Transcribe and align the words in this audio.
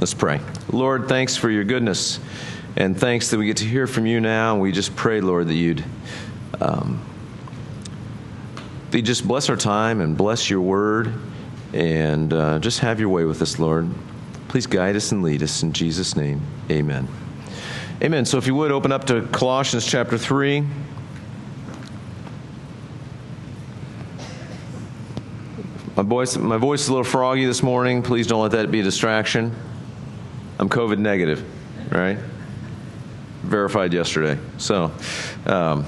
Let's 0.00 0.14
pray. 0.14 0.40
Lord, 0.72 1.08
thanks 1.08 1.36
for 1.36 1.50
your 1.50 1.62
goodness, 1.62 2.18
and 2.74 2.98
thanks 2.98 3.30
that 3.30 3.38
we 3.38 3.44
get 3.46 3.58
to 3.58 3.66
hear 3.66 3.86
from 3.86 4.06
you 4.06 4.18
now. 4.18 4.58
We 4.58 4.72
just 4.72 4.96
pray, 4.96 5.20
Lord, 5.20 5.48
that 5.48 5.54
you'd. 5.54 5.84
Um, 6.58 7.04
that 8.90 9.02
just 9.02 9.28
bless 9.28 9.48
our 9.48 9.56
time 9.56 10.00
and 10.00 10.16
bless 10.16 10.50
your 10.50 10.62
word 10.62 11.12
and 11.72 12.32
uh, 12.32 12.58
just 12.58 12.80
have 12.80 12.98
your 12.98 13.08
way 13.08 13.24
with 13.24 13.40
us, 13.42 13.58
Lord. 13.58 13.88
Please 14.48 14.66
guide 14.66 14.96
us 14.96 15.12
and 15.12 15.22
lead 15.22 15.42
us 15.42 15.62
in 15.62 15.72
Jesus' 15.72 16.16
name. 16.16 16.40
Amen. 16.70 17.06
Amen. 18.02 18.24
So 18.24 18.38
if 18.38 18.46
you 18.46 18.54
would 18.54 18.72
open 18.72 18.90
up 18.90 19.04
to 19.06 19.22
Colossians 19.28 19.86
chapter 19.86 20.18
3. 20.18 20.66
My 25.96 26.02
voice, 26.02 26.36
my 26.36 26.56
voice 26.56 26.82
is 26.82 26.88
a 26.88 26.92
little 26.92 27.04
froggy 27.04 27.44
this 27.44 27.62
morning. 27.62 28.02
Please 28.02 28.26
don't 28.26 28.40
let 28.40 28.52
that 28.52 28.70
be 28.70 28.80
a 28.80 28.82
distraction. 28.82 29.54
I'm 30.60 30.68
COVID 30.68 30.98
negative, 30.98 31.42
right? 31.90 32.18
Verified 33.42 33.94
yesterday. 33.94 34.38
So, 34.58 34.92
um, 35.46 35.86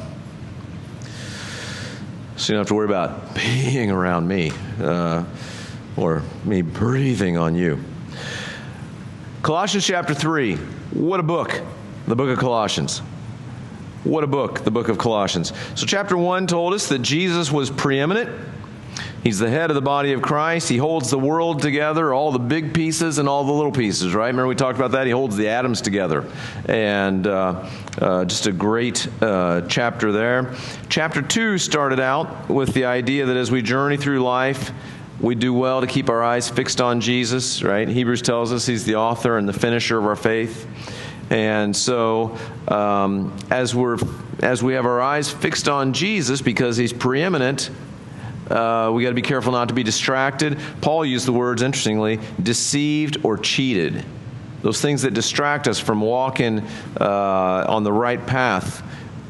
so 2.37 2.55
you 2.55 2.57
don't 2.57 2.61
have 2.61 2.69
to 2.69 2.75
worry 2.75 2.87
about 2.87 3.35
being 3.35 3.91
around 3.91 4.27
me 4.27 4.51
uh, 4.81 5.25
or 5.95 6.23
me 6.47 6.63
breathing 6.63 7.37
on 7.37 7.55
you. 7.55 7.85
Colossians 9.43 9.87
chapter 9.87 10.15
3. 10.15 10.57
What 10.57 11.21
a 11.21 11.23
book. 11.23 11.61
The 12.07 12.17
book 12.17 12.31
of 12.31 12.39
Colossians. 12.39 13.01
What 14.05 14.25
a 14.25 14.27
book, 14.27 14.65
the 14.65 14.71
book 14.71 14.89
of 14.89 14.97
Colossians. 14.97 15.53
So, 15.75 15.85
chapter 15.85 16.17
1 16.17 16.47
told 16.47 16.73
us 16.73 16.89
that 16.89 17.01
Jesus 17.01 17.53
was 17.53 17.69
preeminent. 17.69 18.31
He's 19.23 19.39
the 19.39 19.49
head 19.49 19.71
of 19.71 19.77
the 19.77 19.83
body 19.83 20.13
of 20.15 20.23
Christ. 20.23 20.69
He 20.69 20.79
holds 20.79 21.11
the 21.11 21.19
world 21.19 21.63
together, 21.63 22.13
all 22.13 22.33
the 22.33 22.41
big 22.41 22.75
pieces 22.75 23.19
and 23.19 23.29
all 23.29 23.45
the 23.45 23.53
little 23.53 23.71
pieces, 23.71 24.15
right? 24.15 24.27
Remember 24.27 24.49
we 24.49 24.57
talked 24.57 24.77
about 24.77 24.91
that? 24.93 25.07
He 25.07 25.13
holds 25.13 25.37
the 25.37 25.49
atoms 25.49 25.81
together. 25.81 26.29
And 26.67 27.27
uh, 27.27 27.69
uh, 28.01 28.25
just 28.25 28.47
a 28.47 28.53
great 28.53 29.07
uh, 29.23 29.63
chapter 29.69 30.11
there. 30.11 30.55
Chapter 30.89 31.23
2 31.23 31.59
started 31.59 32.01
out 32.01 32.49
with 32.49 32.75
the 32.75 32.87
idea 32.87 33.27
that 33.27 33.37
as 33.37 33.51
we 33.51 33.63
journey 33.63 33.97
through 33.97 34.21
life, 34.21 34.73
we 35.21 35.37
do 35.37 35.55
well 35.55 35.81
to 35.81 35.87
keep 35.87 36.11
our 36.11 36.23
eyes 36.23 36.49
fixed 36.49 36.81
on 36.81 37.01
Jesus, 37.01 37.63
right? 37.63 37.87
Hebrews 37.87 38.23
tells 38.23 38.53
us 38.53 38.67
he's 38.67 38.85
the 38.85 38.97
author 38.97 39.39
and 39.39 39.49
the 39.49 39.53
finisher 39.53 39.99
of 39.99 40.05
our 40.05 40.17
faith. 40.17 40.67
And 41.31 41.75
so, 41.75 42.37
um, 42.69 43.37
as 43.51 43.75
we're 43.75 43.97
as 44.43 44.63
we 44.63 44.75
have 44.75 44.85
our 44.85 45.01
eyes 45.01 45.31
fixed 45.31 45.69
on 45.69 45.93
Jesus 45.93 46.43
because 46.43 46.77
He's 46.77 46.93
preeminent, 46.93 47.71
uh, 48.51 48.91
we 48.93 49.03
got 49.03 49.11
to 49.11 49.15
be 49.15 49.23
careful 49.23 49.53
not 49.53 49.69
to 49.69 49.75
be 49.75 49.83
distracted. 49.83 50.59
Paul 50.81 51.05
used 51.05 51.27
the 51.27 51.33
words 51.33 51.63
interestingly, 51.63 52.19
deceived 52.43 53.19
or 53.25 53.39
cheated. 53.39 54.05
Those 54.63 54.81
things 54.81 55.03
that 55.03 55.13
distract 55.13 55.67
us 55.69 55.79
from 55.81 56.01
walking 56.01 56.61
uh, 57.01 57.65
on 57.69 57.83
the 57.83 57.93
right 57.93 58.25
path 58.25 58.83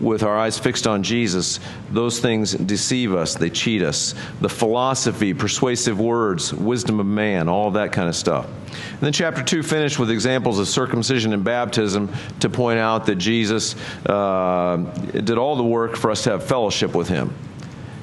with 0.03 0.25
our 0.25 0.37
eyes 0.37 0.59
fixed 0.59 0.87
on 0.87 1.03
Jesus, 1.03 1.61
those 1.91 2.19
things 2.19 2.53
deceive 2.53 3.15
us, 3.15 3.37
they 3.37 3.49
cheat 3.49 3.83
us. 3.83 4.15
The 4.41 4.49
philosophy, 4.49 5.33
persuasive 5.33 6.01
words, 6.01 6.53
wisdom 6.53 6.99
of 6.99 7.07
man, 7.07 7.49
all 7.49 7.69
of 7.69 7.75
that 7.75 7.93
kind 7.93 8.09
of 8.09 8.17
stuff. 8.17 8.47
And 8.47 9.01
then 9.01 9.13
chapter 9.13 9.43
2 9.43 9.63
finished 9.63 9.99
with 9.99 10.11
examples 10.11 10.59
of 10.59 10.67
circumcision 10.67 11.33
and 11.33 11.45
baptism 11.45 12.13
to 12.41 12.51
point 12.51 12.81
out 12.81 13.07
that 13.07 13.17
Jesus 13.17 13.77
uh, 14.07 14.77
did 15.13 15.39
all 15.39 15.57
the 15.57 15.63
work 15.63 15.97
for 15.97 16.11
us 16.11 16.25
to 16.25 16.31
have 16.31 16.45
fellowship 16.45 16.95
with 16.95 17.09
him. 17.09 17.33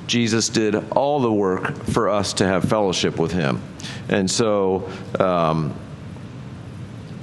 Jesus 0.10 0.50
did 0.50 0.74
all 0.94 1.20
the 1.20 1.32
work 1.32 1.76
for 1.84 2.10
us 2.10 2.34
to 2.34 2.46
have 2.48 2.64
fellowship 2.64 3.20
with 3.20 3.32
him. 3.32 3.62
And 4.10 4.30
so, 4.30 4.90
um, 5.20 5.76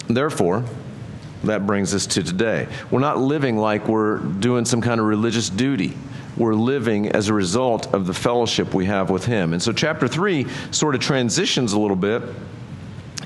therefore, 0.06 0.62
that 1.42 1.66
brings 1.66 1.92
us 1.96 2.06
to 2.06 2.22
today. 2.22 2.68
We're 2.92 3.00
not 3.00 3.18
living 3.18 3.58
like 3.58 3.88
we're 3.88 4.18
doing 4.18 4.64
some 4.64 4.80
kind 4.80 5.00
of 5.00 5.06
religious 5.06 5.50
duty. 5.50 5.96
We're 6.36 6.54
living 6.54 7.08
as 7.10 7.28
a 7.28 7.34
result 7.34 7.92
of 7.92 8.06
the 8.06 8.14
fellowship 8.14 8.72
we 8.72 8.84
have 8.84 9.10
with 9.10 9.24
Him. 9.24 9.52
And 9.52 9.60
so, 9.60 9.72
chapter 9.72 10.06
3 10.06 10.46
sort 10.70 10.94
of 10.94 11.00
transitions 11.00 11.72
a 11.72 11.80
little 11.80 11.96
bit 11.96 12.22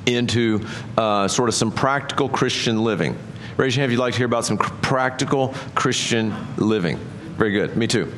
into 0.07 0.67
uh, 0.97 1.29
sort 1.29 1.51
of 1.51 1.55
some 1.55 1.71
practical 1.71 2.31
Christian 2.31 2.83
living. 2.83 3.15
Raise 3.59 3.77
your 3.77 3.83
hand 3.83 3.93
if 3.93 3.99
you'd 3.99 4.01
like 4.01 4.15
to 4.15 4.19
hear 4.19 4.27
about 4.27 4.47
some 4.47 4.57
practical 4.57 5.53
Christian 5.75 6.35
living. 6.57 6.97
Very 7.37 7.53
good. 7.53 7.77
Me 7.77 7.87
too. 7.87 8.11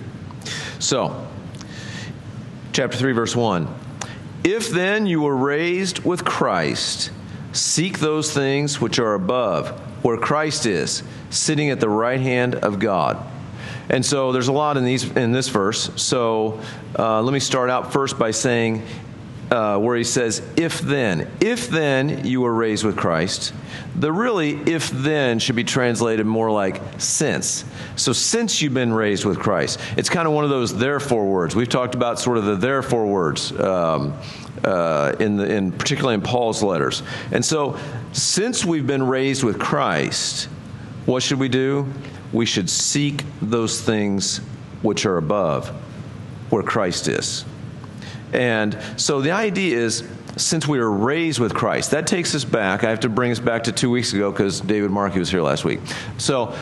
So, 0.79 1.29
chapter 2.73 2.97
3, 2.97 3.13
verse 3.13 3.37
1. 3.37 3.69
If 4.45 4.71
then 4.71 5.07
you 5.07 5.21
were 5.21 5.37
raised 5.37 6.01
with 6.01 6.25
Christ, 6.25 7.11
seek 7.53 7.99
those 7.99 8.33
things 8.33 8.81
which 8.81 8.99
are 8.99 9.15
above, 9.15 9.69
where 10.03 10.17
Christ 10.17 10.67
is, 10.67 11.03
sitting 11.31 11.71
at 11.71 11.81
the 11.81 11.89
right 11.89 12.21
hand 12.21 12.55
of 12.57 12.79
God. 12.79 13.25
And 13.89 14.05
so 14.05 14.33
there's 14.33 14.49
a 14.49 14.53
lot 14.53 14.77
in 14.77 14.85
these 14.85 15.05
in 15.17 15.33
this 15.33 15.49
verse. 15.49 15.91
So 16.01 16.61
uh, 16.99 17.21
let 17.21 17.33
me 17.33 17.41
start 17.41 17.69
out 17.69 17.93
first 17.93 18.19
by 18.19 18.31
saying 18.31 18.87
uh, 19.53 19.77
where 19.77 19.97
he 19.97 20.03
says, 20.03 20.41
"If 20.57 20.81
then, 20.81 21.31
if 21.41 21.69
then 21.69 22.25
you 22.25 22.41
were 22.41 22.55
raised 22.55 22.85
with 22.85 22.97
Christ." 22.97 23.53
The 23.95 24.11
really 24.11 24.55
"if 24.55 24.89
then" 24.91 25.39
should 25.39 25.57
be 25.57 25.65
translated 25.65 26.25
more 26.25 26.51
like 26.51 26.81
"since." 26.97 27.67
So 27.97 28.15
since 28.15 28.63
you've 28.63 28.73
been 28.73 28.95
raised 28.95 29.27
with 29.27 29.39
Christ, 29.39 29.79
it's 29.99 30.09
kind 30.09 30.27
of 30.27 30.33
one 30.33 30.45
of 30.45 30.51
those 30.51 30.75
therefore 30.75 31.27
words. 31.27 31.55
We've 31.55 31.69
talked 31.69 31.95
about 31.95 32.19
sort 32.19 32.39
of 32.39 32.47
the 32.47 32.57
therefore 32.57 33.07
words. 33.07 33.53
Um, 33.61 34.15
uh, 34.65 35.17
in, 35.19 35.37
the, 35.37 35.53
in 35.53 35.73
particularly 35.73 36.15
in 36.15 36.21
Paul's 36.21 36.63
letters. 36.63 37.03
And 37.33 37.45
so, 37.45 37.77
since 38.13 38.65
we've 38.65 38.87
been 38.87 39.03
raised 39.03 39.43
with 39.43 39.59
Christ, 39.59 40.45
what 41.05 41.21
should 41.21 41.41
we 41.41 41.49
do? 41.49 41.93
We 42.33 42.47
should 42.47 42.71
seek 42.71 43.25
those 43.41 43.81
things 43.81 44.39
which 44.83 45.05
are 45.05 45.17
above, 45.17 45.69
where 46.51 46.63
Christ 46.63 47.09
is. 47.09 47.45
And 48.33 48.77
so 48.97 49.21
the 49.21 49.33
idea 49.33 49.79
is 49.79 50.09
since 50.37 50.67
we 50.67 50.79
were 50.79 50.91
raised 50.91 51.39
with 51.39 51.55
Christ, 51.55 51.91
that 51.91 52.07
takes 52.07 52.35
us 52.35 52.45
back. 52.45 52.85
I 52.85 52.91
have 52.91 53.01
to 53.01 53.09
bring 53.09 53.31
us 53.31 53.39
back 53.39 53.65
to 53.65 53.73
two 53.73 53.91
weeks 53.91 54.13
ago 54.13 54.33
because 54.33 54.61
David 54.61 54.91
Markey 54.91 55.19
was 55.19 55.31
here 55.31 55.43
last 55.43 55.65
week. 55.65 55.81
So 56.19 56.57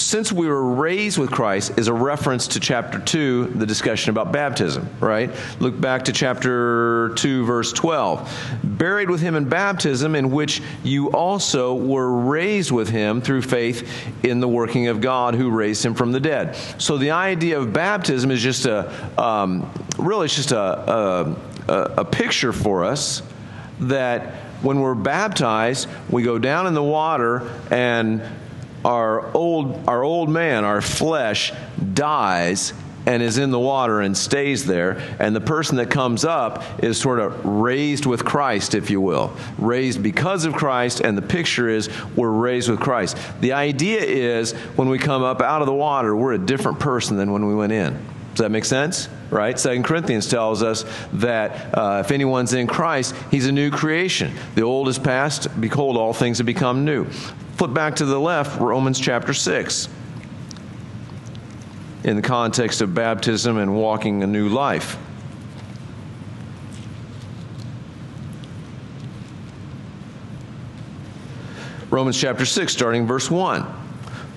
since 0.00 0.32
we 0.32 0.48
were 0.48 0.74
raised 0.74 1.18
with 1.18 1.30
Christ 1.30 1.78
is 1.78 1.88
a 1.88 1.92
reference 1.92 2.48
to 2.48 2.60
chapter 2.60 2.98
2, 2.98 3.46
the 3.46 3.66
discussion 3.66 4.10
about 4.10 4.32
baptism, 4.32 4.88
right? 4.98 5.30
Look 5.60 5.80
back 5.80 6.04
to 6.06 6.12
chapter 6.12 7.12
2, 7.16 7.44
verse 7.44 7.72
12. 7.72 8.60
Buried 8.64 9.10
with 9.10 9.20
him 9.20 9.34
in 9.34 9.48
baptism, 9.48 10.14
in 10.14 10.30
which 10.30 10.62
you 10.82 11.10
also 11.10 11.74
were 11.74 12.10
raised 12.10 12.70
with 12.70 12.88
him 12.88 13.20
through 13.20 13.42
faith 13.42 13.88
in 14.24 14.40
the 14.40 14.48
working 14.48 14.88
of 14.88 15.00
God 15.00 15.34
who 15.34 15.50
raised 15.50 15.84
him 15.84 15.94
from 15.94 16.12
the 16.12 16.20
dead. 16.20 16.56
So 16.78 16.96
the 16.96 17.10
idea 17.10 17.58
of 17.58 17.72
baptism 17.72 18.30
is 18.30 18.42
just 18.42 18.66
a, 18.66 18.90
um, 19.20 19.70
really, 19.98 20.24
it's 20.24 20.36
just 20.36 20.52
a, 20.52 21.36
a, 21.68 21.74
a 21.98 22.04
picture 22.04 22.52
for 22.52 22.84
us 22.84 23.22
that 23.80 24.34
when 24.62 24.80
we're 24.80 24.94
baptized, 24.94 25.88
we 26.08 26.22
go 26.22 26.38
down 26.38 26.66
in 26.66 26.74
the 26.74 26.82
water 26.82 27.50
and 27.70 28.22
our 28.84 29.34
old, 29.34 29.88
our 29.88 30.02
old 30.02 30.28
man, 30.28 30.64
our 30.64 30.80
flesh, 30.80 31.52
dies 31.94 32.72
and 33.06 33.22
is 33.22 33.38
in 33.38 33.50
the 33.50 33.58
water 33.58 34.00
and 34.00 34.16
stays 34.16 34.66
there. 34.66 35.00
And 35.18 35.34
the 35.34 35.40
person 35.40 35.76
that 35.78 35.90
comes 35.90 36.24
up 36.24 36.62
is 36.82 37.00
sort 37.00 37.18
of 37.18 37.44
raised 37.44 38.06
with 38.06 38.24
Christ, 38.24 38.74
if 38.74 38.90
you 38.90 39.00
will. 39.00 39.34
Raised 39.58 40.02
because 40.02 40.44
of 40.44 40.54
Christ, 40.54 41.00
and 41.00 41.16
the 41.16 41.22
picture 41.22 41.68
is 41.68 41.88
we're 42.14 42.30
raised 42.30 42.68
with 42.68 42.80
Christ. 42.80 43.16
The 43.40 43.52
idea 43.52 44.00
is 44.00 44.52
when 44.76 44.88
we 44.88 44.98
come 44.98 45.22
up 45.22 45.40
out 45.40 45.62
of 45.62 45.66
the 45.66 45.74
water, 45.74 46.14
we're 46.14 46.34
a 46.34 46.38
different 46.38 46.78
person 46.78 47.16
than 47.16 47.32
when 47.32 47.46
we 47.46 47.54
went 47.54 47.72
in. 47.72 47.94
Does 48.30 48.44
that 48.44 48.50
make 48.50 48.64
sense? 48.64 49.08
Right? 49.30 49.58
Second 49.58 49.84
Corinthians 49.84 50.28
tells 50.28 50.62
us 50.62 50.84
that 51.14 51.76
uh, 51.76 52.02
if 52.04 52.10
anyone's 52.10 52.52
in 52.52 52.66
Christ, 52.66 53.14
he's 53.30 53.46
a 53.46 53.52
new 53.52 53.70
creation. 53.70 54.32
The 54.54 54.62
old 54.62 54.88
is 54.88 54.98
past, 54.98 55.60
behold, 55.60 55.96
all 55.96 56.12
things 56.12 56.38
have 56.38 56.46
become 56.46 56.84
new. 56.84 57.06
Flip 57.60 57.74
back 57.74 57.96
to 57.96 58.06
the 58.06 58.18
left, 58.18 58.58
Romans 58.58 58.98
chapter 58.98 59.34
6. 59.34 59.90
In 62.04 62.16
the 62.16 62.22
context 62.22 62.80
of 62.80 62.94
baptism 62.94 63.58
and 63.58 63.76
walking 63.76 64.22
a 64.22 64.26
new 64.26 64.48
life. 64.48 64.96
Romans 71.90 72.18
chapter 72.18 72.46
6, 72.46 72.72
starting 72.72 73.06
verse 73.06 73.30
1. 73.30 73.66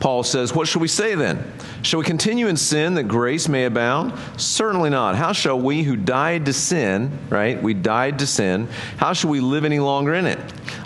Paul 0.02 0.24
says, 0.24 0.54
What 0.54 0.68
shall 0.68 0.82
we 0.82 0.90
say 0.90 1.16
then? 1.16 1.50
Shall 1.82 2.00
we 2.02 2.06
continue 2.06 2.48
in 2.48 2.58
sin 2.58 2.96
that 2.96 3.04
grace 3.04 3.48
may 3.48 3.64
abound? 3.64 4.12
Certainly 4.36 4.90
not. 4.90 5.16
How 5.16 5.32
shall 5.32 5.58
we 5.58 5.84
who 5.84 5.96
died 5.96 6.46
to 6.48 6.52
sin, 6.52 7.18
right? 7.30 7.64
We 7.64 7.74
died 7.74 8.20
to 8.20 8.28
sin. 8.28 8.68
How 8.98 9.14
shall 9.14 9.30
we 9.30 9.40
live 9.40 9.64
any 9.64 9.80
longer 9.80 10.14
in 10.14 10.26
it? 10.26 10.40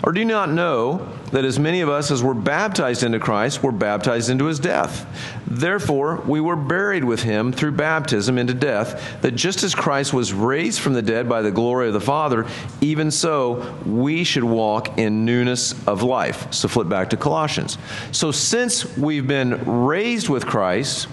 Or 0.04 0.12
do 0.12 0.20
you 0.20 0.24
not 0.24 0.50
know 0.50 1.17
that 1.32 1.44
as 1.44 1.58
many 1.58 1.80
of 1.80 1.88
us 1.88 2.10
as 2.10 2.22
were 2.22 2.34
baptized 2.34 3.02
into 3.02 3.18
Christ 3.18 3.62
were 3.62 3.72
baptized 3.72 4.30
into 4.30 4.46
his 4.46 4.58
death? 4.58 5.06
Therefore, 5.46 6.22
we 6.26 6.40
were 6.40 6.56
buried 6.56 7.04
with 7.04 7.22
him 7.22 7.52
through 7.52 7.72
baptism 7.72 8.38
into 8.38 8.54
death, 8.54 9.20
that 9.22 9.32
just 9.32 9.62
as 9.62 9.74
Christ 9.74 10.12
was 10.12 10.32
raised 10.32 10.80
from 10.80 10.92
the 10.92 11.02
dead 11.02 11.28
by 11.28 11.42
the 11.42 11.50
glory 11.50 11.88
of 11.88 11.94
the 11.94 12.00
Father, 12.00 12.46
even 12.80 13.10
so 13.10 13.74
we 13.86 14.24
should 14.24 14.44
walk 14.44 14.98
in 14.98 15.24
newness 15.24 15.74
of 15.86 16.02
life. 16.02 16.52
So 16.52 16.68
flip 16.68 16.88
back 16.88 17.10
to 17.10 17.16
Colossians. 17.16 17.78
So 18.12 18.30
since 18.30 18.96
we've 18.96 19.26
been 19.26 19.64
raised 19.64 20.28
with 20.28 20.46
Christ, 20.46 21.08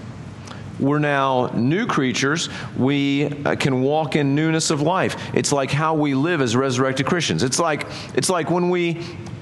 we're 0.80 1.00
now 1.00 1.48
new 1.54 1.86
creatures. 1.86 2.50
We 2.78 3.28
uh, 3.28 3.56
can 3.56 3.82
walk 3.82 4.16
in 4.16 4.36
newness 4.36 4.72
of 4.72 4.82
life. 4.82 5.16
It's 5.34 5.52
like 5.52 5.72
how 5.72 5.94
we 5.96 6.14
live 6.14 6.42
as 6.42 6.56
resurrected 6.56 7.06
Christians. 7.06 7.44
It's 7.44 7.60
like 7.60 7.88
it's 8.14 8.30
like 8.30 8.50
when 8.50 8.70
we 8.70 9.02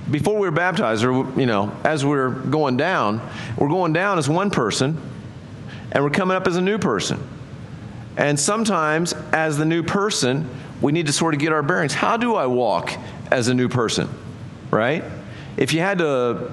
before 0.10 0.36
we 0.36 0.48
were 0.48 0.52
baptized, 0.52 1.04
or 1.04 1.12
you 1.40 1.46
know, 1.46 1.76
as 1.84 2.06
we're 2.06 2.30
going 2.30 2.78
down, 2.78 3.22
we're 3.58 3.70
going 3.70 3.94
down 3.94 4.18
as 4.18 4.28
one 4.28 4.52
person, 4.52 5.00
and 5.92 6.04
we're 6.04 6.10
coming 6.10 6.36
up 6.36 6.48
as 6.48 6.56
a 6.56 6.62
new 6.62 6.78
person. 6.78 7.26
And 8.18 8.40
sometimes, 8.40 9.14
as 9.32 9.58
the 9.58 9.66
new 9.66 9.84
person, 9.84 10.50
we 10.82 10.92
need 10.92 11.08
to 11.08 11.14
sort 11.14 11.34
of 11.34 11.40
get 11.40 11.52
our 11.52 11.64
bearings. 11.64 11.94
How 11.94 12.18
do 12.18 12.36
I 12.36 12.46
walk 12.46 12.94
as 13.32 13.48
a 13.48 13.54
new 13.54 13.70
person? 13.70 14.10
Right? 14.70 15.04
If 15.58 15.74
you 15.74 15.80
had 15.80 16.00
to 16.00 16.52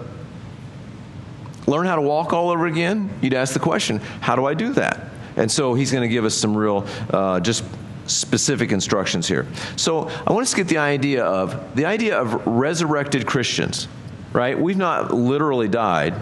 learn 1.66 1.86
how 1.86 1.96
to 1.96 2.02
walk 2.02 2.32
all 2.32 2.50
over 2.50 2.66
again, 2.66 3.10
you'd 3.20 3.34
ask 3.34 3.52
the 3.52 3.60
question, 3.60 3.98
how 4.20 4.36
do 4.36 4.44
I 4.46 4.54
do 4.54 4.72
that? 4.74 5.08
And 5.36 5.50
so 5.50 5.74
he's 5.74 5.92
going 5.92 6.02
to 6.02 6.08
give 6.08 6.24
us 6.24 6.34
some 6.34 6.56
real, 6.56 6.86
uh, 7.10 7.40
just 7.40 7.64
specific 8.12 8.72
instructions 8.72 9.28
here. 9.28 9.46
So 9.76 10.08
I 10.26 10.32
want 10.32 10.42
us 10.42 10.50
to 10.50 10.56
get 10.56 10.68
the 10.68 10.78
idea 10.78 11.24
of 11.24 11.76
the 11.76 11.84
idea 11.84 12.18
of 12.18 12.46
resurrected 12.46 13.26
Christians, 13.26 13.88
right? 14.32 14.58
We've 14.58 14.76
not 14.76 15.12
literally 15.12 15.68
died, 15.68 16.14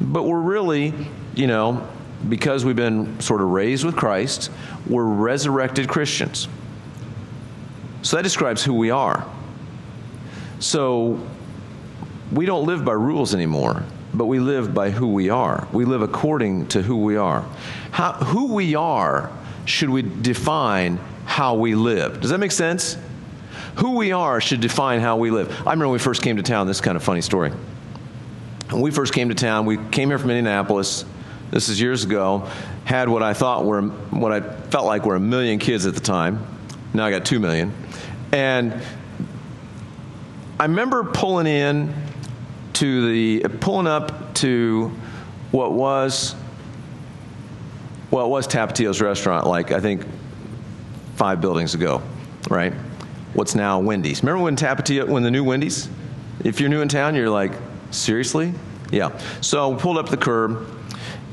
but 0.00 0.24
we're 0.24 0.40
really, 0.40 0.94
you 1.34 1.46
know, 1.46 1.88
because 2.28 2.64
we've 2.64 2.76
been 2.76 3.20
sort 3.20 3.40
of 3.40 3.48
raised 3.48 3.84
with 3.84 3.96
Christ, 3.96 4.50
we're 4.86 5.04
resurrected 5.04 5.88
Christians. 5.88 6.48
So 8.02 8.16
that 8.16 8.22
describes 8.22 8.64
who 8.64 8.74
we 8.74 8.90
are. 8.90 9.26
So 10.58 11.20
we 12.32 12.46
don't 12.46 12.66
live 12.66 12.84
by 12.84 12.92
rules 12.92 13.34
anymore 13.34 13.84
but 14.14 14.26
we 14.26 14.40
live 14.40 14.74
by 14.74 14.90
who 14.90 15.08
we 15.08 15.30
are. 15.30 15.66
We 15.72 15.84
live 15.84 16.02
according 16.02 16.68
to 16.68 16.82
who 16.82 16.98
we 16.98 17.16
are. 17.16 17.44
How, 17.92 18.12
who 18.12 18.52
we 18.52 18.74
are 18.74 19.30
should 19.64 19.90
we 19.90 20.02
define 20.02 20.98
how 21.24 21.54
we 21.54 21.74
live. 21.74 22.20
Does 22.20 22.30
that 22.30 22.38
make 22.38 22.52
sense? 22.52 22.96
Who 23.76 23.96
we 23.96 24.12
are 24.12 24.40
should 24.40 24.60
define 24.60 25.00
how 25.00 25.16
we 25.16 25.30
live. 25.30 25.50
I 25.50 25.70
remember 25.70 25.86
when 25.86 25.92
we 25.94 25.98
first 25.98 26.22
came 26.22 26.36
to 26.36 26.42
town, 26.42 26.66
this 26.66 26.80
kind 26.80 26.96
of 26.96 27.02
funny 27.02 27.22
story. 27.22 27.50
When 28.70 28.82
we 28.82 28.90
first 28.90 29.12
came 29.12 29.28
to 29.28 29.34
town, 29.34 29.66
we 29.66 29.78
came 29.90 30.08
here 30.08 30.18
from 30.18 30.30
Indianapolis. 30.30 31.04
This 31.50 31.68
is 31.68 31.80
years 31.80 32.04
ago. 32.04 32.48
Had 32.84 33.08
what 33.08 33.22
I 33.22 33.34
thought 33.34 33.64
were, 33.64 33.82
what 33.82 34.32
I 34.32 34.40
felt 34.40 34.86
like 34.86 35.04
were 35.06 35.14
a 35.14 35.20
million 35.20 35.58
kids 35.58 35.86
at 35.86 35.94
the 35.94 36.00
time. 36.00 36.46
Now 36.94 37.04
I 37.04 37.10
got 37.10 37.24
two 37.24 37.38
million. 37.38 37.72
And 38.32 38.82
I 40.58 40.64
remember 40.64 41.04
pulling 41.04 41.46
in 41.46 41.94
to 42.74 43.12
the 43.12 43.48
pulling 43.58 43.86
up 43.86 44.34
to 44.36 44.92
what 45.50 45.72
was 45.72 46.34
well, 48.10 48.26
it 48.26 48.28
was 48.28 48.46
Tapatio's 48.46 49.00
restaurant, 49.00 49.46
like 49.46 49.72
I 49.72 49.80
think 49.80 50.04
five 51.22 51.40
buildings 51.40 51.72
ago, 51.72 52.02
right? 52.50 52.72
What's 53.34 53.54
now 53.54 53.78
Wendy's. 53.78 54.24
Remember 54.24 54.42
when 54.42 54.56
Tapatio, 54.56 55.06
when 55.06 55.22
the 55.22 55.30
new 55.30 55.44
Wendy's? 55.44 55.88
If 56.44 56.58
you're 56.58 56.68
new 56.68 56.80
in 56.80 56.88
town, 56.88 57.14
you're 57.14 57.30
like, 57.30 57.52
seriously? 57.92 58.52
Yeah. 58.90 59.16
So 59.40 59.68
we 59.68 59.78
pulled 59.78 59.98
up 59.98 60.08
the 60.08 60.16
curb, 60.16 60.66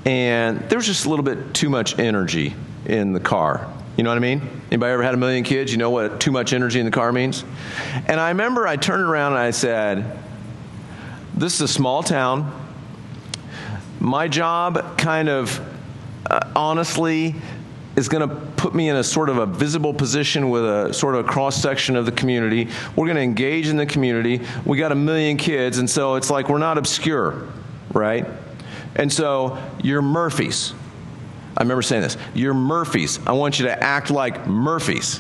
and 0.06 0.60
there 0.70 0.78
was 0.78 0.86
just 0.86 1.08
a 1.08 1.10
little 1.10 1.26
bit 1.26 1.56
too 1.56 1.70
much 1.70 1.98
energy 1.98 2.54
in 2.86 3.14
the 3.14 3.20
car. 3.20 3.68
You 3.98 4.04
know 4.04 4.12
what 4.12 4.18
I 4.18 4.20
mean? 4.20 4.48
Anybody 4.70 4.94
ever 4.94 5.02
had 5.02 5.16
a 5.16 5.18
million 5.18 5.44
kids? 5.44 5.72
You 5.72 5.80
know 5.80 5.90
what 5.90 6.20
too 6.20 6.32
much 6.32 6.54
energy 6.54 6.80
in 6.80 6.86
the 6.86 6.92
car 6.92 7.12
means? 7.12 7.44
And 8.06 8.20
I 8.20 8.30
remember 8.30 8.68
I 8.68 8.76
turned 8.76 9.02
around 9.02 9.32
and 9.32 9.42
I 9.42 9.50
said, 9.50 10.20
this 11.34 11.56
is 11.56 11.62
a 11.62 11.68
small 11.68 12.04
town. 12.04 12.54
My 14.00 14.28
job, 14.28 15.00
kind 15.00 15.30
of 15.30 15.60
uh, 16.30 16.42
honestly, 16.56 17.34
is 18.00 18.08
going 18.08 18.28
to 18.28 18.34
put 18.56 18.74
me 18.74 18.88
in 18.88 18.96
a 18.96 19.04
sort 19.04 19.28
of 19.30 19.38
a 19.38 19.46
visible 19.46 19.94
position 19.94 20.50
with 20.50 20.64
a 20.64 20.94
sort 20.94 21.16
of 21.16 21.26
a 21.26 21.28
cross 21.28 21.62
section 21.62 21.98
of 21.98 22.06
the 22.06 22.14
community. 22.14 22.70
We're 22.96 23.06
going 23.06 23.18
to 23.18 23.22
engage 23.22 23.68
in 23.68 23.76
the 23.76 23.86
community. 23.86 24.40
We 24.66 24.78
got 24.78 24.94
a 24.94 24.96
million 24.96 25.36
kids, 25.36 25.80
and 25.80 25.90
so 25.90 26.16
it's 26.16 26.30
like 26.30 26.48
we're 26.48 26.60
not 26.60 26.78
obscure, 26.78 27.48
right? 27.94 28.26
And 28.96 29.12
so 29.12 29.62
you're 29.84 30.02
Murphys. 30.02 30.74
I 31.58 31.64
remember 31.64 31.82
saying 31.82 32.04
this. 32.04 32.18
You're 32.34 32.54
Murphys. 32.54 33.20
I 33.28 33.34
want 33.34 33.60
you 33.60 33.66
to 33.66 33.84
act 33.84 34.10
like 34.12 34.48
Murphys. 34.48 35.20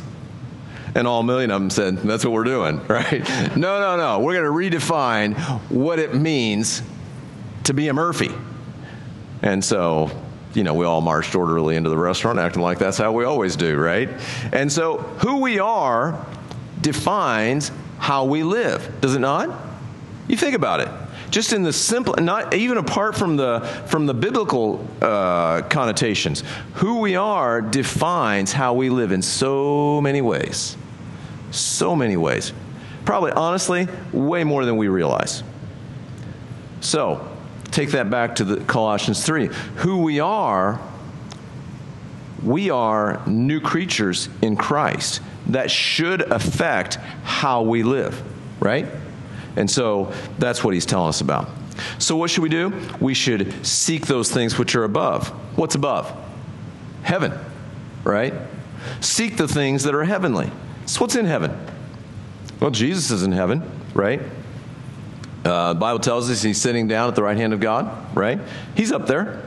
And 0.95 1.05
all 1.05 1.19
a 1.19 1.23
million 1.23 1.51
of 1.51 1.59
them 1.59 1.69
said, 1.69 1.97
That's 1.97 2.23
what 2.23 2.31
we're 2.31 2.45
doing, 2.45 2.79
right? 2.87 3.19
no, 3.57 3.79
no, 3.81 3.97
no. 3.97 4.19
We're 4.19 4.41
going 4.41 4.71
to 4.71 4.79
redefine 4.79 5.37
what 5.69 5.99
it 5.99 6.15
means 6.15 6.81
to 7.65 7.73
be 7.73 7.89
a 7.89 7.93
Murphy. 7.93 8.31
And 9.41 9.63
so, 9.63 10.11
you 10.53 10.63
know, 10.63 10.73
we 10.73 10.85
all 10.85 11.01
marched 11.01 11.35
orderly 11.35 11.75
into 11.75 11.89
the 11.89 11.97
restaurant, 11.97 12.39
acting 12.39 12.61
like 12.61 12.79
that's 12.79 12.97
how 12.97 13.11
we 13.11 13.23
always 13.23 13.55
do, 13.55 13.77
right? 13.77 14.09
And 14.51 14.71
so, 14.71 14.97
who 14.97 15.41
we 15.41 15.59
are 15.59 16.25
defines 16.81 17.71
how 17.99 18.25
we 18.25 18.43
live, 18.43 19.01
does 19.01 19.15
it 19.15 19.19
not? 19.19 19.49
You 20.27 20.37
think 20.37 20.55
about 20.55 20.79
it. 20.79 20.89
Just 21.29 21.53
in 21.53 21.61
the 21.61 21.73
simple, 21.73 22.15
not 22.15 22.55
even 22.55 22.77
apart 22.77 23.15
from 23.15 23.35
the 23.35 23.59
from 23.85 24.07
the 24.07 24.15
biblical 24.15 24.87
uh, 25.01 25.61
connotations, 25.63 26.43
who 26.75 26.99
we 26.99 27.15
are 27.15 27.61
defines 27.61 28.51
how 28.51 28.73
we 28.73 28.89
live 28.89 29.11
in 29.11 29.21
so 29.21 30.01
many 30.01 30.21
ways. 30.21 30.75
So 31.51 31.95
many 31.95 32.17
ways. 32.17 32.51
Probably, 33.05 33.31
honestly, 33.31 33.87
way 34.11 34.43
more 34.43 34.65
than 34.65 34.77
we 34.77 34.87
realize. 34.87 35.43
So, 36.81 37.28
take 37.71 37.91
that 37.91 38.09
back 38.09 38.35
to 38.35 38.43
the 38.43 38.63
Colossians 38.65 39.25
3. 39.25 39.47
Who 39.77 40.01
we 40.01 40.19
are, 40.19 40.79
we 42.43 42.69
are 42.69 43.21
new 43.27 43.59
creatures 43.59 44.29
in 44.41 44.55
Christ. 44.55 45.21
That 45.47 45.71
should 45.71 46.21
affect 46.21 46.95
how 47.23 47.63
we 47.63 47.83
live, 47.83 48.21
right? 48.59 48.85
And 49.55 49.69
so 49.69 50.13
that's 50.37 50.63
what 50.63 50.73
he's 50.73 50.85
telling 50.85 51.09
us 51.09 51.21
about. 51.21 51.49
So, 51.97 52.15
what 52.15 52.29
should 52.29 52.43
we 52.43 52.49
do? 52.49 52.73
We 52.99 53.13
should 53.13 53.65
seek 53.65 54.05
those 54.05 54.31
things 54.31 54.57
which 54.57 54.75
are 54.75 54.83
above. 54.83 55.29
What's 55.57 55.75
above? 55.75 56.13
Heaven, 57.03 57.33
right? 58.03 58.33
Seek 59.01 59.37
the 59.37 59.47
things 59.47 59.83
that 59.83 59.95
are 59.95 60.03
heavenly. 60.03 60.51
So 60.85 61.01
what's 61.01 61.15
in 61.15 61.25
heaven? 61.25 61.55
Well, 62.59 62.71
Jesus 62.71 63.11
is 63.11 63.23
in 63.23 63.31
heaven, 63.31 63.63
right? 63.93 64.21
Uh, 65.45 65.73
the 65.73 65.79
Bible 65.79 65.99
tells 65.99 66.29
us 66.29 66.41
he's 66.41 66.59
sitting 66.59 66.87
down 66.87 67.07
at 67.07 67.15
the 67.15 67.23
right 67.23 67.37
hand 67.37 67.53
of 67.53 67.59
God, 67.59 68.15
right? 68.15 68.39
He's 68.75 68.91
up 68.91 69.07
there. 69.07 69.43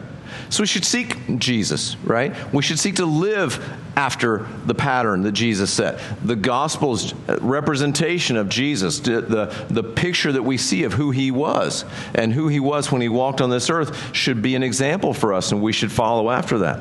So 0.49 0.63
we 0.63 0.67
should 0.67 0.85
seek 0.85 1.39
Jesus, 1.39 1.97
right? 2.05 2.35
We 2.53 2.63
should 2.63 2.79
seek 2.79 2.97
to 2.97 3.07
live 3.07 3.59
after 3.97 4.47
the 4.67 4.75
pattern 4.75 5.23
that 5.23 5.33
Jesus 5.33 5.73
set. 5.73 5.99
The 6.23 6.37
gospel's 6.37 7.15
representation 7.41 8.37
of 8.37 8.49
Jesus, 8.49 9.01
the, 9.01 9.67
the 9.71 9.83
picture 9.83 10.33
that 10.33 10.43
we 10.43 10.59
see 10.59 10.85
of 10.85 10.93
who 10.93 11.11
he 11.11 11.31
was 11.31 11.87
and 12.15 12.33
who 12.33 12.49
he 12.49 12.61
was 12.61 12.93
when 12.93 13.01
he 13.01 13.09
walked 13.09 13.41
on 13.41 13.49
this 13.51 13.71
earth 13.71 14.15
should 14.15 14.43
be 14.43 14.55
an 14.55 14.63
example 14.63 15.15
for 15.15 15.33
us, 15.33 15.53
and 15.53 15.63
we 15.63 15.73
should 15.73 15.93
follow 15.93 16.31
after 16.31 16.59
that, 16.59 16.81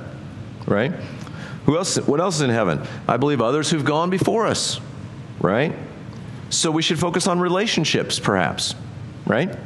right? 0.65 0.91
Who 1.65 1.77
else? 1.77 1.97
What 1.97 2.19
else 2.19 2.35
is 2.35 2.41
in 2.41 2.49
heaven? 2.49 2.85
I 3.07 3.17
believe 3.17 3.41
others 3.41 3.69
who've 3.69 3.85
gone 3.85 4.09
before 4.09 4.47
us, 4.47 4.81
right? 5.39 5.73
So 6.49 6.71
we 6.71 6.81
should 6.81 6.99
focus 6.99 7.27
on 7.27 7.39
relationships, 7.39 8.19
perhaps, 8.19 8.75
right? 9.31 9.57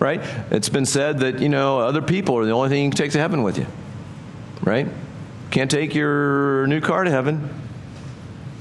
Right? 0.00 0.20
It's 0.50 0.70
been 0.70 0.86
said 0.86 1.18
that, 1.18 1.40
you 1.40 1.50
know, 1.50 1.80
other 1.80 2.00
people 2.00 2.38
are 2.38 2.44
the 2.46 2.52
only 2.52 2.70
thing 2.70 2.84
you 2.84 2.90
can 2.90 2.96
take 2.96 3.12
to 3.12 3.18
heaven 3.18 3.42
with 3.42 3.58
you, 3.58 3.66
right? 4.62 4.88
Can't 5.50 5.70
take 5.70 5.94
your 5.94 6.66
new 6.68 6.80
car 6.80 7.04
to 7.04 7.10
heaven, 7.10 7.50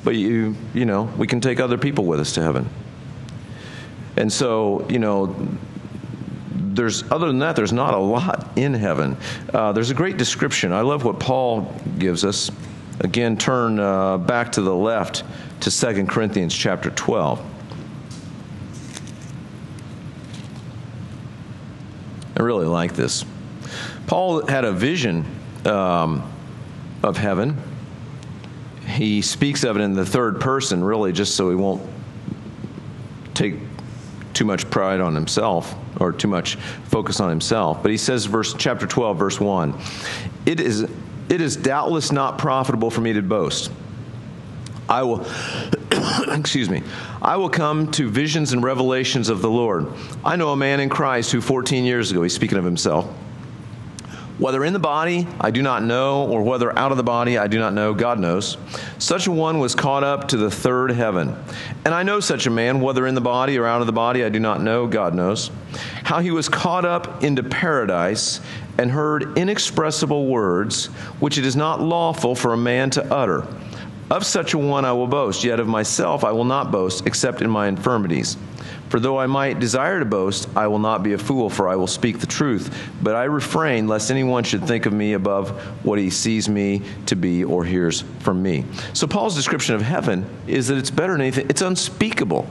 but 0.04 0.16
you, 0.16 0.56
you 0.74 0.86
know, 0.86 1.04
we 1.18 1.28
can 1.28 1.40
take 1.40 1.62
other 1.62 1.78
people 1.78 2.04
with 2.06 2.20
us 2.20 2.34
to 2.34 2.44
heaven. 2.44 2.70
And 4.18 4.32
so, 4.32 4.86
you 4.90 5.00
know, 5.00 5.34
there's 6.52 7.10
other 7.10 7.28
than 7.28 7.40
that, 7.40 7.56
there's 7.56 7.74
not 7.74 7.94
a 7.94 7.98
lot 7.98 8.58
in 8.58 8.74
heaven. 8.74 9.16
Uh, 9.54 9.72
there's 9.72 9.92
a 9.92 9.96
great 9.96 10.18
description. 10.18 10.74
I 10.74 10.82
love 10.82 11.06
what 11.06 11.20
Paul 11.20 11.74
gives 11.98 12.26
us. 12.26 12.52
Again, 13.00 13.38
turn 13.38 13.80
uh, 13.80 14.18
back 14.18 14.52
to 14.54 14.62
the 14.62 14.76
left 14.76 15.24
to 15.62 15.72
2 15.72 16.06
Corinthians 16.08 16.54
chapter 16.54 16.90
12. 16.90 17.57
I 22.38 22.44
really 22.44 22.68
like 22.68 22.94
this. 22.94 23.26
Paul 24.06 24.46
had 24.46 24.64
a 24.64 24.72
vision 24.72 25.26
um, 25.66 26.32
of 27.02 27.18
heaven. 27.18 27.58
He 28.86 29.24
speaks 29.24 29.64
of 29.64 29.76
it 29.76 29.82
in 29.82 29.94
the 29.94 30.06
third 30.06 30.40
person, 30.40 30.84
really, 30.84 31.12
just 31.12 31.36
so 31.36 31.50
he 31.50 31.56
won't 31.56 31.82
take 33.34 33.56
too 34.34 34.46
much 34.46 34.70
pride 34.70 35.02
on 35.02 35.16
himself 35.16 35.74
or 36.00 36.12
too 36.12 36.28
much 36.28 36.58
focus 36.86 37.20
on 37.20 37.30
himself. 37.30 37.82
But 37.82 37.90
he 37.90 37.98
says, 37.98 38.26
verse 38.26 38.54
chapter 38.54 38.86
12, 38.86 39.18
verse 39.18 39.40
1, 39.40 39.74
it 40.46 40.60
is, 40.60 40.84
it 41.30 41.42
is 41.42 41.56
doubtless 41.56 42.12
not 42.12 42.38
profitable 42.38 42.92
for 42.92 43.02
me 43.02 43.14
to 43.14 43.24
boast. 43.24 43.72
I 44.88 45.02
will, 45.02 45.26
excuse 46.28 46.70
me, 46.70 46.84
I 47.22 47.38
will 47.38 47.50
come 47.50 47.92
to 47.92 48.10
visions 48.10 48.54
and 48.54 48.64
revelations 48.64 49.30
of 49.30 49.42
the 49.42 49.50
Lord. 49.50 49.88
I 50.24 50.36
know 50.36 50.52
a 50.52 50.58
man 50.58 50.80
in 50.80 50.90
Christ 50.90 51.32
who 51.32 51.42
14 51.42 51.86
years 51.86 52.12
ago, 52.12 52.24
he's 52.24 52.34
speaking 52.34 52.58
of 52.58 52.64
himself, 52.64 53.06
whether 54.38 54.64
in 54.64 54.74
the 54.74 54.80
body, 54.80 55.28
I 55.42 55.50
do 55.50 55.64
not 55.64 55.84
know, 55.84 56.28
or 56.28 56.44
whether 56.44 56.78
out 56.78 56.92
of 56.92 56.98
the 56.98 57.04
body, 57.04 57.40
I 57.40 57.48
do 57.48 57.58
not 57.58 57.74
know, 57.74 57.96
God 57.96 58.20
knows. 58.20 58.58
Such 59.00 59.26
a 59.26 59.32
one 59.32 59.58
was 59.58 59.74
caught 59.74 60.04
up 60.04 60.28
to 60.28 60.38
the 60.38 60.52
third 60.52 60.92
heaven. 60.92 61.36
And 61.86 61.94
I 61.94 62.04
know 62.04 62.20
such 62.20 62.46
a 62.46 62.52
man, 62.52 62.80
whether 62.80 63.08
in 63.08 63.16
the 63.16 63.22
body 63.22 63.58
or 63.58 63.66
out 63.66 63.82
of 63.82 63.88
the 63.88 63.94
body, 63.94 64.24
I 64.24 64.30
do 64.30 64.40
not 64.40 64.62
know, 64.62 64.86
God 64.86 65.16
knows. 65.16 65.50
How 66.04 66.20
he 66.20 66.30
was 66.30 66.50
caught 66.50 66.86
up 66.86 67.24
into 67.24 67.42
paradise 67.42 68.40
and 68.78 68.92
heard 68.92 69.38
inexpressible 69.40 70.28
words, 70.28 70.86
which 71.20 71.40
it 71.40 71.46
is 71.46 71.56
not 71.56 71.82
lawful 71.82 72.36
for 72.36 72.54
a 72.54 72.58
man 72.58 72.92
to 72.92 73.12
utter. 73.12 73.48
Of 74.10 74.26
such 74.26 74.54
a 74.54 74.58
one 74.58 74.86
I 74.86 74.94
will 74.94 75.08
boast, 75.08 75.44
yet 75.44 75.60
of 75.60 75.68
myself 75.68 76.24
I 76.24 76.32
will 76.32 76.46
not 76.46 76.72
boast, 76.72 77.06
except 77.06 77.42
in 77.42 77.50
my 77.50 77.68
infirmities. 77.68 78.38
For 78.88 79.02
though 79.02 79.20
I 79.20 79.28
might 79.28 79.60
desire 79.60 80.00
to 80.00 80.06
boast, 80.06 80.48
I 80.56 80.68
will 80.68 80.80
not 80.80 81.04
be 81.04 81.12
a 81.12 81.18
fool, 81.18 81.50
for 81.50 81.68
I 81.68 81.76
will 81.76 81.88
speak 81.88 82.20
the 82.20 82.28
truth. 82.28 82.90
But 83.02 83.16
I 83.16 83.26
refrain 83.26 83.88
lest 83.88 84.10
anyone 84.10 84.46
should 84.46 84.66
think 84.66 84.86
of 84.86 84.94
me 84.94 85.12
above 85.14 85.50
what 85.84 86.00
he 86.00 86.10
sees 86.10 86.48
me 86.48 86.84
to 87.08 87.16
be 87.18 87.44
or 87.44 87.66
hears 87.66 88.06
from 88.20 88.42
me. 88.42 88.64
So 88.94 89.08
Paul's 89.08 89.36
description 89.36 89.76
of 89.76 89.82
heaven 89.82 90.26
is 90.48 90.70
that 90.70 90.78
it's 90.78 90.92
better 90.92 91.12
than 91.12 91.22
anything, 91.22 91.48
it's 91.50 91.62
unspeakable. 91.62 92.48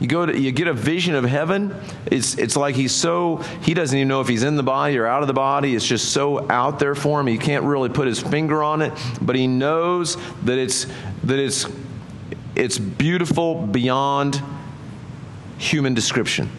You 0.00 0.08
go 0.08 0.26
to 0.26 0.38
you 0.38 0.50
get 0.52 0.66
a 0.66 0.72
vision 0.72 1.14
of 1.14 1.24
heaven. 1.24 1.74
It's 2.06 2.36
it's 2.36 2.56
like 2.56 2.74
he's 2.74 2.92
so 2.92 3.36
he 3.62 3.74
doesn't 3.74 3.96
even 3.96 4.08
know 4.08 4.20
if 4.20 4.28
he's 4.28 4.42
in 4.42 4.56
the 4.56 4.62
body 4.62 4.98
or 4.98 5.06
out 5.06 5.22
of 5.22 5.28
the 5.28 5.34
body. 5.34 5.74
It's 5.74 5.86
just 5.86 6.12
so 6.12 6.50
out 6.50 6.78
there 6.78 6.94
for 6.94 7.20
him. 7.20 7.26
He 7.26 7.38
can't 7.38 7.64
really 7.64 7.88
put 7.88 8.06
his 8.06 8.20
finger 8.20 8.62
on 8.62 8.82
it, 8.82 8.92
but 9.22 9.36
he 9.36 9.46
knows 9.46 10.16
that 10.42 10.58
it's 10.58 10.86
that 11.24 11.38
it's 11.38 11.66
it's 12.56 12.78
beautiful 12.78 13.66
beyond 13.66 14.42
human 15.58 15.94
description. 15.94 16.50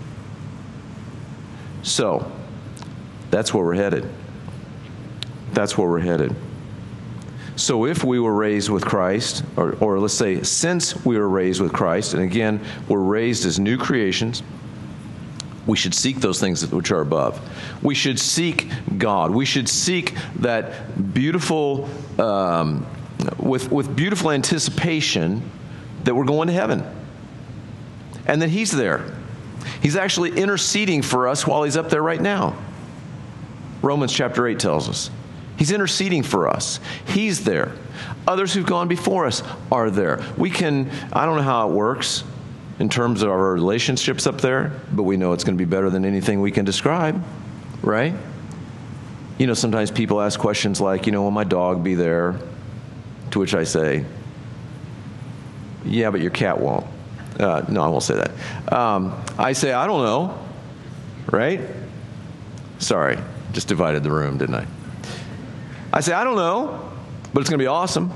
So, 1.83 2.31
that's 3.29 3.53
where 3.53 3.63
we're 3.63 3.75
headed. 3.75 4.09
That's 5.53 5.77
where 5.77 5.87
we're 5.87 5.99
headed. 5.99 6.35
So, 7.55 7.85
if 7.85 8.03
we 8.03 8.19
were 8.19 8.33
raised 8.33 8.69
with 8.69 8.83
Christ, 8.83 9.43
or, 9.55 9.73
or 9.79 9.99
let's 9.99 10.13
say, 10.13 10.43
since 10.43 11.05
we 11.05 11.17
were 11.17 11.29
raised 11.29 11.61
with 11.61 11.71
Christ, 11.71 12.13
and 12.13 12.21
again, 12.21 12.59
we're 12.89 12.99
raised 12.99 13.45
as 13.45 13.59
new 13.59 13.77
creations, 13.77 14.43
we 15.65 15.77
should 15.77 15.93
seek 15.93 16.17
those 16.17 16.39
things 16.39 16.65
which 16.67 16.91
are 16.91 17.01
above. 17.01 17.39
We 17.81 17.95
should 17.95 18.19
seek 18.19 18.69
God. 18.97 19.31
We 19.31 19.45
should 19.45 19.69
seek 19.69 20.15
that 20.35 21.13
beautiful, 21.13 21.89
um, 22.19 22.85
with, 23.39 23.71
with 23.71 23.95
beautiful 23.95 24.31
anticipation 24.31 25.49
that 26.03 26.13
we're 26.13 26.25
going 26.25 26.47
to 26.47 26.53
heaven 26.53 26.83
and 28.27 28.41
that 28.41 28.49
He's 28.49 28.71
there. 28.71 29.15
He's 29.81 29.95
actually 29.95 30.31
interceding 30.37 31.01
for 31.01 31.27
us 31.27 31.47
while 31.47 31.63
He's 31.63 31.77
up 31.77 31.89
there 31.89 32.03
right 32.03 32.21
now. 32.21 32.55
Romans 33.81 34.13
chapter 34.13 34.45
8 34.47 34.59
tells 34.59 34.89
us. 34.89 35.09
He's 35.57 35.71
interceding 35.71 36.23
for 36.23 36.47
us. 36.47 36.79
He's 37.05 37.43
there. 37.43 37.71
Others 38.27 38.53
who've 38.53 38.65
gone 38.65 38.87
before 38.87 39.25
us 39.25 39.43
are 39.71 39.89
there. 39.89 40.23
We 40.37 40.49
can, 40.49 40.89
I 41.13 41.25
don't 41.25 41.37
know 41.37 41.43
how 41.43 41.69
it 41.69 41.73
works 41.73 42.23
in 42.79 42.89
terms 42.89 43.21
of 43.21 43.29
our 43.29 43.53
relationships 43.53 44.27
up 44.27 44.41
there, 44.41 44.73
but 44.91 45.03
we 45.03 45.15
know 45.17 45.33
it's 45.33 45.43
going 45.43 45.57
to 45.57 45.63
be 45.63 45.69
better 45.69 45.89
than 45.89 46.03
anything 46.03 46.41
we 46.41 46.51
can 46.51 46.65
describe, 46.65 47.23
right? 47.81 48.13
You 49.37 49.47
know, 49.47 49.53
sometimes 49.53 49.91
people 49.91 50.21
ask 50.21 50.39
questions 50.39 50.81
like, 50.81 51.05
you 51.05 51.11
know, 51.11 51.21
will 51.21 51.31
my 51.31 51.43
dog 51.43 51.83
be 51.83 51.95
there? 51.95 52.35
To 53.31 53.39
which 53.39 53.53
I 53.53 53.63
say, 53.63 54.05
yeah, 55.83 56.09
but 56.09 56.21
your 56.21 56.31
cat 56.31 56.59
won't. 56.59 56.85
Uh, 57.39 57.63
no, 57.69 57.81
I 57.81 57.87
won't 57.87 58.03
say 58.03 58.15
that. 58.15 58.73
Um, 58.73 59.21
I 59.37 59.53
say, 59.53 59.73
I 59.73 59.87
don't 59.87 60.03
know, 60.03 60.39
right? 61.31 61.61
Sorry, 62.79 63.17
just 63.51 63.67
divided 63.67 64.03
the 64.03 64.11
room, 64.11 64.37
didn't 64.37 64.55
I? 64.55 64.67
I 65.95 66.01
say, 66.01 66.11
I 66.11 66.25
don't 66.25 66.35
know, 66.35 66.91
but 67.33 67.39
it's 67.39 67.49
going 67.49 67.57
to 67.57 67.63
be 67.63 67.67
awesome. 67.67 68.11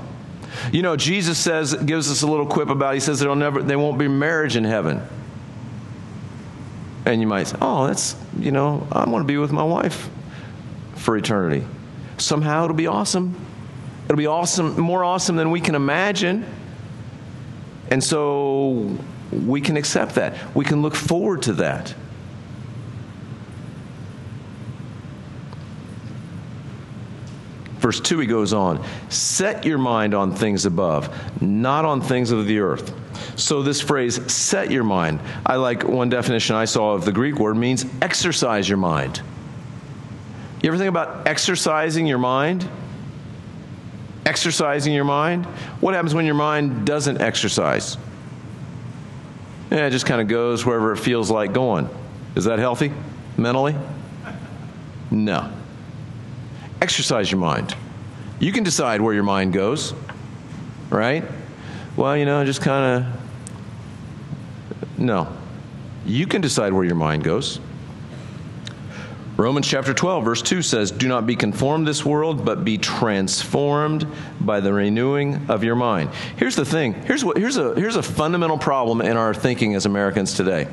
You 0.70 0.82
know, 0.82 0.96
Jesus 0.96 1.38
says, 1.38 1.74
gives 1.74 2.10
us 2.10 2.20
a 2.20 2.26
little 2.26 2.46
quip 2.46 2.68
about, 2.68 2.92
he 2.92 3.00
says, 3.00 3.18
there'll 3.18 3.34
never, 3.34 3.62
there 3.62 3.78
won't 3.78 3.98
be 3.98 4.06
marriage 4.06 4.54
in 4.54 4.64
heaven. 4.64 5.00
And 7.06 7.22
you 7.22 7.26
might 7.26 7.44
say, 7.44 7.56
oh, 7.62 7.86
that's, 7.86 8.14
you 8.38 8.52
know, 8.52 8.86
I 8.92 9.08
want 9.08 9.22
to 9.22 9.26
be 9.26 9.38
with 9.38 9.50
my 9.50 9.62
wife 9.62 10.10
for 10.96 11.16
eternity. 11.16 11.66
Somehow 12.18 12.64
it'll 12.64 12.76
be 12.76 12.86
awesome. 12.86 13.34
It'll 14.04 14.18
be 14.18 14.26
awesome, 14.26 14.78
more 14.78 15.02
awesome 15.02 15.36
than 15.36 15.50
we 15.50 15.60
can 15.60 15.74
imagine. 15.74 16.44
And 17.90 18.04
so 18.04 18.98
we 19.32 19.62
can 19.62 19.78
accept 19.78 20.16
that. 20.16 20.54
We 20.54 20.66
can 20.66 20.82
look 20.82 20.94
forward 20.94 21.42
to 21.42 21.54
that. 21.54 21.94
Verse 27.90 27.98
2, 27.98 28.20
he 28.20 28.26
goes 28.28 28.52
on 28.52 28.84
Set 29.08 29.64
your 29.64 29.76
mind 29.76 30.14
on 30.14 30.32
things 30.32 30.64
above, 30.64 31.12
not 31.42 31.84
on 31.84 32.00
things 32.00 32.30
of 32.30 32.46
the 32.46 32.60
earth. 32.60 32.94
So, 33.34 33.64
this 33.64 33.80
phrase, 33.80 34.32
set 34.32 34.70
your 34.70 34.84
mind, 34.84 35.18
I 35.44 35.56
like 35.56 35.82
one 35.82 36.08
definition 36.08 36.54
I 36.54 36.66
saw 36.66 36.94
of 36.94 37.04
the 37.04 37.10
Greek 37.10 37.40
word 37.40 37.56
means 37.56 37.84
exercise 38.00 38.68
your 38.68 38.78
mind. 38.78 39.20
You 40.62 40.68
ever 40.68 40.78
think 40.78 40.88
about 40.88 41.26
exercising 41.26 42.06
your 42.06 42.18
mind? 42.18 42.68
exercising 44.24 44.92
your 44.92 45.02
mind. 45.02 45.46
What 45.80 45.94
happens 45.94 46.14
when 46.14 46.26
your 46.26 46.36
mind 46.36 46.86
doesn't 46.86 47.20
exercise? 47.20 47.98
Yeah, 49.72 49.86
it 49.86 49.90
just 49.90 50.06
kind 50.06 50.20
of 50.20 50.28
goes 50.28 50.64
wherever 50.64 50.92
it 50.92 50.98
feels 50.98 51.28
like 51.28 51.52
going. 51.52 51.88
Is 52.36 52.44
that 52.44 52.60
healthy 52.60 52.92
mentally? 53.36 53.74
No. 55.10 55.50
Exercise 56.80 57.30
your 57.30 57.40
mind. 57.40 57.74
You 58.38 58.52
can 58.52 58.64
decide 58.64 59.00
where 59.00 59.12
your 59.12 59.22
mind 59.22 59.52
goes, 59.52 59.92
right? 60.88 61.24
Well, 61.96 62.16
you 62.16 62.24
know, 62.24 62.44
just 62.44 62.62
kind 62.62 63.04
of. 63.04 64.98
No. 64.98 65.28
You 66.06 66.26
can 66.26 66.40
decide 66.40 66.72
where 66.72 66.84
your 66.84 66.94
mind 66.94 67.24
goes. 67.24 67.60
Romans 69.36 69.66
chapter 69.66 69.94
12, 69.94 70.24
verse 70.24 70.42
2 70.42 70.60
says, 70.60 70.90
Do 70.90 71.08
not 71.08 71.26
be 71.26 71.34
conformed 71.34 71.88
this 71.88 72.04
world, 72.04 72.44
but 72.44 72.62
be 72.62 72.76
transformed 72.76 74.06
by 74.38 74.60
the 74.60 74.70
renewing 74.70 75.46
of 75.48 75.64
your 75.64 75.76
mind. 75.76 76.10
Here's 76.36 76.56
the 76.56 76.64
thing 76.66 76.92
here's, 76.92 77.24
what, 77.24 77.38
here's, 77.38 77.56
a, 77.56 77.74
here's 77.74 77.96
a 77.96 78.02
fundamental 78.02 78.58
problem 78.58 79.00
in 79.00 79.16
our 79.16 79.32
thinking 79.32 79.74
as 79.74 79.86
Americans 79.86 80.34
today. 80.34 80.68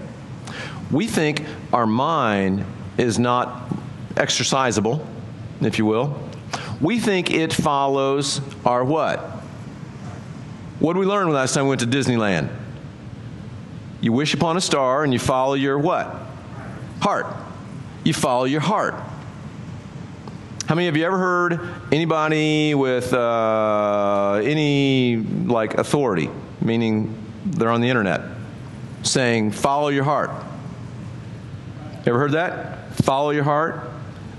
We 0.92 1.08
think 1.08 1.46
our 1.72 1.88
mind 1.88 2.66
is 2.98 3.18
not 3.18 3.70
exercisable, 4.16 5.06
if 5.62 5.78
you 5.78 5.86
will. 5.86 6.20
We 6.80 7.00
think 7.00 7.32
it 7.32 7.54
follows 7.54 8.42
our 8.66 8.84
what? 8.84 9.20
What 10.80 10.94
did 10.94 11.00
we 11.00 11.06
learn 11.06 11.30
last 11.32 11.54
time 11.54 11.64
we 11.64 11.70
went 11.70 11.82
to 11.82 11.88
Disneyland? 11.88 12.50
You 14.02 14.14
wish 14.14 14.34
upon 14.34 14.58
a 14.58 14.62
star 14.62 15.04
and 15.04 15.12
you 15.12 15.20
follow 15.20 15.56
your 15.56 15.80
what? 15.80 16.16
Heart 17.02 17.26
you 18.08 18.14
follow 18.14 18.46
your 18.46 18.62
heart. 18.62 18.96
How 20.66 20.76
many 20.76 20.88
of 20.88 20.96
you 20.96 21.06
ever 21.06 21.18
heard 21.18 21.60
anybody 21.92 22.74
with 22.74 23.14
uh, 23.14 24.40
any 24.44 25.18
like 25.18 25.74
authority, 25.74 26.30
meaning 26.62 27.14
they're 27.46 27.70
on 27.70 27.82
the 27.82 27.90
internet, 27.90 28.22
saying, 29.04 29.52
follow 29.52 29.90
your 29.90 30.06
heart? 30.06 30.32
Ever 32.06 32.18
heard 32.18 32.32
that? 32.32 32.94
Follow 32.96 33.32
your 33.32 33.44
heart? 33.44 33.90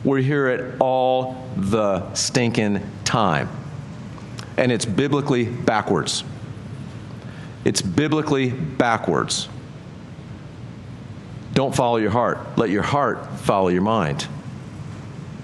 We 0.04 0.22
hear 0.22 0.48
it 0.48 0.76
all 0.80 1.48
the 1.56 2.12
stinking 2.14 2.80
time. 3.04 3.48
And 4.56 4.72
it's 4.72 4.84
biblically 4.84 5.44
backwards. 5.44 6.24
It's 7.64 7.82
biblically 7.82 8.50
backwards. 8.50 9.48
Don't 11.54 11.74
follow 11.74 11.96
your 11.96 12.10
heart. 12.10 12.38
Let 12.56 12.70
your 12.70 12.82
heart 12.82 13.26
follow 13.40 13.68
your 13.68 13.82
mind. 13.82 14.26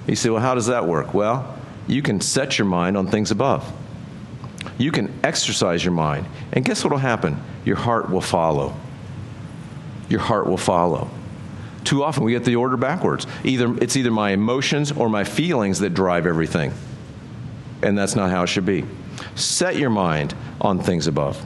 You 0.07 0.17
say, 0.17 0.31
well, 0.31 0.41
how 0.41 0.55
does 0.55 0.67
that 0.67 0.87
work? 0.87 1.15
Well, 1.15 1.59
you 1.87 2.03
can 2.03 2.21
set 2.21 2.59
your 2.59 2.67
mind 2.67 2.97
on 2.97 3.07
things 3.07 3.31
above. 3.31 3.71
You 4.79 4.93
can 4.93 5.13
exercise 5.23 5.85
your 5.85 5.93
mind. 5.93 6.27
And 6.53 6.65
guess 6.65 6.85
what 6.85 6.93
will 6.93 6.99
happen? 6.99 7.43
Your 7.65 7.77
heart 7.77 8.11
will 8.11 8.21
follow. 8.21 8.75
Your 10.09 10.21
heart 10.21 10.47
will 10.47 10.57
follow. 10.57 11.11
Too 11.85 12.03
often 12.03 12.25
we 12.25 12.33
get 12.33 12.45
the 12.45 12.57
order 12.57 12.77
backwards. 12.77 13.27
Either 13.45 13.77
it's 13.77 13.97
either 13.97 14.11
my 14.11 14.31
emotions 14.31 14.93
or 14.93 15.09
my 15.09 15.25
feelings 15.25 15.81
that 15.81 15.91
drive 15.95 16.27
everything. 16.27 16.73
And 17.83 17.97
that's 17.97 18.17
not 18.17 18.31
how 18.31 18.43
it 18.43 18.47
should 18.49 18.67
be. 18.67 18.85
Set 19.35 19.77
your 19.77 19.91
mind 19.91 20.35
on 20.61 20.79
things 20.79 21.07
above. 21.07 21.45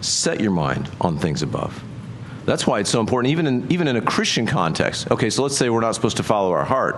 Set 0.00 0.40
your 0.40 0.52
mind 0.52 0.88
on 1.00 1.18
things 1.18 1.42
above. 1.42 1.82
That's 2.44 2.66
why 2.66 2.80
it's 2.80 2.88
so 2.88 3.00
important, 3.00 3.30
even 3.32 3.46
in, 3.46 3.70
even 3.70 3.88
in 3.88 3.96
a 3.96 4.00
Christian 4.00 4.46
context. 4.46 5.10
Okay, 5.10 5.28
so 5.28 5.42
let's 5.42 5.56
say 5.56 5.68
we're 5.68 5.80
not 5.80 5.94
supposed 5.94 6.16
to 6.16 6.22
follow 6.22 6.52
our 6.52 6.64
heart. 6.64 6.96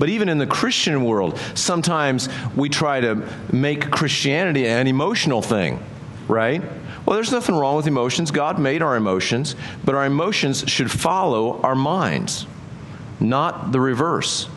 But 0.00 0.08
even 0.08 0.28
in 0.28 0.38
the 0.38 0.46
Christian 0.46 1.04
world, 1.04 1.38
sometimes 1.54 2.28
we 2.56 2.70
try 2.70 3.00
to 3.00 3.28
make 3.52 3.90
Christianity 3.90 4.66
an 4.66 4.86
emotional 4.88 5.42
thing, 5.42 5.78
right? 6.26 6.62
Well, 7.10 7.16
there's 7.16 7.32
nothing 7.32 7.56
wrong 7.56 7.74
with 7.74 7.88
emotions. 7.88 8.30
God 8.30 8.60
made 8.60 8.82
our 8.82 8.94
emotions, 8.94 9.56
but 9.84 9.96
our 9.96 10.06
emotions 10.06 10.62
should 10.68 10.92
follow 10.92 11.60
our 11.62 11.74
minds, 11.74 12.46
not 13.18 13.72
the 13.72 13.80
reverse. 13.80 14.48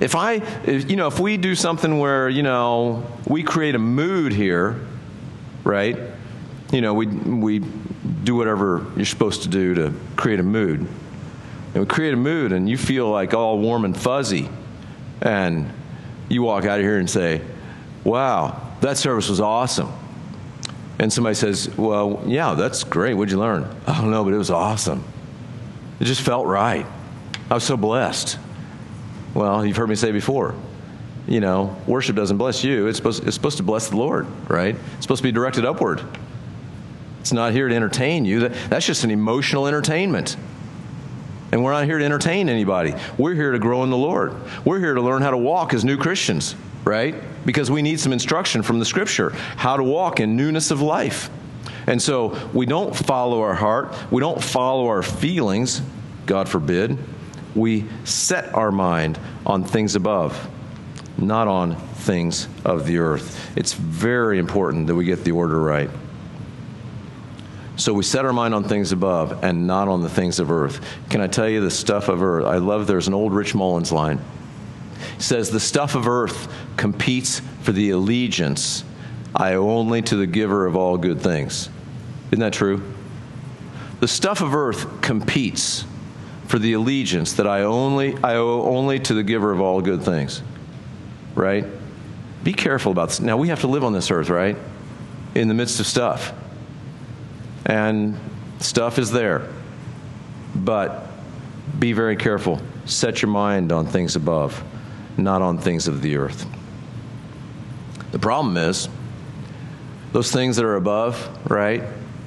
If 0.00 0.14
I, 0.14 0.36
if, 0.64 0.88
you 0.90 0.96
know, 0.96 1.06
if 1.06 1.20
we 1.20 1.36
do 1.36 1.54
something 1.54 1.98
where, 1.98 2.30
you 2.30 2.42
know, 2.42 3.04
we 3.28 3.42
create 3.42 3.74
a 3.74 3.78
mood 3.78 4.32
here, 4.32 4.80
right? 5.64 5.98
You 6.72 6.80
know, 6.80 6.94
we, 6.94 7.08
we 7.08 7.58
do 7.58 8.36
whatever 8.36 8.86
you're 8.96 9.04
supposed 9.04 9.42
to 9.42 9.50
do 9.50 9.74
to 9.74 9.92
create 10.16 10.40
a 10.40 10.42
mood. 10.42 10.80
And 10.80 11.74
we 11.74 11.84
create 11.84 12.14
a 12.14 12.16
mood 12.16 12.52
and 12.52 12.66
you 12.70 12.78
feel 12.78 13.10
like 13.10 13.34
all 13.34 13.58
warm 13.58 13.84
and 13.84 13.94
fuzzy. 13.94 14.48
And 15.20 15.70
you 16.30 16.42
walk 16.42 16.64
out 16.64 16.78
of 16.78 16.86
here 16.86 16.98
and 16.98 17.10
say, 17.10 17.42
wow, 18.02 18.62
that 18.80 18.96
service 18.96 19.28
was 19.28 19.42
awesome. 19.42 19.92
And 20.98 21.12
somebody 21.12 21.34
says, 21.34 21.68
well, 21.76 22.22
yeah, 22.26 22.54
that's 22.54 22.84
great. 22.84 23.14
What'd 23.14 23.30
you 23.30 23.38
learn? 23.38 23.68
I 23.86 24.00
don't 24.00 24.10
know, 24.10 24.24
but 24.24 24.32
it 24.32 24.38
was 24.38 24.50
awesome. 24.50 25.04
It 26.00 26.04
just 26.04 26.22
felt 26.22 26.46
right. 26.46 26.86
I 27.50 27.54
was 27.54 27.64
so 27.64 27.76
blessed. 27.76 28.38
Well, 29.34 29.64
you've 29.64 29.76
heard 29.76 29.88
me 29.88 29.94
say 29.94 30.12
before, 30.12 30.54
you 31.28 31.40
know, 31.40 31.76
worship 31.86 32.16
doesn't 32.16 32.38
bless 32.38 32.64
you. 32.64 32.86
It's 32.86 32.96
supposed, 32.96 33.26
it's 33.26 33.34
supposed 33.34 33.58
to 33.58 33.62
bless 33.62 33.90
the 33.90 33.96
Lord, 33.96 34.26
right? 34.48 34.74
It's 34.74 35.02
supposed 35.02 35.18
to 35.18 35.28
be 35.28 35.32
directed 35.32 35.64
upward. 35.66 36.02
It's 37.20 37.32
not 37.32 37.52
here 37.52 37.68
to 37.68 37.74
entertain 37.74 38.24
you. 38.24 38.40
That, 38.40 38.70
that's 38.70 38.86
just 38.86 39.04
an 39.04 39.10
emotional 39.10 39.66
entertainment. 39.66 40.36
And 41.52 41.62
we're 41.62 41.72
not 41.72 41.84
here 41.84 41.98
to 41.98 42.04
entertain 42.04 42.48
anybody. 42.48 42.94
We're 43.18 43.34
here 43.34 43.52
to 43.52 43.58
grow 43.58 43.82
in 43.84 43.90
the 43.90 43.96
Lord. 43.96 44.34
We're 44.64 44.78
here 44.78 44.94
to 44.94 45.00
learn 45.00 45.22
how 45.22 45.30
to 45.30 45.36
walk 45.36 45.74
as 45.74 45.84
new 45.84 45.96
Christians, 45.96 46.54
right? 46.84 47.14
Because 47.46 47.70
we 47.70 47.80
need 47.80 47.98
some 47.98 48.12
instruction 48.12 48.62
from 48.62 48.78
the 48.78 48.84
scripture 48.84 49.30
how 49.56 49.78
to 49.78 49.82
walk 49.82 50.20
in 50.20 50.36
newness 50.36 50.70
of 50.70 50.82
life. 50.82 51.30
And 51.86 52.02
so 52.02 52.50
we 52.52 52.66
don't 52.66 52.94
follow 52.94 53.40
our 53.40 53.54
heart, 53.54 53.94
we 54.10 54.20
don't 54.20 54.42
follow 54.42 54.88
our 54.88 55.02
feelings, 55.02 55.80
God 56.26 56.48
forbid. 56.48 56.98
We 57.54 57.86
set 58.04 58.54
our 58.54 58.70
mind 58.70 59.18
on 59.46 59.64
things 59.64 59.94
above, 59.94 60.50
not 61.16 61.48
on 61.48 61.76
things 61.76 62.48
of 62.64 62.86
the 62.86 62.98
earth. 62.98 63.56
It's 63.56 63.72
very 63.72 64.38
important 64.38 64.88
that 64.88 64.94
we 64.94 65.06
get 65.06 65.24
the 65.24 65.32
order 65.32 65.58
right. 65.58 65.88
So 67.76 67.92
we 67.92 68.02
set 68.02 68.24
our 68.24 68.32
mind 68.32 68.54
on 68.54 68.64
things 68.64 68.92
above 68.92 69.44
and 69.44 69.66
not 69.66 69.88
on 69.88 70.02
the 70.02 70.08
things 70.08 70.38
of 70.38 70.50
earth. 70.50 70.80
Can 71.10 71.20
I 71.20 71.26
tell 71.26 71.48
you 71.48 71.60
the 71.60 71.70
stuff 71.70 72.08
of 72.08 72.22
earth? 72.22 72.46
I 72.46 72.56
love 72.56 72.86
there's 72.86 73.06
an 73.06 73.14
old 73.14 73.34
Rich 73.34 73.54
Mullins 73.54 73.92
line. 73.92 74.18
He 75.16 75.22
says, 75.22 75.50
The 75.50 75.60
stuff 75.60 75.94
of 75.94 76.06
earth 76.06 76.52
competes 76.76 77.40
for 77.62 77.72
the 77.72 77.90
allegiance 77.90 78.84
I 79.34 79.54
owe 79.54 79.68
only 79.68 80.00
to 80.02 80.16
the 80.16 80.26
giver 80.26 80.64
of 80.64 80.76
all 80.76 80.96
good 80.96 81.20
things. 81.20 81.68
Isn't 82.30 82.40
that 82.40 82.54
true? 82.54 82.82
The 84.00 84.08
stuff 84.08 84.40
of 84.40 84.54
earth 84.54 85.02
competes 85.02 85.84
for 86.46 86.58
the 86.58 86.72
allegiance 86.72 87.34
that 87.34 87.46
I 87.46 87.62
only 87.62 88.16
I 88.22 88.36
owe 88.36 88.62
only 88.62 88.98
to 89.00 89.14
the 89.14 89.22
giver 89.22 89.52
of 89.52 89.60
all 89.60 89.82
good 89.82 90.02
things. 90.02 90.42
Right? 91.34 91.66
Be 92.44 92.54
careful 92.54 92.92
about 92.92 93.08
this. 93.08 93.20
Now 93.20 93.36
we 93.36 93.48
have 93.48 93.60
to 93.60 93.66
live 93.66 93.84
on 93.84 93.92
this 93.92 94.10
earth, 94.10 94.30
right? 94.30 94.56
In 95.34 95.48
the 95.48 95.54
midst 95.54 95.80
of 95.80 95.86
stuff 95.86 96.32
and 97.66 98.18
stuff 98.60 98.98
is 98.98 99.10
there. 99.10 99.48
But 100.54 101.08
be 101.78 101.92
very 101.92 102.16
careful. 102.16 102.60
Set 102.86 103.20
your 103.20 103.30
mind 103.30 103.72
on 103.72 103.86
things 103.86 104.16
above, 104.16 104.62
not 105.16 105.42
on 105.42 105.58
things 105.58 105.88
of 105.88 106.02
the 106.02 106.16
earth. 106.16 106.46
The 108.12 108.18
problem 108.18 108.56
is, 108.56 108.88
those 110.12 110.30
things 110.32 110.56
that 110.56 110.64
are 110.64 110.76
above, 110.76 111.28
right? 111.50 111.82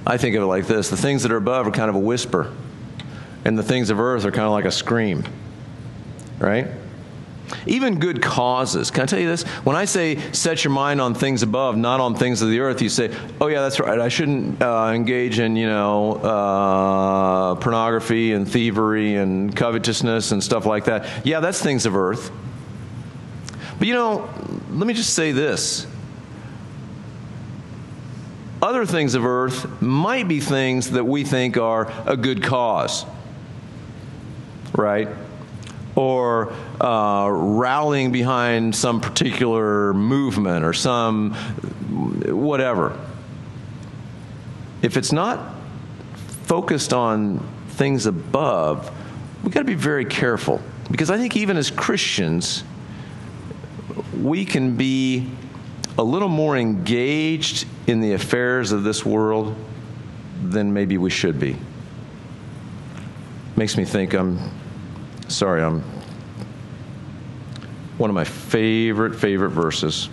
I 0.05 0.17
think 0.17 0.36
of 0.36 0.43
it 0.43 0.46
like 0.46 0.67
this 0.67 0.89
the 0.89 0.98
things 0.98 1.24
that 1.24 1.31
are 1.31 1.38
above 1.38 1.67
are 1.67 1.72
kind 1.72 1.89
of 1.89 1.96
a 1.96 2.00
whisper, 2.00 2.53
and 3.46 3.58
the 3.58 3.63
things 3.63 3.89
of 3.89 4.00
earth 4.00 4.25
are 4.25 4.31
kind 4.31 4.46
of 4.46 4.51
like 4.51 4.65
a 4.65 4.72
scream, 4.72 5.24
right? 6.39 6.67
Even 7.65 7.99
good 7.99 8.21
causes. 8.21 8.91
Can 8.91 9.04
I 9.04 9.06
tell 9.06 9.19
you 9.19 9.28
this? 9.28 9.43
When 9.63 9.75
I 9.75 9.86
say 9.86 10.17
set 10.34 10.63
your 10.63 10.71
mind 10.71 11.02
on 11.02 11.13
things 11.15 11.41
above, 11.41 11.75
not 11.78 11.99
on 11.99 12.15
things 12.15 12.41
of 12.43 12.49
the 12.49 12.60
earth, 12.60 12.82
you 12.82 12.89
say, 12.89 13.15
oh, 13.41 13.47
yeah, 13.47 13.62
that's 13.62 13.80
right. 13.80 13.99
I 13.99 14.08
shouldn't 14.08 14.62
uh, 14.62 14.91
engage 14.93 15.39
in, 15.39 15.56
you 15.56 15.67
know, 15.67 16.17
uh, 16.17 17.56
pornography 17.56 18.34
and 18.34 18.47
thievery 18.47 19.15
and 19.15 19.56
covetousness 19.56 20.32
and 20.32 20.43
stuff 20.43 20.67
like 20.67 20.86
that. 20.86 21.25
Yeah, 21.25 21.39
that's 21.39 21.62
things 21.62 21.88
of 21.88 21.95
earth. 21.95 22.32
But, 23.80 23.88
you 23.88 23.94
know, 23.94 24.30
let 24.72 24.86
me 24.86 24.94
just 24.94 25.13
say 25.13 25.32
this 25.32 25.88
other 28.62 28.86
things 28.86 29.15
of 29.15 29.26
earth 29.26 29.82
might 29.82 30.28
be 30.28 30.42
things 30.42 30.92
that 30.92 31.06
we 31.06 31.24
think 31.24 31.58
are 31.58 31.92
a 32.06 32.18
good 32.18 32.44
cause, 32.44 33.06
right? 34.78 35.08
or 36.00 36.54
uh, 36.80 37.28
rallying 37.30 38.10
behind 38.13 38.74
some 38.74 39.02
particular 39.02 39.94
movement 39.94 40.63
or 40.63 40.72
some 40.72 41.34
whatever. 41.34 42.98
If 44.82 44.96
it's 44.96 45.12
not 45.12 45.56
focused 46.44 46.94
on 46.94 47.46
things 47.72 48.06
above, 48.06 48.89
we've 49.44 49.54
got 49.54 49.60
to 49.60 49.65
be 49.65 49.74
very 49.74 50.06
careful. 50.06 50.62
Because 50.89 51.12
I 51.12 51.18
think 51.18 51.36
even 51.36 51.58
as 51.58 51.70
Christians, 51.70 52.63
we 54.19 54.43
can 54.45 54.75
be 54.75 55.29
a 55.97 56.03
little 56.03 56.29
more 56.29 56.58
engaged 56.58 57.67
in 57.88 58.01
the 58.01 58.13
affairs 58.13 58.71
of 58.71 58.84
this 58.84 59.05
world 59.05 59.55
than 60.43 60.73
maybe 60.73 60.97
we 60.97 61.10
should 61.10 61.39
be. 61.39 61.55
Makes 63.55 63.77
me 63.77 63.86
think 63.86 64.13
I'm 64.13 64.39
sorry, 65.27 65.62
I'm 65.62 65.82
one 67.97 68.10
of 68.10 68.13
my 68.13 68.23
favorite, 68.23 69.15
favorite 69.15 69.49
verses. 69.49 70.10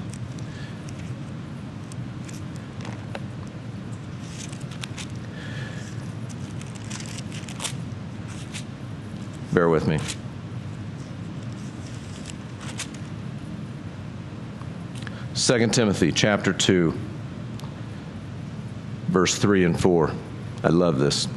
Bear 9.53 9.69
with 9.69 9.87
me. 9.87 9.99
Second 15.47 15.73
Timothy 15.73 16.11
chapter 16.11 16.53
2 16.53 16.93
verse 19.07 19.39
3 19.39 19.63
and 19.63 19.81
4. 19.81 20.11
I 20.65 20.69
love 20.71 20.99
this. 20.99 21.29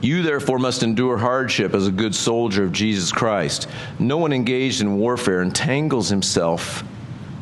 You 0.00 0.22
therefore 0.22 0.60
must 0.60 0.84
endure 0.84 1.16
hardship 1.16 1.74
as 1.74 1.88
a 1.88 1.90
good 1.90 2.14
soldier 2.14 2.62
of 2.62 2.70
Jesus 2.70 3.10
Christ. 3.10 3.66
No 3.98 4.18
one 4.18 4.32
engaged 4.32 4.80
in 4.80 4.96
warfare 4.96 5.42
entangles 5.42 6.08
himself 6.08 6.84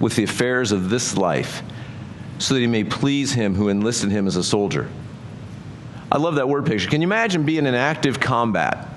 with 0.01 0.17
the 0.17 0.25
affairs 0.25 0.73
of 0.73 0.89
this 0.89 1.19
life 1.19 1.63
so 2.39 2.55
that 2.55 2.61
he 2.61 2.67
may 2.67 2.85
please 2.85 3.35
him 3.35 3.55
who 3.55 3.69
enlisted 3.69 4.11
him 4.11 4.27
as 4.27 4.37
a 4.37 4.43
soldier. 4.43 4.89
I 6.11 6.17
love 6.17 6.37
that 6.37 6.49
word 6.49 6.65
picture. 6.65 6.89
Can 6.89 7.03
you 7.03 7.09
imagine 7.09 7.45
being 7.45 7.67
in 7.67 7.75
active 7.75 8.19
combat? 8.19 8.89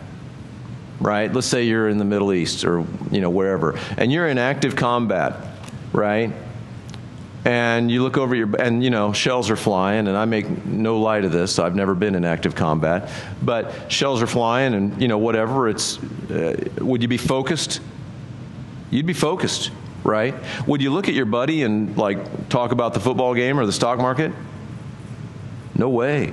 Right? 1.02 1.34
Let's 1.34 1.48
say 1.48 1.64
you're 1.64 1.90
in 1.90 1.98
the 1.98 2.06
Middle 2.06 2.32
East 2.32 2.64
or 2.64 2.86
you 3.12 3.20
know 3.20 3.30
wherever 3.30 3.78
and 3.98 4.10
you're 4.10 4.30
in 4.30 4.38
active 4.38 4.78
combat, 4.78 5.36
right? 5.92 6.32
And 7.46 7.92
you 7.92 8.02
look 8.02 8.18
over 8.18 8.34
your 8.36 8.50
and 8.60 8.84
you 8.84 8.90
know 8.90 9.14
shells 9.14 9.52
are 9.52 9.56
flying 9.56 10.08
and 10.08 10.18
i 10.18 10.26
make 10.26 10.66
no 10.66 11.00
light 11.00 11.24
of 11.24 11.32
this. 11.32 11.60
I've 11.60 11.76
never 11.76 11.94
been 11.94 12.16
in 12.16 12.26
active 12.26 12.56
combat. 12.56 13.10
But 13.42 13.92
shells 13.92 14.22
are 14.22 14.28
flying 14.28 14.74
and 14.74 15.00
you 15.02 15.08
know 15.08 15.20
whatever 15.20 15.70
it's 15.70 16.02
uh, 16.32 16.56
would 16.80 17.02
you 17.02 17.08
be 17.08 17.18
focused? 17.18 17.80
You'd 18.90 19.06
be 19.06 19.14
focused 19.14 19.72
right? 20.04 20.36
Would 20.68 20.84
you 20.84 20.92
look 20.92 21.08
at 21.08 21.16
your 21.16 21.26
buddy 21.26 21.64
and 21.64 21.98
like 21.98 22.50
talk 22.50 22.72
about 22.72 22.94
the 22.94 23.00
football 23.00 23.34
game 23.34 23.60
or 23.60 23.66
the 23.66 23.72
stock 23.72 23.98
market? 23.98 24.32
No 25.74 25.90
way. 25.90 26.32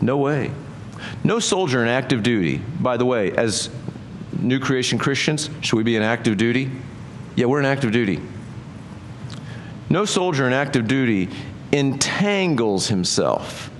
No 0.00 0.18
way. 0.18 0.52
No 1.24 1.40
soldier 1.40 1.82
in 1.82 1.88
active 1.88 2.22
duty. 2.22 2.58
By 2.58 2.96
the 2.96 3.04
way 3.04 3.32
as 3.32 3.70
new 4.40 4.60
creation 4.60 4.98
christians 4.98 5.50
should 5.62 5.76
we 5.76 5.82
be 5.84 5.96
in 5.96 6.02
active 6.02 6.36
duty? 6.36 6.70
Yeah 7.36 7.46
we're 7.46 7.60
in 7.60 7.66
active 7.66 7.92
duty 7.92 8.20
no 9.90 10.04
soldier 10.04 10.46
in 10.46 10.52
active 10.52 10.86
duty 10.86 11.28
entangles 11.72 12.88
himself. 12.88 13.70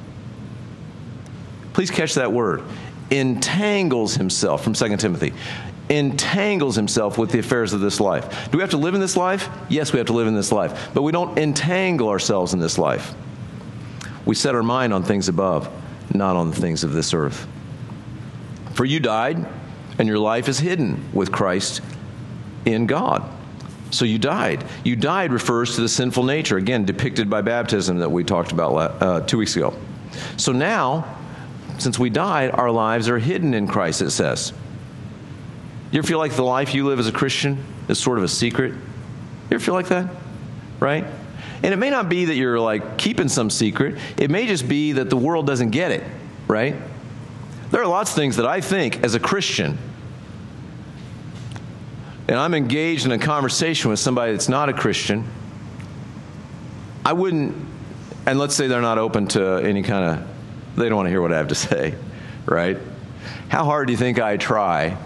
Please 1.72 1.90
catch 1.90 2.14
that 2.14 2.32
word. 2.32 2.62
Entangles 3.10 4.14
himself 4.14 4.64
from 4.64 4.74
2 4.74 4.96
Timothy. 4.96 5.32
Entangles 5.88 6.76
himself 6.76 7.16
with 7.16 7.30
the 7.30 7.38
affairs 7.38 7.72
of 7.72 7.80
this 7.80 8.00
life. 8.00 8.50
Do 8.50 8.58
we 8.58 8.62
have 8.62 8.70
to 8.70 8.76
live 8.76 8.94
in 8.94 9.00
this 9.00 9.16
life? 9.16 9.48
Yes, 9.68 9.92
we 9.92 9.98
have 9.98 10.08
to 10.08 10.12
live 10.12 10.26
in 10.26 10.34
this 10.34 10.52
life. 10.52 10.90
But 10.92 11.02
we 11.02 11.12
don't 11.12 11.38
entangle 11.38 12.08
ourselves 12.08 12.52
in 12.52 12.60
this 12.60 12.78
life. 12.78 13.14
We 14.26 14.34
set 14.34 14.54
our 14.54 14.62
mind 14.62 14.92
on 14.92 15.02
things 15.02 15.28
above, 15.28 15.70
not 16.14 16.36
on 16.36 16.50
the 16.50 16.56
things 16.56 16.84
of 16.84 16.92
this 16.92 17.14
earth. 17.14 17.46
For 18.74 18.84
you 18.84 19.00
died, 19.00 19.46
and 19.98 20.06
your 20.06 20.18
life 20.18 20.48
is 20.48 20.58
hidden 20.58 21.08
with 21.12 21.32
Christ 21.32 21.80
in 22.64 22.86
God. 22.86 23.28
So 23.90 24.04
you 24.04 24.18
died. 24.18 24.64
You 24.84 24.96
died 24.96 25.32
refers 25.32 25.74
to 25.76 25.80
the 25.80 25.88
sinful 25.88 26.24
nature, 26.24 26.56
again, 26.56 26.84
depicted 26.84 27.30
by 27.30 27.40
baptism 27.42 27.98
that 27.98 28.10
we 28.10 28.24
talked 28.24 28.52
about 28.52 29.02
uh, 29.02 29.20
two 29.22 29.38
weeks 29.38 29.56
ago. 29.56 29.74
So 30.36 30.52
now, 30.52 31.16
since 31.78 31.98
we 31.98 32.10
died, 32.10 32.50
our 32.50 32.70
lives 32.70 33.08
are 33.08 33.18
hidden 33.18 33.54
in 33.54 33.66
Christ, 33.66 34.02
it 34.02 34.10
says. 34.10 34.52
You 35.90 35.98
ever 35.98 36.06
feel 36.06 36.18
like 36.18 36.32
the 36.32 36.44
life 36.44 36.74
you 36.74 36.84
live 36.84 36.98
as 36.98 37.06
a 37.06 37.12
Christian 37.12 37.64
is 37.88 37.98
sort 37.98 38.18
of 38.18 38.24
a 38.24 38.28
secret? 38.28 38.72
You 38.72 39.54
ever 39.54 39.64
feel 39.64 39.74
like 39.74 39.88
that? 39.88 40.14
Right? 40.80 41.04
And 41.62 41.72
it 41.72 41.78
may 41.78 41.90
not 41.90 42.08
be 42.08 42.26
that 42.26 42.34
you're 42.34 42.60
like 42.60 42.98
keeping 42.98 43.28
some 43.28 43.48
secret, 43.48 43.96
it 44.16 44.30
may 44.30 44.46
just 44.46 44.68
be 44.68 44.92
that 44.92 45.08
the 45.08 45.16
world 45.16 45.46
doesn't 45.46 45.70
get 45.70 45.90
it, 45.90 46.04
right? 46.46 46.76
There 47.70 47.82
are 47.82 47.86
lots 47.86 48.10
of 48.10 48.16
things 48.16 48.36
that 48.36 48.46
I 48.46 48.60
think 48.60 49.02
as 49.02 49.14
a 49.14 49.20
Christian, 49.20 49.78
and 52.28 52.36
I'm 52.36 52.54
engaged 52.54 53.06
in 53.06 53.12
a 53.12 53.18
conversation 53.18 53.90
with 53.90 53.98
somebody 53.98 54.32
that's 54.32 54.48
not 54.48 54.68
a 54.68 54.74
Christian, 54.74 55.24
I 57.04 57.14
wouldn't, 57.14 57.56
and 58.26 58.38
let's 58.38 58.54
say 58.54 58.66
they're 58.66 58.82
not 58.82 58.98
open 58.98 59.28
to 59.28 59.56
any 59.56 59.82
kind 59.82 60.04
of, 60.20 60.76
they 60.76 60.88
don't 60.88 60.96
want 60.96 61.06
to 61.06 61.10
hear 61.10 61.22
what 61.22 61.32
I 61.32 61.38
have 61.38 61.48
to 61.48 61.54
say, 61.54 61.94
right? 62.44 62.76
How 63.48 63.64
hard 63.64 63.86
do 63.86 63.92
you 63.92 63.96
think 63.96 64.20
I 64.20 64.36
try 64.36 64.98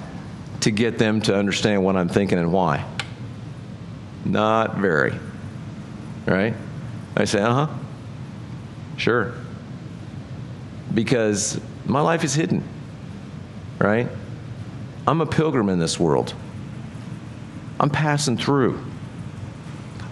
to 0.61 0.71
get 0.73 0.99
them 0.99 1.21
to 1.23 1.37
understand 1.37 1.85
what 1.85 1.97
I'm 1.97 2.09
thinking 2.09 2.39
and 2.39 2.53
why? 2.53 2.85
Not 4.25 4.79
very. 4.79 5.17
Right? 6.27 6.55
I 7.17 7.25
say, 7.25 7.41
uh 7.41 7.67
huh. 7.67 7.79
Sure. 8.97 9.35
Because 10.93 11.61
my 11.87 12.01
life 12.01 12.25
is 12.25 12.35
hidden. 12.35 12.63
Right? 13.79 14.09
I'm 15.07 15.21
a 15.21 15.27
pilgrim 15.27 15.69
in 15.69 15.79
this 15.79 15.99
world. 15.99 16.35
I'm 17.83 17.90
passing 17.90 18.38
through. 18.38 18.83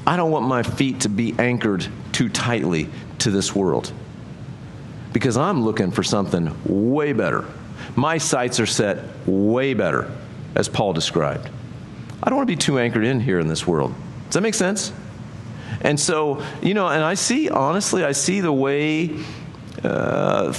I 0.07 0.17
don't 0.17 0.33
want 0.33 0.47
my 0.47 0.65
feet 0.65 1.01
to 1.01 1.09
be 1.09 1.35
anchored 1.39 1.87
too 2.13 2.29
tightly 2.29 2.89
to 3.21 3.31
this 3.31 3.55
world 3.55 3.93
because 5.13 5.37
I'm 5.37 5.63
looking 5.63 5.93
for 5.93 6.03
something 6.03 6.55
way 6.65 7.13
better. 7.13 7.45
My 7.95 8.19
sights 8.19 8.59
are 8.59 8.67
set 8.67 9.05
way 9.27 9.75
better 9.75 10.11
as 10.57 10.69
Paul 10.69 10.93
described. 10.93 11.49
I 12.23 12.29
don't 12.29 12.37
want 12.37 12.49
to 12.49 12.53
be 12.53 12.61
too 12.61 12.79
anchored 12.79 13.05
in 13.05 13.21
here 13.21 13.39
in 13.39 13.47
this 13.47 13.67
world. 13.67 13.95
Does 14.27 14.35
that 14.35 14.43
make 14.43 14.55
sense? 14.55 14.93
And 15.81 15.99
so, 15.99 16.45
you 16.61 16.75
know, 16.75 16.89
and 16.89 17.03
I 17.03 17.15
see, 17.15 17.49
honestly, 17.49 18.05
I 18.05 18.13
see 18.13 18.41
the 18.41 18.53
way 18.53 19.17
uh, 19.83 20.53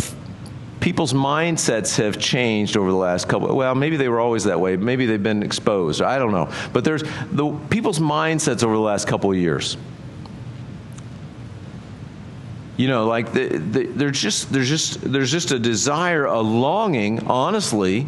people's 0.81 1.13
mindsets 1.13 1.95
have 1.97 2.19
changed 2.19 2.75
over 2.75 2.91
the 2.91 2.97
last 2.97 3.29
couple 3.29 3.55
well 3.55 3.75
maybe 3.75 3.95
they 3.95 4.09
were 4.09 4.19
always 4.19 4.43
that 4.43 4.59
way. 4.59 4.75
Maybe 4.75 5.05
they've 5.05 5.21
been 5.21 5.43
exposed. 5.43 6.01
I 6.01 6.17
don't 6.17 6.31
know. 6.31 6.51
But 6.73 6.83
there's 6.83 7.03
the 7.31 7.57
people's 7.69 7.99
mindsets 7.99 8.63
over 8.63 8.73
the 8.73 8.81
last 8.81 9.07
couple 9.07 9.31
of 9.31 9.37
years. 9.37 9.77
You 12.77 12.87
know 12.87 13.05
like 13.05 13.31
the, 13.31 13.47
the, 13.57 13.85
there's 13.85 14.19
just 14.19 14.51
there's 14.51 14.67
just 14.67 15.01
there's 15.01 15.31
just 15.31 15.51
a 15.51 15.59
desire 15.59 16.25
a 16.25 16.41
longing 16.41 17.27
honestly 17.27 18.07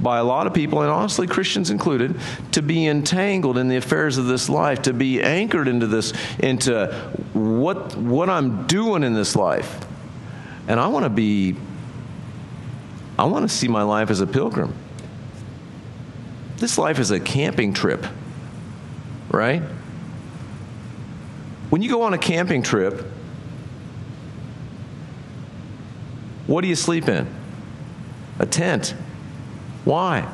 by 0.00 0.18
a 0.18 0.24
lot 0.24 0.46
of 0.46 0.54
people, 0.54 0.82
and 0.82 0.90
honestly, 0.90 1.26
Christians 1.26 1.70
included, 1.70 2.18
to 2.52 2.62
be 2.62 2.86
entangled 2.86 3.58
in 3.58 3.68
the 3.68 3.76
affairs 3.76 4.18
of 4.18 4.26
this 4.26 4.48
life, 4.48 4.82
to 4.82 4.92
be 4.92 5.22
anchored 5.22 5.68
into 5.68 5.86
this, 5.86 6.12
into 6.38 6.86
what, 7.32 7.96
what 7.96 8.30
I'm 8.30 8.66
doing 8.66 9.02
in 9.02 9.14
this 9.14 9.34
life. 9.34 9.84
And 10.68 10.78
I 10.78 10.86
want 10.88 11.04
to 11.04 11.10
be, 11.10 11.56
I 13.18 13.24
want 13.24 13.48
to 13.48 13.54
see 13.54 13.66
my 13.66 13.82
life 13.82 14.10
as 14.10 14.20
a 14.20 14.26
pilgrim. 14.26 14.74
This 16.58 16.78
life 16.78 16.98
is 16.98 17.10
a 17.10 17.18
camping 17.18 17.72
trip, 17.72 18.06
right? 19.30 19.62
When 21.70 21.82
you 21.82 21.90
go 21.90 22.02
on 22.02 22.14
a 22.14 22.18
camping 22.18 22.62
trip, 22.62 23.00
what 26.46 26.62
do 26.62 26.68
you 26.68 26.76
sleep 26.76 27.08
in? 27.08 27.26
A 28.38 28.46
tent. 28.46 28.94
Why? 29.84 30.28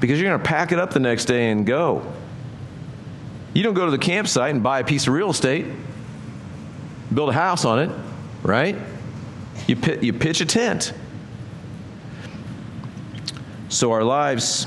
Because 0.00 0.20
you're 0.20 0.30
going 0.30 0.40
to 0.40 0.48
pack 0.48 0.72
it 0.72 0.78
up 0.78 0.92
the 0.92 1.00
next 1.00 1.26
day 1.26 1.50
and 1.50 1.66
go. 1.66 2.10
You 3.52 3.62
don't 3.62 3.74
go 3.74 3.84
to 3.84 3.90
the 3.90 3.98
campsite 3.98 4.52
and 4.54 4.62
buy 4.62 4.80
a 4.80 4.84
piece 4.84 5.06
of 5.06 5.12
real 5.12 5.30
estate, 5.30 5.66
build 7.12 7.28
a 7.28 7.32
house 7.32 7.64
on 7.64 7.80
it, 7.80 7.90
right? 8.42 8.76
You, 9.66 9.76
pit, 9.76 10.02
you 10.02 10.12
pitch 10.12 10.40
a 10.40 10.46
tent. 10.46 10.92
So 13.70 13.92
our 13.92 14.04
lives 14.04 14.66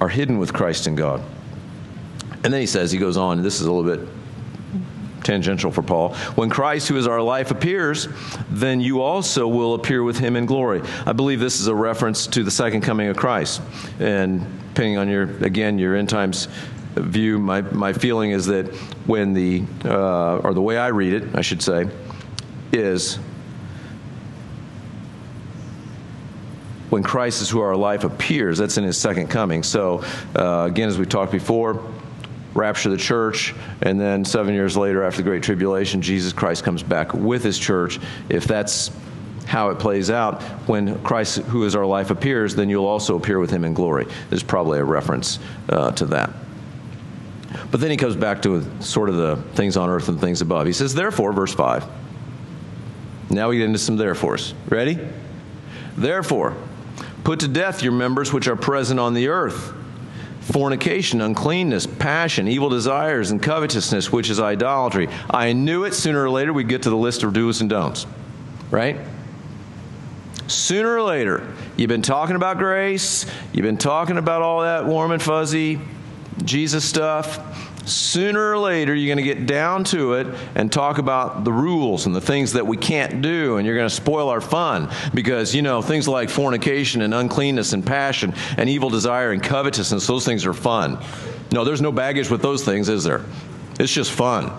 are 0.00 0.08
hidden 0.08 0.38
with 0.38 0.52
Christ 0.52 0.86
in 0.86 0.94
God. 0.94 1.20
And 2.42 2.52
then 2.52 2.60
he 2.60 2.66
says, 2.66 2.90
he 2.90 2.98
goes 2.98 3.16
on, 3.16 3.42
this 3.42 3.60
is 3.60 3.66
a 3.66 3.72
little 3.72 3.96
bit 3.96 4.08
tangential 5.24 5.70
for 5.70 5.82
Paul. 5.82 6.14
When 6.36 6.48
Christ, 6.48 6.88
who 6.88 6.96
is 6.96 7.06
our 7.06 7.20
life, 7.20 7.50
appears, 7.50 8.08
then 8.48 8.80
you 8.80 9.02
also 9.02 9.46
will 9.48 9.74
appear 9.74 10.04
with 10.04 10.18
him 10.18 10.36
in 10.36 10.46
glory. 10.46 10.80
I 11.04 11.12
believe 11.12 11.40
this 11.40 11.60
is 11.60 11.66
a 11.66 11.74
reference 11.74 12.26
to 12.28 12.44
the 12.44 12.50
second 12.50 12.82
coming 12.82 13.08
of 13.08 13.16
Christ. 13.16 13.60
And 13.98 14.46
depending 14.68 14.96
on 14.96 15.08
your, 15.08 15.24
again, 15.44 15.78
your 15.78 15.96
end 15.96 16.08
times 16.08 16.46
view, 16.94 17.38
my, 17.38 17.62
my 17.62 17.92
feeling 17.92 18.30
is 18.30 18.46
that 18.46 18.72
when 19.06 19.34
the, 19.34 19.64
uh, 19.84 20.38
or 20.38 20.54
the 20.54 20.62
way 20.62 20.78
I 20.78 20.88
read 20.88 21.14
it, 21.14 21.34
I 21.34 21.42
should 21.42 21.62
say, 21.62 21.88
is 22.72 23.18
when 26.90 27.02
Christ 27.02 27.40
is 27.40 27.48
who 27.48 27.60
our 27.60 27.76
life 27.76 28.04
appears, 28.04 28.58
that's 28.58 28.76
in 28.76 28.84
his 28.84 28.98
second 28.98 29.28
coming. 29.28 29.62
So, 29.62 30.04
uh, 30.36 30.66
again, 30.68 30.88
as 30.88 30.98
we 30.98 31.06
talked 31.06 31.32
before, 31.32 31.84
rapture 32.54 32.90
the 32.90 32.96
church, 32.96 33.54
and 33.82 34.00
then 34.00 34.24
seven 34.24 34.54
years 34.54 34.76
later, 34.76 35.04
after 35.04 35.22
the 35.22 35.28
Great 35.28 35.42
Tribulation, 35.42 36.02
Jesus 36.02 36.32
Christ 36.32 36.64
comes 36.64 36.82
back 36.82 37.14
with 37.14 37.44
his 37.44 37.58
church. 37.58 38.00
If 38.28 38.44
that's 38.44 38.90
how 39.46 39.70
it 39.70 39.78
plays 39.78 40.10
out, 40.10 40.42
when 40.68 41.00
Christ, 41.02 41.38
who 41.38 41.64
is 41.64 41.74
our 41.74 41.86
life, 41.86 42.10
appears, 42.10 42.54
then 42.54 42.68
you'll 42.68 42.86
also 42.86 43.16
appear 43.16 43.38
with 43.38 43.50
him 43.50 43.64
in 43.64 43.74
glory. 43.74 44.06
There's 44.28 44.42
probably 44.42 44.78
a 44.78 44.84
reference 44.84 45.38
uh, 45.68 45.92
to 45.92 46.06
that. 46.06 46.30
But 47.70 47.80
then 47.80 47.90
he 47.90 47.96
comes 47.96 48.16
back 48.16 48.42
to 48.42 48.64
sort 48.80 49.08
of 49.08 49.16
the 49.16 49.36
things 49.54 49.76
on 49.76 49.88
earth 49.88 50.08
and 50.08 50.20
things 50.20 50.40
above. 50.40 50.66
He 50.66 50.72
says, 50.72 50.94
Therefore, 50.94 51.32
verse 51.32 51.54
5. 51.54 51.84
Now 53.30 53.48
we 53.48 53.58
get 53.58 53.66
into 53.66 53.78
some 53.78 53.96
therefores. 53.96 54.54
Ready? 54.68 54.98
Therefore, 55.96 56.56
put 57.24 57.40
to 57.40 57.48
death 57.48 57.82
your 57.82 57.92
members 57.92 58.32
which 58.32 58.48
are 58.48 58.56
present 58.56 59.00
on 59.00 59.14
the 59.14 59.28
earth 59.28 59.74
fornication, 60.40 61.20
uncleanness, 61.20 61.86
passion, 61.86 62.48
evil 62.48 62.68
desires, 62.68 63.30
and 63.30 63.42
covetousness, 63.42 64.10
which 64.10 64.30
is 64.30 64.40
idolatry. 64.40 65.08
I 65.28 65.52
knew 65.52 65.84
it 65.84 65.94
sooner 65.94 66.24
or 66.24 66.30
later 66.30 66.52
we'd 66.52 66.68
get 66.68 66.82
to 66.82 66.90
the 66.90 66.96
list 66.96 67.22
of 67.22 67.32
do's 67.32 67.60
and 67.60 67.70
don'ts, 67.70 68.06
right? 68.70 68.96
Sooner 70.48 70.96
or 70.96 71.02
later, 71.02 71.54
you've 71.76 71.88
been 71.88 72.02
talking 72.02 72.34
about 72.34 72.58
grace, 72.58 73.26
you've 73.52 73.62
been 73.62 73.76
talking 73.76 74.18
about 74.18 74.42
all 74.42 74.62
that 74.62 74.86
warm 74.86 75.12
and 75.12 75.22
fuzzy 75.22 75.80
Jesus 76.44 76.84
stuff. 76.84 77.38
Sooner 77.86 78.52
or 78.52 78.58
later, 78.58 78.94
you're 78.94 79.14
going 79.14 79.24
to 79.24 79.34
get 79.34 79.46
down 79.46 79.84
to 79.84 80.14
it 80.14 80.26
and 80.54 80.70
talk 80.70 80.98
about 80.98 81.44
the 81.44 81.52
rules 81.52 82.06
and 82.06 82.14
the 82.14 82.20
things 82.20 82.52
that 82.52 82.66
we 82.66 82.76
can't 82.76 83.22
do, 83.22 83.56
and 83.56 83.66
you're 83.66 83.76
going 83.76 83.88
to 83.88 83.94
spoil 83.94 84.28
our 84.28 84.40
fun 84.40 84.90
because, 85.14 85.54
you 85.54 85.62
know, 85.62 85.80
things 85.80 86.06
like 86.06 86.28
fornication 86.28 87.02
and 87.02 87.14
uncleanness 87.14 87.72
and 87.72 87.84
passion 87.84 88.34
and 88.58 88.68
evil 88.68 88.90
desire 88.90 89.32
and 89.32 89.42
covetousness, 89.42 90.06
those 90.06 90.24
things 90.24 90.44
are 90.44 90.52
fun. 90.52 90.98
No, 91.52 91.64
there's 91.64 91.80
no 91.80 91.90
baggage 91.90 92.30
with 92.30 92.42
those 92.42 92.64
things, 92.64 92.88
is 92.88 93.02
there? 93.02 93.24
It's 93.78 93.92
just 93.92 94.12
fun. 94.12 94.52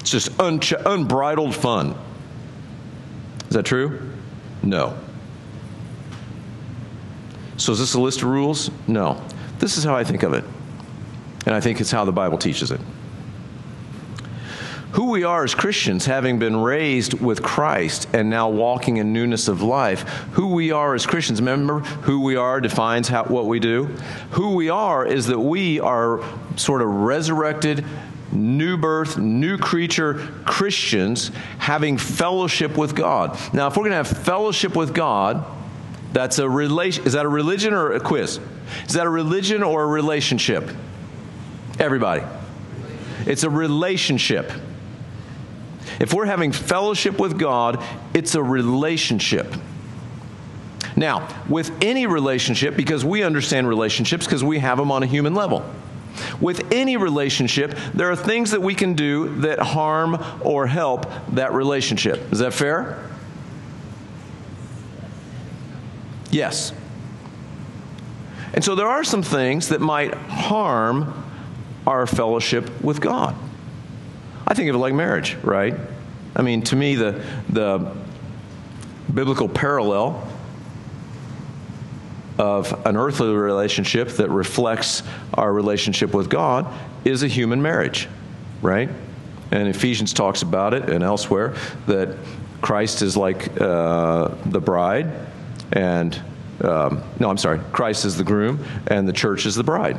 It's 0.00 0.10
just 0.10 0.30
unbridled 0.40 1.54
fun. 1.54 1.94
Is 3.48 3.54
that 3.54 3.64
true? 3.64 4.10
No. 4.62 4.98
So, 7.56 7.72
is 7.72 7.78
this 7.78 7.94
a 7.94 8.00
list 8.00 8.22
of 8.22 8.28
rules? 8.28 8.70
No. 8.88 9.22
This 9.60 9.78
is 9.78 9.84
how 9.84 9.94
I 9.94 10.02
think 10.02 10.24
of 10.24 10.32
it. 10.32 10.44
And 11.46 11.54
I 11.54 11.60
think 11.60 11.80
it's 11.80 11.90
how 11.90 12.04
the 12.04 12.12
Bible 12.12 12.38
teaches 12.38 12.70
it. 12.70 12.80
Who 14.92 15.10
we 15.10 15.24
are 15.24 15.42
as 15.42 15.54
Christians, 15.54 16.04
having 16.04 16.38
been 16.38 16.54
raised 16.54 17.14
with 17.14 17.42
Christ 17.42 18.08
and 18.12 18.28
now 18.28 18.50
walking 18.50 18.98
in 18.98 19.14
newness 19.14 19.48
of 19.48 19.62
life, 19.62 20.02
who 20.32 20.48
we 20.48 20.70
are 20.70 20.94
as 20.94 21.06
Christians, 21.06 21.40
remember 21.40 21.80
who 21.80 22.20
we 22.20 22.36
are 22.36 22.60
defines 22.60 23.08
how, 23.08 23.24
what 23.24 23.46
we 23.46 23.58
do? 23.58 23.86
Who 24.32 24.54
we 24.54 24.68
are 24.68 25.06
is 25.06 25.28
that 25.28 25.38
we 25.38 25.80
are 25.80 26.22
sort 26.56 26.82
of 26.82 26.88
resurrected, 26.88 27.86
new 28.32 28.76
birth, 28.76 29.16
new 29.16 29.56
creature 29.56 30.28
Christians 30.44 31.30
having 31.58 31.96
fellowship 31.96 32.76
with 32.76 32.94
God. 32.94 33.38
Now, 33.54 33.68
if 33.68 33.76
we're 33.78 33.84
going 33.84 33.92
to 33.92 33.96
have 33.96 34.08
fellowship 34.08 34.76
with 34.76 34.94
God, 34.94 35.42
that's 36.12 36.38
a 36.38 36.48
relation. 36.48 37.06
Is 37.06 37.14
that 37.14 37.24
a 37.24 37.30
religion 37.30 37.72
or 37.72 37.92
a 37.92 38.00
quiz? 38.00 38.38
Is 38.86 38.92
that 38.92 39.06
a 39.06 39.10
religion 39.10 39.62
or 39.62 39.84
a 39.84 39.86
relationship? 39.86 40.70
Everybody. 41.78 42.22
It's 43.26 43.44
a 43.44 43.50
relationship. 43.50 44.50
If 46.00 46.12
we're 46.12 46.26
having 46.26 46.52
fellowship 46.52 47.18
with 47.18 47.38
God, 47.38 47.82
it's 48.14 48.34
a 48.34 48.42
relationship. 48.42 49.54
Now, 50.96 51.28
with 51.48 51.72
any 51.82 52.06
relationship, 52.06 52.76
because 52.76 53.04
we 53.04 53.22
understand 53.22 53.68
relationships 53.68 54.26
because 54.26 54.44
we 54.44 54.58
have 54.58 54.78
them 54.78 54.90
on 54.92 55.02
a 55.02 55.06
human 55.06 55.34
level. 55.34 55.64
With 56.40 56.70
any 56.72 56.96
relationship, 56.96 57.76
there 57.94 58.10
are 58.10 58.16
things 58.16 58.50
that 58.50 58.60
we 58.60 58.74
can 58.74 58.94
do 58.94 59.40
that 59.40 59.58
harm 59.58 60.22
or 60.42 60.66
help 60.66 61.06
that 61.34 61.52
relationship. 61.52 62.32
Is 62.32 62.40
that 62.40 62.52
fair? 62.52 63.08
Yes. 66.30 66.72
And 68.54 68.62
so 68.62 68.74
there 68.74 68.88
are 68.88 69.04
some 69.04 69.22
things 69.22 69.68
that 69.68 69.80
might 69.80 70.12
harm 70.14 71.21
our 71.86 72.06
fellowship 72.06 72.82
with 72.82 73.00
God. 73.00 73.34
I 74.46 74.54
think 74.54 74.68
of 74.68 74.76
it 74.76 74.78
like 74.78 74.94
marriage, 74.94 75.36
right? 75.42 75.74
I 76.34 76.42
mean, 76.42 76.62
to 76.62 76.76
me, 76.76 76.94
the, 76.94 77.24
the 77.48 77.94
biblical 79.12 79.48
parallel 79.48 80.28
of 82.38 82.86
an 82.86 82.96
earthly 82.96 83.32
relationship 83.32 84.08
that 84.10 84.30
reflects 84.30 85.02
our 85.34 85.52
relationship 85.52 86.14
with 86.14 86.28
God 86.30 86.66
is 87.04 87.22
a 87.22 87.28
human 87.28 87.60
marriage, 87.60 88.08
right? 88.62 88.88
And 89.50 89.68
Ephesians 89.68 90.12
talks 90.12 90.42
about 90.42 90.72
it 90.74 90.88
and 90.88 91.04
elsewhere 91.04 91.54
that 91.86 92.16
Christ 92.62 93.02
is 93.02 93.16
like 93.16 93.60
uh, 93.60 94.28
the 94.46 94.60
bride, 94.60 95.10
and 95.72 96.14
um, 96.62 97.02
no, 97.18 97.28
I'm 97.28 97.38
sorry, 97.38 97.60
Christ 97.72 98.04
is 98.04 98.16
the 98.16 98.24
groom, 98.24 98.64
and 98.86 99.06
the 99.06 99.12
church 99.12 99.46
is 99.46 99.54
the 99.54 99.64
bride, 99.64 99.98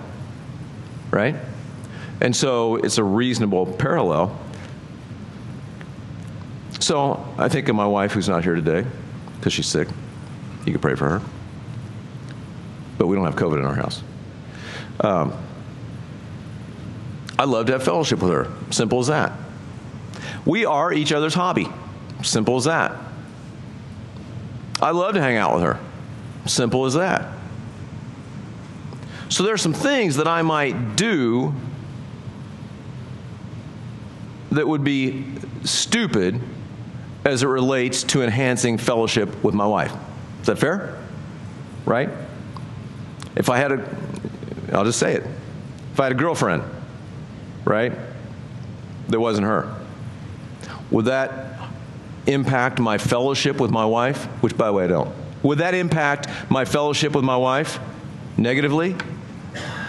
right? 1.11 1.35
And 2.23 2.35
so 2.35 2.77
it's 2.77 2.97
a 2.97 3.03
reasonable 3.03 3.67
parallel. 3.67 4.39
So 6.79 7.23
I 7.37 7.47
think 7.47 7.69
of 7.69 7.75
my 7.75 7.85
wife 7.85 8.13
who's 8.13 8.27
not 8.27 8.43
here 8.43 8.55
today 8.55 8.85
because 9.37 9.53
she's 9.53 9.67
sick. 9.67 9.87
You 10.65 10.71
can 10.71 10.81
pray 10.81 10.95
for 10.95 11.07
her 11.07 11.21
but 12.97 13.07
we 13.07 13.17
don't 13.17 13.25
have 13.25 13.35
COVID 13.35 13.59
in 13.59 13.65
our 13.65 13.75
house. 13.75 14.01
Um, 15.01 15.33
I 17.37 17.43
love 17.43 17.65
to 17.65 17.73
have 17.73 17.83
fellowship 17.83 18.21
with 18.21 18.31
her. 18.31 18.49
Simple 18.71 18.99
as 18.99 19.07
that. 19.07 19.33
We 20.45 20.65
are 20.65 20.93
each 20.93 21.11
other's 21.11 21.33
hobby. 21.33 21.67
Simple 22.21 22.55
as 22.55 22.63
that. 22.63 22.95
I 24.81 24.91
love 24.91 25.15
to 25.15 25.21
hang 25.21 25.37
out 25.37 25.55
with 25.55 25.63
her. 25.63 25.79
Simple 26.45 26.85
as 26.85 26.93
that. 26.93 27.29
So 29.29 29.43
there 29.43 29.53
are 29.53 29.57
some 29.57 29.73
things 29.73 30.17
that 30.17 30.27
I 30.27 30.41
might 30.41 30.95
do 30.95 31.53
that 34.53 34.67
would 34.67 34.83
be 34.83 35.25
stupid 35.63 36.39
as 37.25 37.43
it 37.43 37.47
relates 37.47 38.03
to 38.03 38.21
enhancing 38.21 38.77
fellowship 38.77 39.43
with 39.43 39.55
my 39.55 39.65
wife. 39.65 39.93
Is 40.41 40.47
that 40.47 40.59
fair? 40.59 40.97
Right? 41.85 42.09
If 43.35 43.49
I 43.49 43.57
had 43.57 43.71
a, 43.71 43.97
I'll 44.71 44.83
just 44.83 44.99
say 44.99 45.15
it. 45.15 45.23
If 45.93 45.99
I 45.99 46.03
had 46.03 46.11
a 46.11 46.15
girlfriend, 46.15 46.63
right, 47.65 47.93
that 49.07 49.19
wasn't 49.19 49.47
her, 49.47 49.75
would 50.91 51.05
that 51.05 51.59
impact 52.27 52.79
my 52.79 52.97
fellowship 52.97 53.59
with 53.59 53.71
my 53.71 53.85
wife? 53.85 54.25
Which, 54.41 54.55
by 54.57 54.67
the 54.67 54.73
way, 54.73 54.83
I 54.85 54.87
don't. 54.87 55.13
Would 55.41 55.57
that 55.57 55.73
impact 55.73 56.27
my 56.49 56.65
fellowship 56.65 57.15
with 57.15 57.23
my 57.23 57.35
wife 57.35 57.79
negatively? 58.37 58.95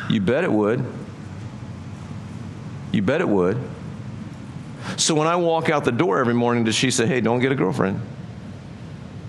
You 0.09 0.21
bet 0.21 0.45
it 0.45 0.53
would. 0.53 0.85
You 2.93 3.03
bet 3.03 3.21
it 3.21 3.29
would. 3.29 3.59
So 5.05 5.15
when 5.15 5.27
I 5.27 5.37
walk 5.37 5.69
out 5.69 5.85
the 5.85 5.93
door 5.93 6.19
every 6.19 6.33
morning, 6.33 6.65
does 6.65 6.75
she 6.75 6.91
say, 6.91 7.07
hey, 7.07 7.21
don't 7.21 7.41
get 7.41 7.53
a 7.53 7.55
girlfriend? 7.55 8.01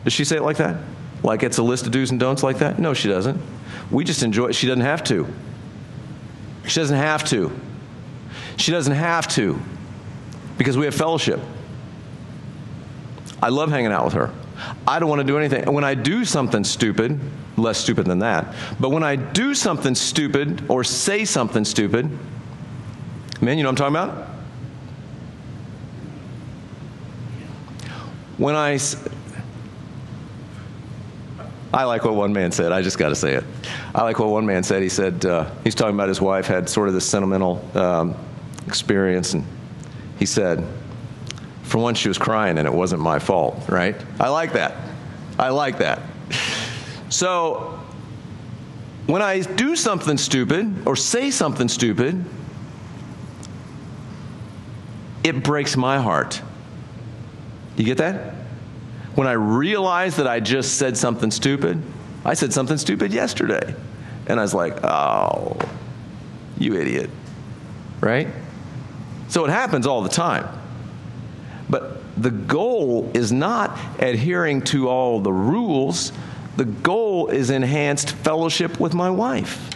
Does 0.05 0.13
she 0.13 0.23
say 0.23 0.37
it 0.37 0.41
like 0.41 0.55
that? 0.55 0.77
Like 1.21 1.43
it's 1.43 1.57
a 1.57 1.63
list 1.63 1.85
of 1.85 1.91
do's 1.91 2.11
and 2.11 2.19
don'ts 2.19 2.43
like 2.43 2.59
that? 2.59 2.79
No, 2.79 2.93
she 2.93 3.09
doesn't. 3.09 3.41
We 3.91 4.05
just 4.05 4.23
enjoy 4.23 4.45
it. 4.45 4.53
She 4.55 4.67
doesn't 4.67 4.85
have 4.85 5.03
to. 5.03 5.27
She 6.65 6.79
doesn't 6.79 6.95
have 6.95 7.25
to. 7.25 7.51
She 8.55 8.71
doesn't 8.71 8.93
have 8.93 9.27
to 9.35 9.59
because 10.57 10.77
we 10.77 10.85
have 10.85 10.95
fellowship. 10.95 11.41
I 13.43 13.49
love 13.49 13.69
hanging 13.69 13.91
out 13.91 14.05
with 14.05 14.13
her. 14.13 14.33
I 14.87 14.99
don't 14.99 15.09
want 15.09 15.19
to 15.19 15.27
do 15.27 15.37
anything. 15.37 15.69
When 15.73 15.83
I 15.83 15.93
do 15.93 16.23
something 16.23 16.63
stupid, 16.63 17.19
less 17.57 17.79
stupid 17.79 18.05
than 18.05 18.19
that, 18.19 18.55
but 18.79 18.91
when 18.91 19.03
I 19.03 19.17
do 19.17 19.53
something 19.53 19.93
stupid 19.93 20.63
or 20.69 20.85
say 20.85 21.25
something 21.25 21.65
stupid, 21.65 22.09
man, 23.41 23.57
you 23.57 23.63
know 23.65 23.71
what 23.71 23.81
I'm 23.81 23.93
talking 23.93 24.13
about? 24.13 24.34
When 28.37 28.55
I 28.55 28.77
I 31.75 31.83
like 31.83 32.05
what 32.05 32.15
one 32.15 32.31
man 32.31 32.53
said. 32.53 32.71
I 32.71 32.81
just 32.81 32.97
got 32.97 33.09
to 33.09 33.15
say 33.15 33.33
it. 33.33 33.43
I 33.93 34.03
like 34.03 34.17
what 34.17 34.29
one 34.29 34.45
man 34.45 34.63
said. 34.63 34.81
He 34.81 34.87
said, 34.87 35.25
uh, 35.25 35.49
he's 35.65 35.75
talking 35.75 35.93
about 35.93 36.07
his 36.07 36.21
wife 36.21 36.47
had 36.47 36.69
sort 36.69 36.87
of 36.87 36.93
this 36.93 37.05
sentimental 37.05 37.61
um, 37.77 38.15
experience, 38.65 39.33
and 39.33 39.43
he 40.17 40.25
said, 40.25 40.65
for 41.63 41.79
once 41.79 41.97
she 41.97 42.07
was 42.07 42.17
crying 42.17 42.57
and 42.57 42.65
it 42.65 42.73
wasn't 42.73 43.01
my 43.01 43.19
fault, 43.19 43.61
right? 43.67 43.95
I 44.21 44.29
like 44.29 44.53
that. 44.53 44.75
I 45.37 45.49
like 45.49 45.79
that. 45.79 46.01
So, 47.09 47.77
when 49.07 49.21
I 49.21 49.41
do 49.41 49.75
something 49.75 50.17
stupid 50.17 50.87
or 50.87 50.95
say 50.95 51.29
something 51.29 51.67
stupid, 51.67 52.23
it 55.25 55.43
breaks 55.43 55.75
my 55.75 55.99
heart. 55.99 56.41
You 57.77 57.85
get 57.85 57.97
that? 57.97 58.33
when 59.15 59.27
I 59.27 59.33
realized 59.33 60.17
that 60.17 60.27
I 60.27 60.41
just 60.41 60.77
said 60.77 60.97
something 60.97 61.31
stupid, 61.31 61.81
I 62.23 62.33
said 62.33 62.53
something 62.53 62.77
stupid 62.77 63.13
yesterday. 63.13 63.73
And 64.27 64.39
I 64.39 64.43
was 64.43 64.53
like, 64.53 64.83
oh, 64.83 65.57
you 66.57 66.75
idiot. 66.75 67.09
Right? 68.01 68.27
So 69.29 69.45
it 69.45 69.49
happens 69.49 69.87
all 69.87 70.01
the 70.01 70.09
time. 70.09 70.47
But 71.69 72.01
the 72.21 72.29
goal 72.31 73.09
is 73.13 73.31
not 73.31 73.77
adhering 73.99 74.61
to 74.63 74.89
all 74.89 75.19
the 75.19 75.33
rules, 75.33 76.11
the 76.57 76.65
goal 76.65 77.27
is 77.27 77.49
enhanced 77.49 78.11
fellowship 78.11 78.79
with 78.79 78.93
my 78.93 79.09
wife. 79.09 79.71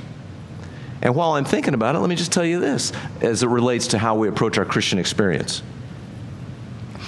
And 1.01 1.15
while 1.15 1.31
I'm 1.31 1.45
thinking 1.45 1.73
about 1.73 1.95
it, 1.95 1.99
let 1.99 2.09
me 2.09 2.15
just 2.15 2.31
tell 2.31 2.45
you 2.45 2.59
this 2.59 2.91
as 3.21 3.41
it 3.41 3.47
relates 3.47 3.87
to 3.87 3.97
how 3.97 4.15
we 4.15 4.27
approach 4.27 4.57
our 4.57 4.65
Christian 4.65 4.99
experience. 4.99 5.61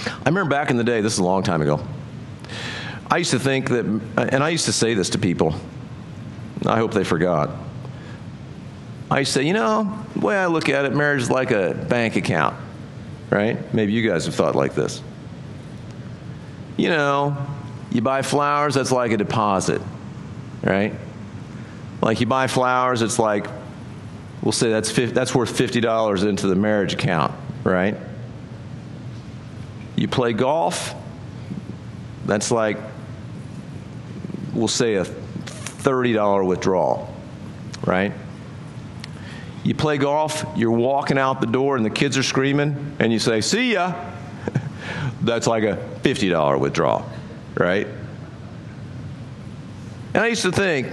I 0.06 0.28
remember 0.28 0.50
back 0.50 0.70
in 0.70 0.76
the 0.76 0.84
day, 0.84 1.00
this 1.00 1.14
is 1.14 1.18
a 1.18 1.24
long 1.24 1.42
time 1.42 1.62
ago. 1.62 1.84
I 3.10 3.18
used 3.18 3.32
to 3.32 3.38
think 3.38 3.68
that, 3.68 3.84
uh, 4.16 4.28
and 4.32 4.42
I 4.42 4.48
used 4.48 4.64
to 4.66 4.72
say 4.72 4.94
this 4.94 5.10
to 5.10 5.18
people. 5.18 5.54
I 6.66 6.78
hope 6.78 6.94
they 6.94 7.04
forgot. 7.04 7.50
I 9.10 9.18
used 9.18 9.34
to 9.34 9.40
say, 9.40 9.46
you 9.46 9.52
know, 9.52 9.98
the 10.14 10.20
way 10.20 10.36
I 10.36 10.46
look 10.46 10.68
at 10.68 10.86
it, 10.86 10.94
marriage 10.94 11.22
is 11.22 11.30
like 11.30 11.50
a 11.50 11.74
bank 11.74 12.16
account, 12.16 12.56
right? 13.30 13.74
Maybe 13.74 13.92
you 13.92 14.08
guys 14.08 14.24
have 14.24 14.34
thought 14.34 14.54
like 14.54 14.74
this. 14.74 15.02
You 16.78 16.88
know, 16.88 17.36
you 17.90 18.00
buy 18.00 18.22
flowers, 18.22 18.74
that's 18.74 18.90
like 18.90 19.12
a 19.12 19.18
deposit, 19.18 19.82
right? 20.62 20.94
Like 22.00 22.20
you 22.20 22.26
buy 22.26 22.46
flowers, 22.46 23.02
it's 23.02 23.18
like, 23.18 23.46
we'll 24.42 24.52
say 24.52 24.70
that's, 24.70 24.90
50, 24.90 25.12
that's 25.12 25.34
worth 25.34 25.56
$50 25.56 26.26
into 26.26 26.46
the 26.46 26.56
marriage 26.56 26.94
account, 26.94 27.34
right? 27.64 27.96
You 30.02 30.08
play 30.08 30.32
golf, 30.32 30.96
that's 32.26 32.50
like 32.50 32.76
we'll 34.52 34.66
say 34.66 34.96
a 34.96 35.04
$30 35.04 36.44
withdrawal, 36.44 37.14
right? 37.86 38.12
You 39.62 39.76
play 39.76 39.98
golf, 39.98 40.44
you're 40.56 40.72
walking 40.72 41.18
out 41.18 41.40
the 41.40 41.46
door 41.46 41.76
and 41.76 41.86
the 41.86 41.90
kids 41.90 42.18
are 42.18 42.24
screaming, 42.24 42.96
and 42.98 43.12
you 43.12 43.20
say, 43.20 43.40
See 43.40 43.74
ya. 43.74 43.94
That's 45.22 45.46
like 45.46 45.62
a 45.62 45.76
$50 46.02 46.58
withdrawal, 46.58 47.08
right? 47.54 47.86
And 50.14 50.24
I 50.24 50.26
used 50.26 50.42
to 50.42 50.50
think, 50.50 50.88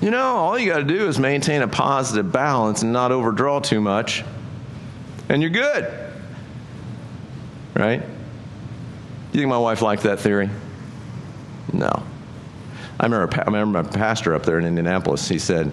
you 0.00 0.10
know, 0.10 0.36
all 0.36 0.58
you 0.58 0.72
got 0.72 0.78
to 0.78 0.84
do 0.84 1.08
is 1.08 1.18
maintain 1.18 1.60
a 1.60 1.68
positive 1.68 2.32
balance 2.32 2.80
and 2.80 2.94
not 2.94 3.12
overdraw 3.12 3.60
too 3.60 3.82
much, 3.82 4.24
and 5.28 5.42
you're 5.42 5.50
good. 5.50 6.03
Right? 7.74 8.00
You 9.32 9.40
think 9.40 9.48
my 9.48 9.58
wife 9.58 9.82
liked 9.82 10.04
that 10.04 10.20
theory? 10.20 10.48
No. 11.72 12.04
I 13.00 13.04
remember, 13.04 13.40
I 13.40 13.44
remember 13.44 13.82
my 13.82 13.88
pastor 13.88 14.34
up 14.34 14.44
there 14.44 14.58
in 14.58 14.64
Indianapolis, 14.64 15.28
he 15.28 15.38
said, 15.38 15.72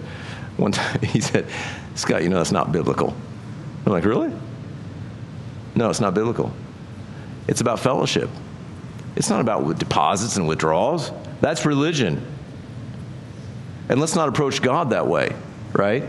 one 0.56 0.72
time, 0.72 1.00
he 1.00 1.20
said, 1.20 1.46
Scott, 1.94 2.22
you 2.22 2.28
know 2.28 2.38
that's 2.38 2.52
not 2.52 2.72
biblical. 2.72 3.14
I'm 3.86 3.92
like, 3.92 4.04
really? 4.04 4.32
No, 5.74 5.90
it's 5.90 6.00
not 6.00 6.14
biblical. 6.14 6.52
It's 7.48 7.60
about 7.60 7.80
fellowship. 7.80 8.28
It's 9.16 9.30
not 9.30 9.40
about 9.40 9.78
deposits 9.78 10.36
and 10.36 10.48
withdrawals. 10.48 11.10
That's 11.40 11.66
religion. 11.66 12.24
And 13.88 14.00
let's 14.00 14.14
not 14.14 14.28
approach 14.28 14.62
God 14.62 14.90
that 14.90 15.06
way, 15.06 15.34
right? 15.72 16.04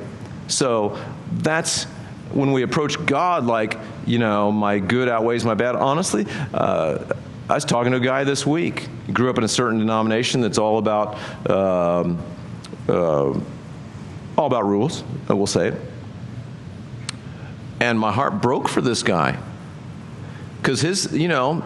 So 0.48 0.98
that's 1.32 1.86
when 2.32 2.52
we 2.52 2.64
approach 2.64 3.04
God 3.06 3.46
like, 3.46 3.78
you 4.06 4.20
know, 4.20 4.52
my 4.52 4.80
good 4.80 5.10
outweighs 5.10 5.46
my 5.46 5.54
bad. 5.54 5.76
Honestly, 5.76 6.26
uh, 6.54 7.04
I 7.50 7.56
was 7.56 7.66
talking 7.66 7.92
to 7.92 7.98
a 7.98 8.02
guy 8.02 8.24
this 8.24 8.46
week. 8.46 8.88
He 9.06 9.14
grew 9.14 9.30
up 9.30 9.38
in 9.38 9.44
a 9.44 9.48
certain 9.50 9.80
denomination 9.80 10.42
that's 10.42 10.58
all 10.58 10.78
about 10.78 11.16
um, 11.50 12.22
uh, 12.88 13.38
all 14.38 14.48
about 14.48 14.66
rules. 14.66 15.04
I 15.30 15.34
will 15.34 15.48
say 15.48 15.70
it. 15.70 15.82
And 17.80 18.00
my 18.00 18.12
heart 18.12 18.42
broke 18.42 18.70
for 18.70 18.82
this 18.82 19.04
guy 19.04 19.38
because 20.62 20.80
his, 20.80 21.12
you 21.12 21.28
know, 21.28 21.66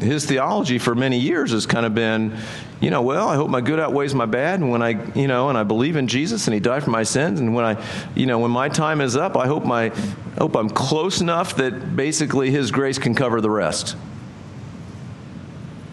his 0.00 0.26
theology 0.26 0.78
for 0.78 0.94
many 0.94 1.18
years 1.18 1.52
has 1.52 1.64
kind 1.64 1.86
of 1.86 1.94
been, 1.94 2.36
you 2.80 2.90
know, 2.90 3.02
well, 3.02 3.28
I 3.28 3.34
hope 3.34 3.50
my 3.50 3.60
good 3.60 3.80
outweighs 3.80 4.14
my 4.14 4.26
bad, 4.26 4.60
and 4.60 4.70
when 4.70 4.82
I, 4.82 5.12
you 5.14 5.26
know, 5.26 5.48
and 5.48 5.58
I 5.58 5.64
believe 5.64 5.96
in 5.96 6.06
Jesus 6.06 6.46
and 6.46 6.54
He 6.54 6.60
died 6.60 6.84
for 6.84 6.90
my 6.90 7.02
sins, 7.02 7.40
and 7.40 7.52
when 7.54 7.64
I, 7.64 7.84
you 8.14 8.26
know, 8.26 8.38
when 8.38 8.52
my 8.52 8.68
time 8.68 9.00
is 9.00 9.16
up, 9.16 9.36
I 9.36 9.46
hope 9.46 9.64
my, 9.64 9.86
I 9.86 10.38
hope 10.38 10.54
I'm 10.54 10.70
close 10.70 11.20
enough 11.20 11.56
that 11.56 11.96
basically 11.96 12.50
His 12.50 12.70
grace 12.70 12.98
can 12.98 13.14
cover 13.16 13.40
the 13.40 13.50
rest. 13.50 13.96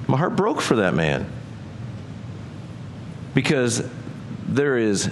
My 0.07 0.17
heart 0.17 0.35
broke 0.35 0.61
for 0.61 0.75
that 0.75 0.93
man 0.93 1.27
because 3.33 3.87
there 4.47 4.77
is 4.77 5.09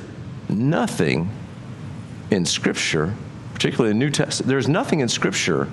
nothing 0.50 1.32
in 2.30 2.46
Scripture, 2.46 3.16
particularly 3.56 3.94
the 3.94 4.00
New 4.00 4.12
Testament, 4.12 4.48
there's 4.48 4.68
nothing 4.68 5.00
in 5.00 5.10
Scripture 5.10 5.70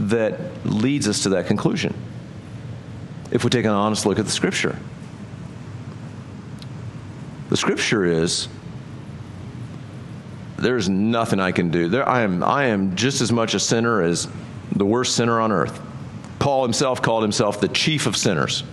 that 0.00 0.40
leads 0.64 1.06
us 1.06 1.22
to 1.24 1.28
that 1.30 1.46
conclusion 1.46 1.94
if 3.30 3.44
we 3.44 3.50
take 3.50 3.64
an 3.66 3.70
honest 3.70 4.06
look 4.06 4.18
at 4.18 4.24
the 4.24 4.30
Scripture. 4.30 4.78
The 7.48 7.56
Scripture 7.56 8.04
is 8.04 8.48
there's 10.56 10.88
nothing 10.88 11.40
I 11.40 11.52
can 11.52 11.70
do. 11.70 11.88
There, 11.88 12.08
I, 12.08 12.22
am, 12.22 12.42
I 12.42 12.66
am 12.66 12.96
just 12.96 13.20
as 13.20 13.30
much 13.30 13.54
a 13.54 13.60
sinner 13.60 14.00
as 14.02 14.28
the 14.72 14.86
worst 14.86 15.14
sinner 15.14 15.40
on 15.40 15.52
earth. 15.52 15.80
Paul 16.38 16.62
himself 16.62 17.02
called 17.02 17.22
himself 17.22 17.60
the 17.60 17.68
chief 17.68 18.06
of 18.06 18.16
sinners. 18.16 18.64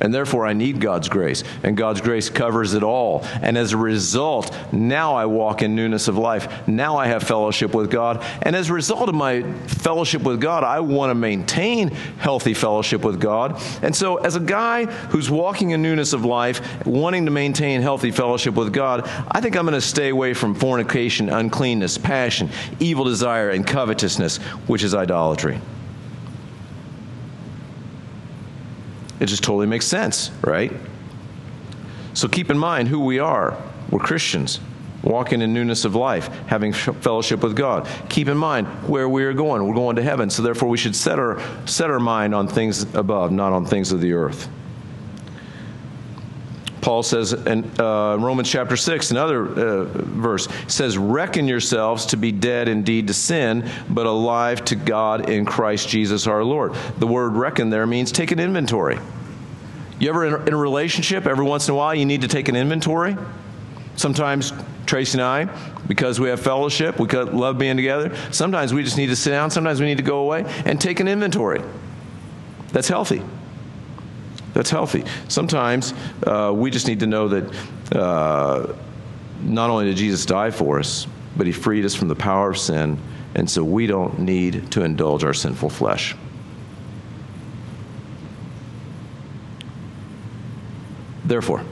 And 0.00 0.12
therefore, 0.12 0.46
I 0.46 0.52
need 0.52 0.80
God's 0.80 1.08
grace. 1.08 1.44
And 1.62 1.76
God's 1.76 2.00
grace 2.00 2.28
covers 2.28 2.74
it 2.74 2.82
all. 2.82 3.24
And 3.42 3.56
as 3.56 3.72
a 3.72 3.76
result, 3.76 4.56
now 4.72 5.14
I 5.14 5.26
walk 5.26 5.62
in 5.62 5.74
newness 5.74 6.08
of 6.08 6.18
life. 6.18 6.68
Now 6.68 6.96
I 6.96 7.06
have 7.06 7.22
fellowship 7.22 7.74
with 7.74 7.90
God. 7.90 8.24
And 8.42 8.54
as 8.54 8.70
a 8.70 8.74
result 8.74 9.08
of 9.08 9.14
my 9.14 9.42
fellowship 9.66 10.22
with 10.22 10.40
God, 10.40 10.64
I 10.64 10.80
want 10.80 11.10
to 11.10 11.14
maintain 11.14 11.90
healthy 12.18 12.54
fellowship 12.54 13.04
with 13.04 13.20
God. 13.20 13.60
And 13.82 13.94
so, 13.94 14.16
as 14.16 14.36
a 14.36 14.40
guy 14.40 14.84
who's 14.84 15.30
walking 15.30 15.70
in 15.70 15.82
newness 15.82 16.12
of 16.12 16.24
life, 16.24 16.86
wanting 16.86 17.24
to 17.24 17.30
maintain 17.30 17.82
healthy 17.82 18.10
fellowship 18.10 18.54
with 18.54 18.72
God, 18.72 19.08
I 19.28 19.40
think 19.40 19.56
I'm 19.56 19.64
going 19.64 19.74
to 19.74 19.80
stay 19.80 20.08
away 20.10 20.34
from 20.34 20.54
fornication, 20.54 21.28
uncleanness, 21.28 21.98
passion, 21.98 22.50
evil 22.80 23.04
desire, 23.04 23.50
and 23.50 23.66
covetousness, 23.66 24.38
which 24.66 24.82
is 24.82 24.94
idolatry. 24.94 25.60
It 29.20 29.26
just 29.26 29.42
totally 29.42 29.66
makes 29.66 29.86
sense, 29.86 30.30
right? 30.42 30.72
So 32.14 32.28
keep 32.28 32.50
in 32.50 32.58
mind 32.58 32.88
who 32.88 33.00
we 33.00 33.18
are. 33.18 33.56
We're 33.90 34.00
Christians, 34.00 34.60
walking 35.02 35.42
in 35.42 35.52
newness 35.54 35.84
of 35.84 35.94
life, 35.94 36.28
having 36.46 36.72
fellowship 36.72 37.42
with 37.42 37.56
God. 37.56 37.88
Keep 38.08 38.28
in 38.28 38.36
mind 38.36 38.66
where 38.88 39.08
we 39.08 39.24
are 39.24 39.32
going. 39.32 39.66
We're 39.66 39.74
going 39.74 39.96
to 39.96 40.02
heaven, 40.02 40.30
so 40.30 40.42
therefore 40.42 40.68
we 40.68 40.78
should 40.78 40.96
set 40.96 41.18
our, 41.18 41.40
set 41.66 41.90
our 41.90 42.00
mind 42.00 42.34
on 42.34 42.48
things 42.48 42.82
above, 42.94 43.32
not 43.32 43.52
on 43.52 43.64
things 43.64 43.92
of 43.92 44.00
the 44.00 44.12
earth. 44.12 44.48
Paul 46.86 47.02
says 47.02 47.32
in 47.32 47.68
uh, 47.80 48.16
Romans 48.16 48.48
chapter 48.48 48.76
6, 48.76 49.10
another 49.10 49.44
uh, 49.44 49.84
verse, 49.86 50.46
says, 50.68 50.96
Reckon 50.96 51.48
yourselves 51.48 52.06
to 52.06 52.16
be 52.16 52.30
dead 52.30 52.68
indeed 52.68 53.08
to 53.08 53.12
sin, 53.12 53.68
but 53.90 54.06
alive 54.06 54.64
to 54.66 54.76
God 54.76 55.28
in 55.28 55.44
Christ 55.44 55.88
Jesus 55.88 56.28
our 56.28 56.44
Lord. 56.44 56.74
The 56.98 57.06
word 57.08 57.32
reckon 57.32 57.70
there 57.70 57.88
means 57.88 58.12
take 58.12 58.30
an 58.30 58.38
inventory. 58.38 59.00
You 59.98 60.10
ever 60.10 60.26
in, 60.26 60.46
in 60.46 60.54
a 60.54 60.56
relationship, 60.56 61.26
every 61.26 61.44
once 61.44 61.66
in 61.66 61.74
a 61.74 61.76
while, 61.76 61.92
you 61.92 62.06
need 62.06 62.20
to 62.20 62.28
take 62.28 62.48
an 62.48 62.54
inventory? 62.54 63.16
Sometimes 63.96 64.52
Tracy 64.86 65.18
and 65.18 65.22
I, 65.22 65.46
because 65.88 66.20
we 66.20 66.28
have 66.28 66.38
fellowship, 66.38 67.00
we 67.00 67.08
love 67.08 67.58
being 67.58 67.76
together, 67.76 68.14
sometimes 68.30 68.72
we 68.72 68.84
just 68.84 68.96
need 68.96 69.08
to 69.08 69.16
sit 69.16 69.30
down, 69.30 69.50
sometimes 69.50 69.80
we 69.80 69.86
need 69.86 69.98
to 69.98 70.04
go 70.04 70.20
away 70.20 70.44
and 70.64 70.80
take 70.80 71.00
an 71.00 71.08
inventory. 71.08 71.62
That's 72.70 72.86
healthy 72.86 73.24
that's 74.56 74.70
healthy. 74.70 75.04
Sometimes 75.28 75.92
uh, 76.26 76.50
we 76.54 76.70
just 76.70 76.88
need 76.88 77.00
to 77.00 77.06
know 77.06 77.28
that 77.28 77.94
uh, 77.94 78.74
not 79.42 79.68
only 79.68 79.84
did 79.84 79.98
Jesus 79.98 80.24
die 80.24 80.50
for 80.50 80.78
us, 80.78 81.06
but 81.36 81.46
he 81.46 81.52
freed 81.52 81.84
us 81.84 81.94
from 81.94 82.08
the 82.08 82.14
power 82.14 82.52
of 82.52 82.58
sin, 82.58 82.98
and 83.34 83.50
so 83.50 83.62
we 83.62 83.86
don't 83.86 84.18
need 84.18 84.72
to 84.72 84.82
indulge 84.82 85.24
our 85.24 85.34
sinful 85.34 85.68
flesh. 85.68 86.16
Therefore, 91.26 91.62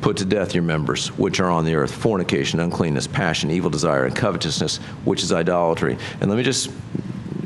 put 0.00 0.16
to 0.16 0.24
death 0.24 0.54
your 0.54 0.62
members 0.62 1.08
which 1.18 1.40
are 1.40 1.50
on 1.50 1.66
the 1.66 1.74
earth 1.74 1.94
fornication, 1.94 2.58
uncleanness, 2.58 3.06
passion, 3.06 3.50
evil 3.50 3.68
desire, 3.68 4.06
and 4.06 4.16
covetousness, 4.16 4.78
which 5.04 5.22
is 5.22 5.30
idolatry. 5.30 5.98
And 6.22 6.30
let 6.30 6.38
me 6.38 6.42
just 6.42 6.70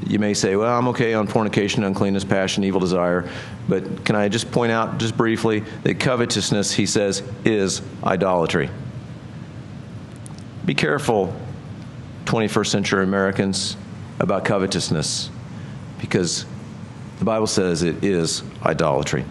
you 0.09 0.18
may 0.18 0.33
say, 0.33 0.57
well, 0.57 0.77
I'm 0.77 0.88
okay 0.88 1.12
on 1.12 1.27
fornication, 1.27 1.85
uncleanness, 1.85 2.25
passion, 2.25 2.64
evil 2.64 2.81
desire. 2.81 3.29
But 3.68 4.05
can 4.05 4.16
I 4.16 4.29
just 4.29 4.51
point 4.51 4.73
out, 4.73 4.99
just 4.99 5.16
briefly, 5.16 5.61
that 5.83 6.01
covetousness, 6.01 6.73
he 6.73 6.87
says, 6.87 7.23
is 7.44 7.83
idolatry. 8.03 8.71
Be 10.64 10.75
careful, 10.75 11.35
21st 12.25 12.66
century 12.66 13.05
Americans, 13.05 13.77
about 14.18 14.44
covetousness, 14.44 15.31
because 16.01 16.47
the 17.18 17.25
Bible 17.25 17.47
says 17.47 17.83
it 17.83 18.03
is 18.03 18.42
idolatry. 18.64 19.25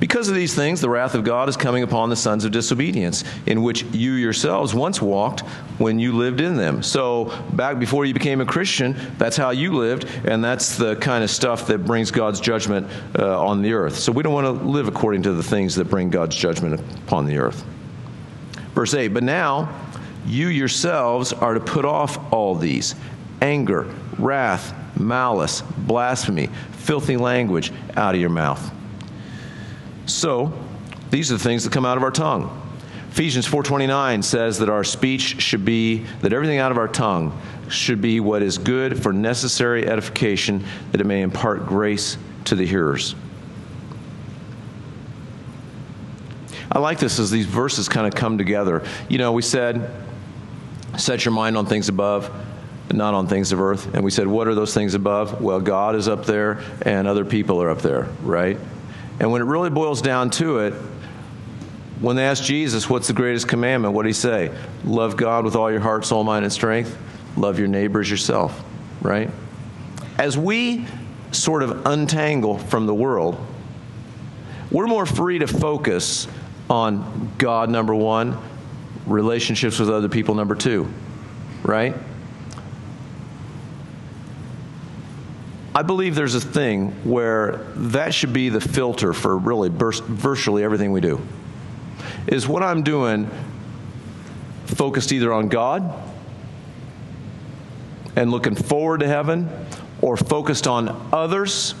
Because 0.00 0.30
of 0.30 0.34
these 0.34 0.54
things, 0.54 0.80
the 0.80 0.88
wrath 0.88 1.14
of 1.14 1.24
God 1.24 1.50
is 1.50 1.58
coming 1.58 1.82
upon 1.82 2.08
the 2.08 2.16
sons 2.16 2.46
of 2.46 2.52
disobedience, 2.52 3.22
in 3.44 3.62
which 3.62 3.82
you 3.84 4.12
yourselves 4.12 4.74
once 4.74 5.02
walked 5.02 5.40
when 5.78 5.98
you 5.98 6.12
lived 6.12 6.40
in 6.40 6.56
them. 6.56 6.82
So, 6.82 7.26
back 7.52 7.78
before 7.78 8.06
you 8.06 8.14
became 8.14 8.40
a 8.40 8.46
Christian, 8.46 8.96
that's 9.18 9.36
how 9.36 9.50
you 9.50 9.74
lived, 9.74 10.06
and 10.24 10.42
that's 10.42 10.76
the 10.76 10.96
kind 10.96 11.22
of 11.22 11.30
stuff 11.30 11.66
that 11.66 11.84
brings 11.84 12.10
God's 12.10 12.40
judgment 12.40 12.88
uh, 13.18 13.38
on 13.38 13.60
the 13.60 13.74
earth. 13.74 13.96
So, 13.96 14.10
we 14.10 14.22
don't 14.22 14.32
want 14.32 14.46
to 14.46 14.66
live 14.66 14.88
according 14.88 15.22
to 15.24 15.34
the 15.34 15.42
things 15.42 15.74
that 15.74 15.84
bring 15.84 16.08
God's 16.08 16.34
judgment 16.34 16.80
upon 17.04 17.26
the 17.26 17.36
earth. 17.36 17.62
Verse 18.74 18.94
8 18.94 19.08
But 19.08 19.22
now 19.22 19.68
you 20.26 20.48
yourselves 20.48 21.34
are 21.34 21.52
to 21.52 21.60
put 21.60 21.84
off 21.84 22.32
all 22.32 22.54
these 22.54 22.94
anger, 23.42 23.82
wrath, 24.18 24.74
malice, 24.98 25.60
blasphemy, 25.60 26.48
filthy 26.72 27.18
language 27.18 27.70
out 27.96 28.14
of 28.14 28.20
your 28.20 28.30
mouth. 28.30 28.72
So, 30.12 30.52
these 31.10 31.30
are 31.30 31.36
the 31.36 31.42
things 31.42 31.64
that 31.64 31.72
come 31.72 31.84
out 31.84 31.96
of 31.96 32.02
our 32.02 32.10
tongue. 32.10 32.56
Ephesians 33.10 33.46
4:29 33.46 34.22
says 34.22 34.58
that 34.58 34.68
our 34.68 34.84
speech 34.84 35.42
should 35.42 35.64
be 35.64 36.04
that 36.22 36.32
everything 36.32 36.58
out 36.58 36.70
of 36.70 36.78
our 36.78 36.86
tongue 36.86 37.36
should 37.68 38.00
be 38.00 38.20
what 38.20 38.42
is 38.42 38.56
good 38.58 39.02
for 39.02 39.12
necessary 39.12 39.86
edification 39.86 40.64
that 40.92 41.00
it 41.00 41.06
may 41.06 41.22
impart 41.22 41.66
grace 41.66 42.16
to 42.44 42.54
the 42.54 42.64
hearers. 42.64 43.16
I 46.70 46.78
like 46.78 47.00
this 47.00 47.18
as 47.18 47.32
these 47.32 47.46
verses 47.46 47.88
kind 47.88 48.06
of 48.06 48.14
come 48.14 48.38
together. 48.38 48.84
You 49.08 49.18
know, 49.18 49.32
we 49.32 49.42
said 49.42 49.90
set 50.96 51.24
your 51.24 51.34
mind 51.34 51.56
on 51.56 51.66
things 51.66 51.88
above 51.88 52.30
not 52.92 53.14
on 53.14 53.26
things 53.26 53.52
of 53.52 53.60
earth. 53.60 53.94
And 53.94 54.02
we 54.02 54.10
said, 54.10 54.26
what 54.26 54.48
are 54.48 54.54
those 54.54 54.74
things 54.74 54.94
above? 54.94 55.40
Well, 55.40 55.60
God 55.60 55.94
is 55.94 56.08
up 56.08 56.26
there 56.26 56.60
and 56.82 57.06
other 57.06 57.24
people 57.24 57.62
are 57.62 57.70
up 57.70 57.82
there, 57.82 58.08
right? 58.22 58.58
And 59.20 59.30
when 59.30 59.42
it 59.42 59.44
really 59.44 59.70
boils 59.70 60.00
down 60.00 60.30
to 60.30 60.60
it, 60.60 60.72
when 62.00 62.16
they 62.16 62.24
asked 62.24 62.42
Jesus, 62.42 62.88
What's 62.88 63.06
the 63.06 63.12
greatest 63.12 63.46
commandment? 63.46 63.94
What 63.94 64.02
did 64.04 64.08
he 64.08 64.14
say? 64.14 64.50
Love 64.84 65.16
God 65.16 65.44
with 65.44 65.54
all 65.54 65.70
your 65.70 65.80
heart, 65.80 66.06
soul, 66.06 66.24
mind, 66.24 66.44
and 66.44 66.52
strength. 66.52 66.96
Love 67.36 67.58
your 67.58 67.68
neighbor 67.68 68.00
as 68.00 68.10
yourself, 68.10 68.64
right? 69.02 69.30
As 70.18 70.36
we 70.36 70.86
sort 71.32 71.62
of 71.62 71.86
untangle 71.86 72.58
from 72.58 72.86
the 72.86 72.94
world, 72.94 73.38
we're 74.70 74.86
more 74.86 75.06
free 75.06 75.38
to 75.38 75.46
focus 75.46 76.26
on 76.70 77.30
God, 77.38 77.68
number 77.68 77.94
one, 77.94 78.38
relationships 79.06 79.78
with 79.78 79.90
other 79.90 80.08
people, 80.08 80.34
number 80.34 80.54
two, 80.54 80.90
right? 81.62 81.94
I 85.80 85.82
believe 85.82 86.14
there's 86.14 86.34
a 86.34 86.42
thing 86.42 86.90
where 87.08 87.64
that 87.74 88.12
should 88.12 88.34
be 88.34 88.50
the 88.50 88.60
filter 88.60 89.14
for 89.14 89.38
really 89.38 89.70
virtually 89.70 90.62
everything 90.62 90.92
we 90.92 91.00
do. 91.00 91.26
Is 92.26 92.46
what 92.46 92.62
I'm 92.62 92.82
doing 92.82 93.30
focused 94.66 95.10
either 95.10 95.32
on 95.32 95.48
God 95.48 95.90
and 98.14 98.30
looking 98.30 98.54
forward 98.54 99.00
to 99.00 99.08
heaven 99.08 99.48
or 100.02 100.18
focused 100.18 100.66
on 100.66 101.08
others 101.14 101.74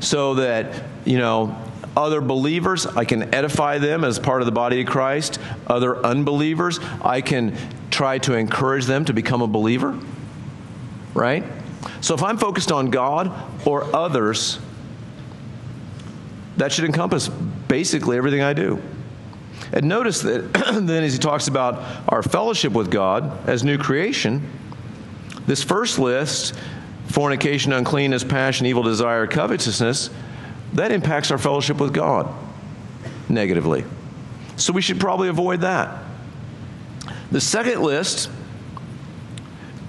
so 0.00 0.36
that, 0.36 0.82
you 1.04 1.18
know, 1.18 1.54
other 1.94 2.22
believers, 2.22 2.86
I 2.86 3.04
can 3.04 3.34
edify 3.34 3.76
them 3.76 4.02
as 4.02 4.18
part 4.18 4.40
of 4.40 4.46
the 4.46 4.52
body 4.52 4.80
of 4.80 4.86
Christ. 4.86 5.38
Other 5.66 6.02
unbelievers, 6.02 6.80
I 7.02 7.20
can 7.20 7.54
try 7.90 8.16
to 8.20 8.32
encourage 8.32 8.86
them 8.86 9.04
to 9.04 9.12
become 9.12 9.42
a 9.42 9.46
believer. 9.46 9.94
right? 11.12 11.44
So 12.00 12.14
if 12.14 12.22
I'm 12.22 12.38
focused 12.38 12.72
on 12.72 12.90
God 12.90 13.32
or 13.66 13.94
others, 13.94 14.58
that 16.56 16.72
should 16.72 16.84
encompass 16.84 17.28
basically 17.28 18.16
everything 18.16 18.42
I 18.42 18.52
do. 18.52 18.80
And 19.72 19.86
notice 19.86 20.22
that 20.22 20.52
then, 20.72 21.02
as 21.02 21.12
he 21.12 21.18
talks 21.18 21.48
about 21.48 21.82
our 22.08 22.22
fellowship 22.22 22.72
with 22.72 22.90
God 22.90 23.48
as 23.48 23.64
new 23.64 23.78
creation, 23.78 24.48
this 25.46 25.62
first 25.62 25.98
list 25.98 26.54
fornication, 27.06 27.72
uncleanness, 27.72 28.24
passion, 28.24 28.66
evil 28.66 28.82
desire, 28.82 29.26
covetousness 29.26 30.10
that 30.72 30.90
impacts 30.90 31.30
our 31.30 31.38
fellowship 31.38 31.78
with 31.78 31.92
God 31.92 32.32
negatively. 33.28 33.84
So 34.56 34.72
we 34.72 34.82
should 34.82 34.98
probably 35.00 35.28
avoid 35.28 35.60
that. 35.60 36.02
The 37.30 37.40
second 37.40 37.82
list 37.82 38.30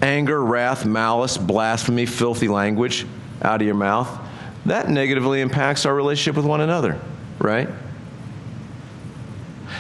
anger, 0.06 0.44
wrath, 0.44 0.86
malice, 0.86 1.38
blasphemy, 1.38 2.06
filthy 2.06 2.48
language 2.48 3.08
out 3.42 3.62
of 3.62 3.66
your 3.66 3.76
mouth 3.76 4.08
that 4.66 4.90
negatively 4.90 5.42
impacts 5.42 5.86
our 5.86 5.94
relationship 5.94 6.36
with 6.36 6.46
one 6.46 6.62
another, 6.62 7.00
right? 7.40 7.70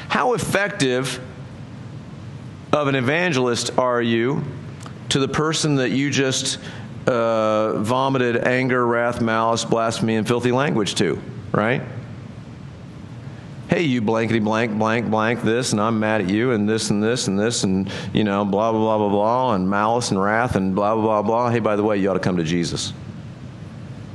How 0.10 0.34
effective 0.34 1.20
of 2.72 2.88
an 2.88 2.96
evangelist 2.96 3.78
are 3.78 4.02
you 4.02 4.44
to 5.10 5.20
the 5.20 5.28
person 5.28 5.76
that 5.76 5.90
you 5.90 6.10
just 6.12 6.60
uh, 7.08 7.80
vomited 7.80 8.48
anger, 8.48 8.86
wrath, 8.86 9.22
malice, 9.22 9.66
blasphemy, 9.66 10.16
and 10.16 10.28
filthy 10.28 10.52
language 10.52 10.96
to, 10.96 11.22
right? 11.52 11.82
Hey, 13.76 13.82
you 13.82 14.02
blankety 14.02 14.40
blank, 14.40 14.78
blank, 14.78 15.12
blank, 15.12 15.42
this, 15.42 15.74
and 15.74 15.82
I'm 15.82 16.00
mad 16.00 16.22
at 16.22 16.30
you, 16.30 16.54
and 16.54 16.70
this, 16.70 16.92
and 16.92 17.04
this, 17.04 17.28
and 17.28 17.38
this, 17.38 17.66
and, 17.66 17.92
you 18.14 18.24
know, 18.24 18.46
blah, 18.46 18.72
blah, 18.72 18.80
blah, 18.80 18.98
blah, 18.98 19.10
blah, 19.10 19.54
and 19.54 19.70
malice 19.70 20.12
and 20.12 20.22
wrath, 20.22 20.56
and 20.56 20.74
blah, 20.74 20.96
blah, 20.96 21.04
blah, 21.04 21.22
blah. 21.22 21.50
Hey, 21.50 21.60
by 21.60 21.76
the 21.76 21.84
way, 21.84 21.98
you 21.98 22.10
ought 22.10 22.14
to 22.14 22.22
come 22.22 22.38
to 22.38 22.44
Jesus. 22.46 22.94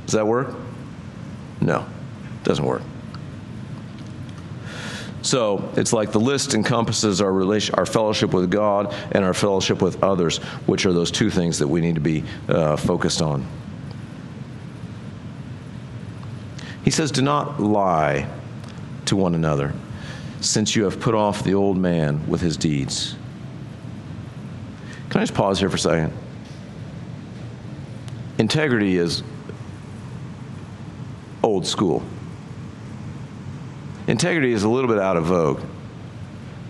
Does 0.07 0.13
that 0.13 0.25
work? 0.25 0.55
No, 1.61 1.85
it 2.37 2.43
doesn't 2.43 2.65
work. 2.65 2.81
So 5.21 5.71
it's 5.77 5.93
like 5.93 6.11
the 6.11 6.19
list 6.19 6.55
encompasses 6.55 7.21
our 7.21 7.31
relation, 7.31 7.75
our 7.75 7.85
fellowship 7.85 8.33
with 8.33 8.49
God 8.49 8.91
and 9.11 9.23
our 9.23 9.35
fellowship 9.35 9.79
with 9.79 10.03
others, 10.03 10.39
which 10.65 10.87
are 10.87 10.91
those 10.91 11.11
two 11.11 11.29
things 11.29 11.59
that 11.59 11.67
we 11.67 11.81
need 11.81 11.93
to 11.93 12.01
be 12.01 12.23
uh, 12.49 12.77
focused 12.77 13.21
on. 13.21 13.45
He 16.83 16.89
says, 16.89 17.11
"Do 17.11 17.21
not 17.21 17.61
lie 17.61 18.27
to 19.11 19.17
one 19.17 19.35
another, 19.35 19.73
since 20.39 20.73
you 20.73 20.85
have 20.85 21.01
put 21.01 21.13
off 21.13 21.43
the 21.43 21.53
old 21.53 21.77
man 21.77 22.25
with 22.27 22.39
his 22.39 22.55
deeds." 22.55 23.15
Can 25.09 25.19
I 25.19 25.23
just 25.23 25.33
pause 25.33 25.59
here 25.59 25.69
for 25.69 25.75
a 25.75 25.79
second? 25.79 26.13
Integrity 28.37 28.95
is 28.95 29.21
old 31.43 31.67
school. 31.67 32.01
Integrity 34.07 34.53
is 34.53 34.63
a 34.63 34.69
little 34.69 34.87
bit 34.87 34.99
out 34.99 35.17
of 35.17 35.25
vogue. 35.25 35.59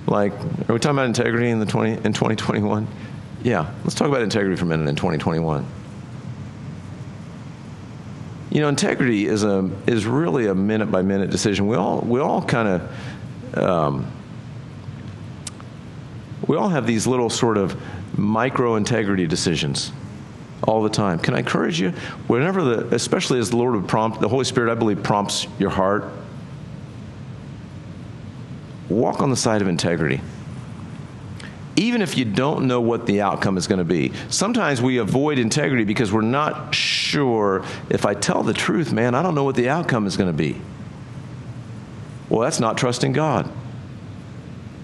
Like, 0.08 0.34
are 0.34 0.74
we 0.74 0.80
talking 0.80 0.98
about 0.98 1.06
integrity 1.06 1.52
in 1.52 1.60
the 1.60 1.68
20 1.68 1.92
in 2.04 2.14
2021? 2.14 2.88
Yeah, 3.44 3.72
let's 3.84 3.94
talk 3.94 4.08
about 4.08 4.24
integrity 4.24 4.56
for 4.56 4.66
a 4.66 4.68
minute 4.68 4.90
in 4.90 4.96
2021. 4.96 5.64
You 8.52 8.60
know, 8.60 8.68
integrity 8.68 9.26
is 9.26 9.44
a 9.44 9.70
is 9.88 10.06
really 10.06 10.48
a 10.48 10.56
minute 10.56 10.92
by 10.92 11.02
minute 11.02 11.30
decision. 11.30 11.68
We 11.68 11.78
all 11.78 12.02
we 12.02 12.20
all 12.20 12.44
kind 12.44 12.68
of 12.68 13.58
um, 13.58 14.12
we 16.46 16.58
all 16.58 16.70
have 16.70 16.86
these 16.86 17.08
little 17.08 17.30
sort 17.30 17.58
of 17.58 17.80
micro 18.18 18.76
integrity 18.76 19.26
decisions 19.26 19.94
all 20.64 20.84
the 20.84 20.90
time. 20.90 21.18
Can 21.18 21.34
I 21.34 21.40
encourage 21.40 21.80
you, 21.80 21.92
whenever 22.28 22.64
the, 22.64 22.94
especially 22.94 23.40
as 23.40 23.50
the 23.50 23.58
Lord 23.58 23.74
would 23.74 23.88
prompt, 23.88 24.20
the 24.20 24.30
Holy 24.30 24.46
Spirit, 24.46 24.72
I 24.72 24.76
believe, 24.76 25.02
prompts 25.02 25.48
your 25.58 25.70
heart, 25.70 26.12
walk 28.90 29.22
on 29.22 29.30
the 29.30 29.36
side 29.36 29.62
of 29.62 29.68
integrity. 29.68 30.22
Even 31.82 32.04
if 32.04 32.16
you 32.16 32.26
don't 32.26 32.68
know 32.68 32.80
what 32.80 33.08
the 33.08 33.22
outcome 33.22 33.58
is 33.58 33.66
going 33.66 33.80
to 33.80 33.84
be. 33.84 34.14
Sometimes 34.30 34.84
we 34.84 35.00
avoid 35.00 35.40
integrity 35.40 35.84
because 35.84 36.14
we're 36.14 36.22
not 36.22 36.76
sure 36.76 37.66
if 37.90 38.06
I 38.06 38.14
tell 38.14 38.44
the 38.44 38.54
truth, 38.54 38.94
man, 38.94 39.16
I 39.16 39.24
don't 39.24 39.34
know 39.34 39.44
what 39.44 39.56
the 39.56 39.68
outcome 39.68 40.06
is 40.06 40.16
going 40.16 40.32
to 40.32 40.38
be. 40.38 40.62
Well, 42.30 42.42
that's 42.42 42.60
not 42.60 42.78
trusting 42.78 43.14
God. 43.14 43.52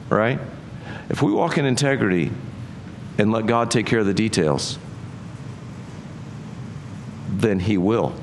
Right? 0.10 0.40
If 1.08 1.22
we 1.22 1.32
walk 1.32 1.60
in 1.60 1.66
integrity 1.66 2.32
and 3.20 3.32
let 3.32 3.46
God 3.46 3.70
take 3.70 3.86
care 3.86 4.00
of 4.00 4.08
the 4.08 4.14
details, 4.16 4.80
then 7.30 7.60
He 7.60 7.78
will. 7.78 8.16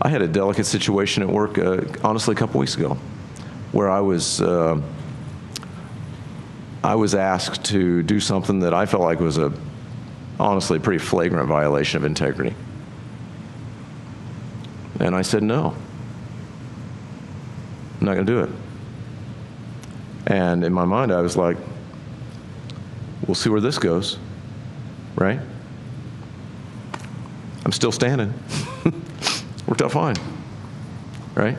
I 0.00 0.08
had 0.08 0.22
a 0.22 0.28
delicate 0.28 0.64
situation 0.64 1.22
at 1.22 1.28
work, 1.28 1.58
uh, 1.58 1.82
honestly, 2.02 2.32
a 2.32 2.38
couple 2.38 2.60
weeks 2.60 2.76
ago, 2.76 2.96
where 3.72 3.90
I 3.90 4.00
was 4.00 4.40
uh, 4.40 4.80
I 6.82 6.94
was 6.94 7.14
asked 7.14 7.64
to 7.66 8.02
do 8.02 8.20
something 8.20 8.60
that 8.60 8.72
I 8.72 8.86
felt 8.86 9.02
like 9.02 9.20
was 9.20 9.38
a 9.38 9.52
honestly 10.38 10.78
pretty 10.78 10.98
flagrant 10.98 11.46
violation 11.46 11.98
of 11.98 12.04
integrity, 12.04 12.54
and 14.98 15.14
I 15.14 15.22
said 15.22 15.42
no. 15.42 15.74
I'm 18.00 18.06
not 18.06 18.14
going 18.14 18.26
to 18.26 18.32
do 18.32 18.40
it. 18.40 18.50
And 20.26 20.64
in 20.64 20.72
my 20.72 20.86
mind, 20.86 21.12
I 21.12 21.20
was 21.20 21.36
like, 21.36 21.58
we'll 23.26 23.34
see 23.34 23.50
where 23.50 23.60
this 23.60 23.78
goes, 23.78 24.18
right? 25.16 25.40
I'm 27.64 27.72
still 27.72 27.92
standing. 27.92 28.32
Worked 29.66 29.82
out 29.82 29.92
fine. 29.92 30.16
Right? 31.34 31.56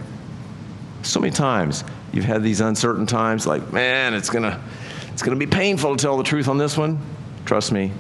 So 1.04 1.20
many 1.20 1.32
times 1.32 1.84
you've 2.12 2.26
had 2.26 2.44
these 2.44 2.60
uncertain 2.62 3.06
times 3.06 3.46
like, 3.46 3.72
man, 3.72 4.14
it's 4.14 4.30
going 4.30 4.44
to 4.44 4.60
it's 5.14 5.22
going 5.22 5.38
to 5.38 5.46
be 5.46 5.50
painful 5.50 5.96
to 5.96 6.02
tell 6.02 6.18
the 6.18 6.24
truth 6.24 6.48
on 6.48 6.58
this 6.58 6.78
one. 6.78 7.00
Trust 7.46 7.72
me, 7.72 7.92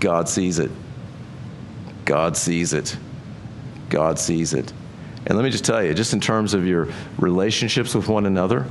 God 0.00 0.28
sees 0.28 0.58
it. 0.58 0.70
God 2.04 2.36
sees 2.36 2.72
it. 2.72 2.96
God 3.88 4.18
sees 4.18 4.54
it. 4.54 4.72
And 5.26 5.36
let 5.36 5.44
me 5.44 5.50
just 5.50 5.64
tell 5.64 5.82
you, 5.82 5.92
just 5.92 6.12
in 6.12 6.20
terms 6.20 6.54
of 6.54 6.66
your 6.66 6.88
relationships 7.18 7.94
with 7.94 8.08
one 8.08 8.26
another, 8.26 8.66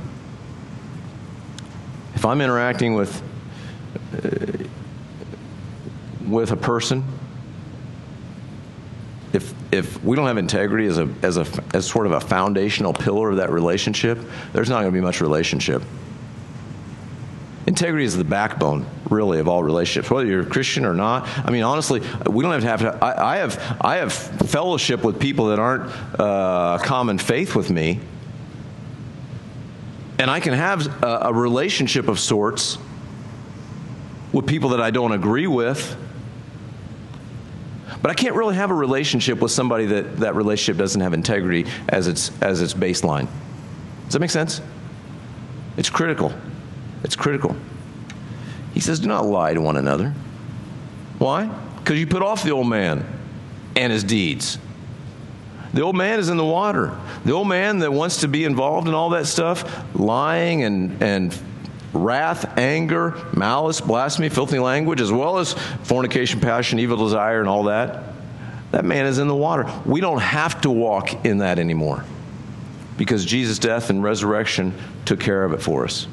if 2.14 2.24
I'm 2.24 2.40
interacting 2.40 2.94
with 2.94 3.22
uh, 4.14 4.64
with 6.26 6.50
a 6.52 6.56
person 6.56 7.04
if 9.36 9.54
if 9.72 10.02
we 10.02 10.16
don't 10.16 10.26
have 10.26 10.38
integrity 10.38 10.86
as 10.86 10.98
a 10.98 11.08
as 11.22 11.36
a 11.36 11.46
as 11.74 11.86
sort 11.86 12.06
of 12.06 12.12
a 12.12 12.20
foundational 12.20 12.92
pillar 12.92 13.30
of 13.30 13.36
that 13.36 13.50
relationship, 13.50 14.18
there's 14.52 14.68
not 14.68 14.80
going 14.80 14.92
to 14.92 14.98
be 14.98 15.00
much 15.00 15.20
relationship. 15.20 15.82
Integrity 17.66 18.04
is 18.04 18.16
the 18.16 18.24
backbone, 18.24 18.86
really, 19.10 19.40
of 19.40 19.48
all 19.48 19.62
relationships, 19.62 20.10
whether 20.10 20.26
you're 20.26 20.42
a 20.42 20.46
Christian 20.46 20.84
or 20.84 20.94
not. 20.94 21.26
I 21.44 21.50
mean, 21.50 21.64
honestly, 21.64 22.00
we 22.30 22.42
don't 22.42 22.52
have 22.52 22.62
to 22.62 22.68
have. 22.68 22.80
To, 22.80 23.04
I, 23.04 23.34
I 23.34 23.36
have 23.38 23.78
I 23.80 23.96
have 23.96 24.12
fellowship 24.12 25.02
with 25.02 25.18
people 25.18 25.46
that 25.46 25.58
aren't 25.58 25.90
uh, 26.20 26.78
common 26.78 27.18
faith 27.18 27.56
with 27.56 27.70
me, 27.70 27.98
and 30.18 30.30
I 30.30 30.38
can 30.38 30.52
have 30.52 31.02
a, 31.02 31.18
a 31.22 31.32
relationship 31.32 32.06
of 32.06 32.20
sorts 32.20 32.78
with 34.32 34.46
people 34.46 34.70
that 34.70 34.80
I 34.80 34.90
don't 34.90 35.12
agree 35.12 35.48
with 35.48 35.96
but 38.02 38.10
I 38.10 38.14
can't 38.14 38.34
really 38.34 38.54
have 38.54 38.70
a 38.70 38.74
relationship 38.74 39.40
with 39.40 39.50
somebody 39.50 39.86
that 39.86 40.18
that 40.18 40.36
relationship 40.36 40.78
doesn't 40.78 41.00
have 41.00 41.12
integrity 41.12 41.66
as 41.88 42.06
its 42.06 42.30
as 42.40 42.62
its 42.62 42.74
baseline. 42.74 43.26
Does 44.04 44.12
that 44.12 44.20
make 44.20 44.30
sense? 44.30 44.60
It's 45.76 45.90
critical. 45.90 46.32
It's 47.06 47.14
critical. 47.14 47.54
He 48.74 48.80
says, 48.80 48.98
"Do 48.98 49.06
not 49.06 49.24
lie 49.24 49.54
to 49.54 49.60
one 49.60 49.76
another." 49.76 50.12
Why? 51.18 51.48
Because 51.78 52.00
you 52.00 52.06
put 52.08 52.20
off 52.20 52.42
the 52.42 52.50
old 52.50 52.66
man 52.68 53.06
and 53.76 53.92
his 53.92 54.02
deeds. 54.02 54.58
The 55.72 55.82
old 55.82 55.94
man 55.94 56.18
is 56.18 56.30
in 56.30 56.36
the 56.36 56.44
water. 56.44 56.92
The 57.24 57.30
old 57.32 57.46
man 57.46 57.78
that 57.78 57.92
wants 57.92 58.22
to 58.22 58.28
be 58.28 58.44
involved 58.44 58.88
in 58.88 58.94
all 58.94 59.10
that 59.10 59.26
stuff, 59.26 59.84
lying 59.94 60.64
and, 60.64 61.00
and 61.00 61.38
wrath, 61.92 62.58
anger, 62.58 63.14
malice, 63.32 63.80
blasphemy, 63.80 64.28
filthy 64.28 64.58
language, 64.58 65.00
as 65.00 65.12
well 65.12 65.38
as 65.38 65.52
fornication, 65.84 66.40
passion, 66.40 66.80
evil 66.80 66.96
desire, 66.96 67.38
and 67.38 67.48
all 67.48 67.64
that, 67.64 68.02
that 68.72 68.84
man 68.84 69.06
is 69.06 69.18
in 69.18 69.28
the 69.28 69.36
water. 69.36 69.70
We 69.84 70.00
don't 70.00 70.20
have 70.20 70.60
to 70.62 70.70
walk 70.70 71.24
in 71.24 71.38
that 71.38 71.60
anymore 71.60 72.04
because 72.96 73.24
Jesus' 73.24 73.60
death 73.60 73.90
and 73.90 74.02
resurrection 74.02 74.74
took 75.04 75.20
care 75.20 75.44
of 75.44 75.52
it 75.52 75.62
for 75.62 75.84
us. 75.84 76.08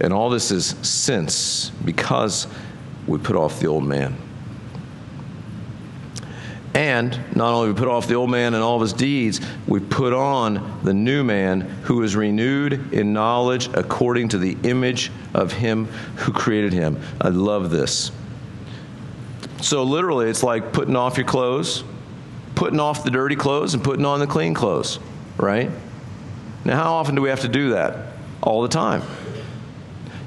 And 0.00 0.12
all 0.12 0.30
this 0.30 0.50
is 0.50 0.74
since 0.82 1.70
because 1.84 2.46
we 3.06 3.18
put 3.18 3.36
off 3.36 3.60
the 3.60 3.66
old 3.66 3.84
man. 3.84 4.16
And 6.74 7.18
not 7.34 7.54
only 7.54 7.72
we 7.72 7.74
put 7.76 7.88
off 7.88 8.06
the 8.06 8.14
old 8.14 8.30
man 8.30 8.54
and 8.54 8.62
all 8.62 8.76
of 8.76 8.82
his 8.82 8.92
deeds, 8.92 9.40
we 9.66 9.80
put 9.80 10.12
on 10.12 10.78
the 10.84 10.94
new 10.94 11.24
man 11.24 11.62
who 11.62 12.02
is 12.04 12.14
renewed 12.14 12.92
in 12.92 13.12
knowledge 13.12 13.68
according 13.74 14.28
to 14.28 14.38
the 14.38 14.56
image 14.62 15.10
of 15.34 15.52
him 15.52 15.86
who 16.16 16.32
created 16.32 16.72
him. 16.72 17.00
I 17.20 17.30
love 17.30 17.70
this. 17.70 18.12
So, 19.60 19.82
literally, 19.82 20.30
it's 20.30 20.44
like 20.44 20.72
putting 20.72 20.94
off 20.94 21.16
your 21.16 21.26
clothes, 21.26 21.82
putting 22.54 22.78
off 22.78 23.02
the 23.02 23.10
dirty 23.10 23.34
clothes, 23.34 23.74
and 23.74 23.82
putting 23.82 24.04
on 24.04 24.20
the 24.20 24.26
clean 24.28 24.54
clothes, 24.54 25.00
right? 25.36 25.70
Now, 26.64 26.76
how 26.76 26.92
often 26.92 27.16
do 27.16 27.22
we 27.22 27.30
have 27.30 27.40
to 27.40 27.48
do 27.48 27.70
that? 27.70 28.12
All 28.40 28.62
the 28.62 28.68
time. 28.68 29.02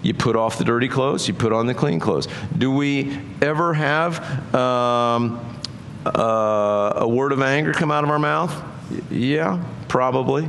You 0.02 0.14
put 0.14 0.36
off 0.36 0.58
the 0.58 0.64
dirty 0.64 0.88
clothes, 0.88 1.28
you 1.28 1.34
put 1.34 1.54
on 1.54 1.68
the 1.68 1.74
clean 1.74 2.00
clothes. 2.00 2.28
Do 2.58 2.72
we 2.72 3.20
ever 3.42 3.74
have 3.74 4.56
um, 4.56 5.40
uh, 6.06 6.94
a 6.96 7.08
word 7.08 7.32
of 7.32 7.42
anger 7.42 7.72
come 7.74 7.92
out 7.92 8.04
of 8.04 8.10
our 8.10 8.20
mouth? 8.20 8.54
Yeah, 9.12 9.64
probably. 9.88 10.46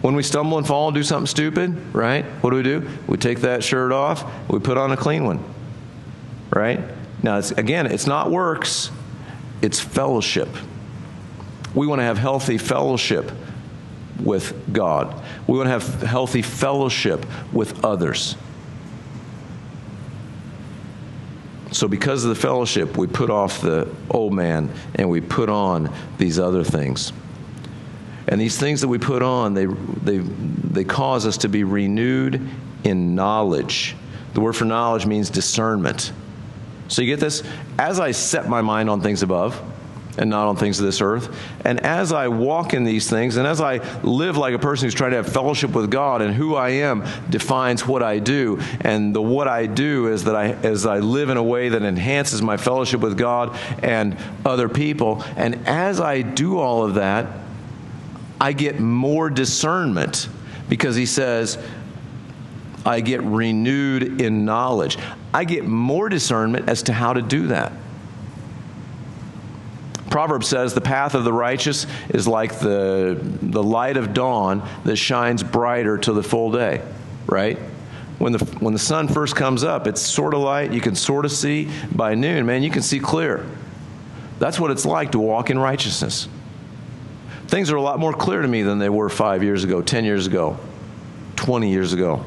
When 0.00 0.14
we 0.14 0.22
stumble 0.22 0.56
and 0.56 0.66
fall 0.66 0.88
and 0.88 0.94
do 0.94 1.02
something 1.02 1.26
stupid, 1.26 1.94
right? 1.94 2.24
What 2.42 2.50
do 2.50 2.56
we 2.56 2.62
do? 2.62 2.88
We 3.06 3.18
take 3.18 3.40
that 3.40 3.62
shirt 3.62 3.92
off, 3.92 4.24
we 4.48 4.60
put 4.60 4.78
on 4.78 4.92
a 4.92 4.96
clean 4.96 5.24
one, 5.24 5.44
right? 6.50 6.80
Now, 7.22 7.38
it's, 7.38 7.50
again, 7.50 7.86
it's 7.86 8.06
not 8.06 8.30
works, 8.30 8.90
it's 9.60 9.80
fellowship. 9.80 10.48
We 11.74 11.86
want 11.86 11.98
to 11.98 12.04
have 12.04 12.18
healthy 12.18 12.56
fellowship 12.56 13.30
with 14.22 14.72
God, 14.72 15.22
we 15.46 15.58
want 15.58 15.66
to 15.66 15.72
have 15.72 16.02
healthy 16.02 16.40
fellowship 16.40 17.26
with 17.52 17.84
others. 17.84 18.36
So, 21.76 21.86
because 21.88 22.24
of 22.24 22.30
the 22.30 22.40
fellowship, 22.40 22.96
we 22.96 23.06
put 23.06 23.28
off 23.28 23.60
the 23.60 23.94
old 24.08 24.32
man 24.32 24.72
and 24.94 25.10
we 25.10 25.20
put 25.20 25.50
on 25.50 25.92
these 26.16 26.38
other 26.38 26.64
things. 26.64 27.12
And 28.28 28.40
these 28.40 28.56
things 28.56 28.80
that 28.80 28.88
we 28.88 28.96
put 28.96 29.22
on, 29.22 29.52
they, 29.52 29.66
they, 29.66 30.18
they 30.20 30.84
cause 30.84 31.26
us 31.26 31.36
to 31.38 31.50
be 31.50 31.64
renewed 31.64 32.40
in 32.84 33.14
knowledge. 33.14 33.94
The 34.32 34.40
word 34.40 34.54
for 34.54 34.64
knowledge 34.64 35.04
means 35.04 35.28
discernment. 35.28 36.12
So, 36.88 37.02
you 37.02 37.08
get 37.08 37.20
this? 37.20 37.42
As 37.78 38.00
I 38.00 38.12
set 38.12 38.48
my 38.48 38.62
mind 38.62 38.88
on 38.88 39.02
things 39.02 39.22
above, 39.22 39.62
and 40.18 40.30
not 40.30 40.48
on 40.48 40.56
things 40.56 40.78
of 40.78 40.86
this 40.86 41.00
earth. 41.00 41.34
And 41.64 41.80
as 41.80 42.12
I 42.12 42.28
walk 42.28 42.74
in 42.74 42.84
these 42.84 43.08
things, 43.08 43.36
and 43.36 43.46
as 43.46 43.60
I 43.60 43.78
live 44.02 44.36
like 44.36 44.54
a 44.54 44.58
person 44.58 44.86
who's 44.86 44.94
trying 44.94 45.10
to 45.10 45.18
have 45.18 45.32
fellowship 45.32 45.72
with 45.72 45.90
God, 45.90 46.22
and 46.22 46.34
who 46.34 46.54
I 46.54 46.70
am 46.70 47.04
defines 47.30 47.86
what 47.86 48.02
I 48.02 48.18
do. 48.18 48.60
And 48.80 49.14
the 49.14 49.22
what 49.22 49.48
I 49.48 49.66
do 49.66 50.08
is 50.08 50.24
that 50.24 50.36
I, 50.36 50.52
as 50.52 50.86
I 50.86 50.98
live 50.98 51.30
in 51.30 51.36
a 51.36 51.42
way 51.42 51.68
that 51.70 51.82
enhances 51.82 52.42
my 52.42 52.56
fellowship 52.56 53.00
with 53.00 53.18
God 53.18 53.58
and 53.82 54.16
other 54.44 54.68
people. 54.68 55.22
And 55.36 55.66
as 55.66 56.00
I 56.00 56.22
do 56.22 56.58
all 56.58 56.84
of 56.84 56.94
that, 56.94 57.26
I 58.40 58.52
get 58.52 58.80
more 58.80 59.30
discernment 59.30 60.28
because 60.68 60.96
he 60.96 61.06
says, 61.06 61.58
I 62.84 63.00
get 63.00 63.22
renewed 63.22 64.20
in 64.20 64.44
knowledge. 64.44 64.98
I 65.34 65.44
get 65.44 65.64
more 65.64 66.08
discernment 66.08 66.68
as 66.68 66.84
to 66.84 66.92
how 66.92 67.12
to 67.12 67.22
do 67.22 67.48
that. 67.48 67.72
Proverbs 70.16 70.48
says 70.48 70.72
the 70.72 70.80
path 70.80 71.14
of 71.14 71.24
the 71.24 71.32
righteous 71.34 71.86
is 72.08 72.26
like 72.26 72.58
the, 72.58 73.20
the 73.42 73.62
light 73.62 73.98
of 73.98 74.14
dawn 74.14 74.66
that 74.84 74.96
shines 74.96 75.42
brighter 75.42 75.98
to 75.98 76.14
the 76.14 76.22
full 76.22 76.50
day, 76.50 76.80
right? 77.26 77.58
When 78.16 78.32
the, 78.32 78.42
when 78.60 78.72
the 78.72 78.78
sun 78.78 79.08
first 79.08 79.36
comes 79.36 79.62
up, 79.62 79.86
it's 79.86 80.00
sort 80.00 80.32
of 80.32 80.40
light. 80.40 80.72
You 80.72 80.80
can 80.80 80.94
sort 80.94 81.26
of 81.26 81.32
see. 81.32 81.68
By 81.94 82.14
noon, 82.14 82.46
man, 82.46 82.62
you 82.62 82.70
can 82.70 82.80
see 82.80 82.98
clear. 82.98 83.44
That's 84.38 84.58
what 84.58 84.70
it's 84.70 84.86
like 84.86 85.12
to 85.12 85.18
walk 85.18 85.50
in 85.50 85.58
righteousness. 85.58 86.28
Things 87.48 87.70
are 87.70 87.76
a 87.76 87.82
lot 87.82 87.98
more 87.98 88.14
clear 88.14 88.40
to 88.40 88.48
me 88.48 88.62
than 88.62 88.78
they 88.78 88.88
were 88.88 89.10
five 89.10 89.42
years 89.42 89.64
ago, 89.64 89.82
10 89.82 90.06
years 90.06 90.26
ago, 90.26 90.58
20 91.36 91.70
years 91.70 91.92
ago. 91.92 92.24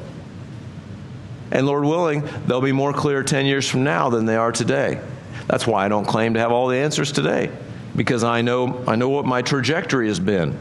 And 1.49 1.65
Lord 1.65 1.85
willing, 1.85 2.29
they'll 2.45 2.61
be 2.61 2.71
more 2.71 2.93
clear 2.93 3.23
10 3.23 3.47
years 3.47 3.67
from 3.67 3.83
now 3.83 4.11
than 4.11 4.27
they 4.27 4.35
are 4.35 4.51
today. 4.51 5.01
That's 5.47 5.65
why 5.65 5.85
I 5.85 5.87
don't 5.87 6.05
claim 6.05 6.35
to 6.35 6.39
have 6.39 6.51
all 6.51 6.67
the 6.67 6.77
answers 6.77 7.11
today 7.11 7.49
because 7.99 8.23
I 8.23 8.41
know, 8.41 8.81
I 8.87 8.95
know 8.95 9.09
what 9.09 9.25
my 9.25 9.41
trajectory 9.41 10.07
has 10.07 10.21
been. 10.21 10.57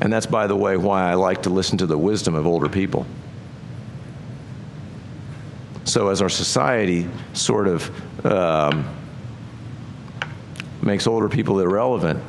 And 0.00 0.12
that's, 0.12 0.26
by 0.26 0.48
the 0.48 0.56
way, 0.56 0.76
why 0.76 1.08
I 1.08 1.14
like 1.14 1.44
to 1.44 1.50
listen 1.50 1.78
to 1.78 1.86
the 1.86 1.96
wisdom 1.96 2.34
of 2.34 2.48
older 2.48 2.68
people. 2.68 3.06
So, 5.84 6.08
as 6.08 6.20
our 6.20 6.28
society 6.28 7.08
sort 7.32 7.68
of 7.68 8.26
um, 8.26 8.88
makes 10.82 11.06
older 11.06 11.28
people 11.28 11.60
irrelevant, 11.60 12.20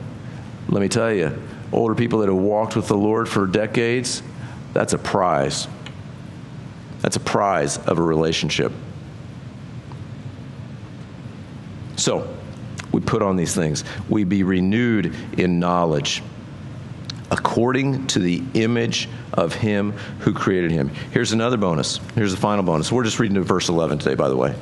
let 0.70 0.80
me 0.80 0.90
tell 0.90 1.12
you, 1.12 1.36
older 1.72 1.96
people 1.96 2.20
that 2.20 2.30
have 2.30 2.38
walked 2.38 2.76
with 2.76 2.88
the 2.88 2.98
Lord 2.98 3.28
for 3.28 3.48
decades, 3.48 4.22
that's 4.74 4.94
a 4.94 5.00
prize. 5.00 5.68
That's 7.00 7.16
a 7.16 7.20
prize 7.20 7.80
of 7.80 7.98
a 7.98 8.04
relationship. 8.04 8.72
So, 12.02 12.28
we 12.92 13.00
put 13.00 13.22
on 13.22 13.36
these 13.36 13.54
things. 13.54 13.84
We 14.10 14.24
be 14.24 14.42
renewed 14.42 15.16
in 15.38 15.60
knowledge 15.60 16.24
according 17.30 18.08
to 18.08 18.20
the 18.20 18.44
image 18.56 19.08
of 19.34 19.54
him 19.54 19.92
who 20.20 20.34
created 20.34 20.72
him. 20.72 20.90
Here's 21.12 21.32
another 21.32 21.58
bonus. 21.58 22.00
Here's 22.16 22.32
the 22.32 22.42
final 22.42 22.64
bonus. 22.64 22.92
We're 22.92 23.04
just 23.04 23.20
reading 23.20 23.36
to 23.36 23.42
verse 23.42 23.70
11 23.70 24.00
today, 24.00 24.16
by 24.16 24.30
the 24.30 24.36
way. 24.36 24.56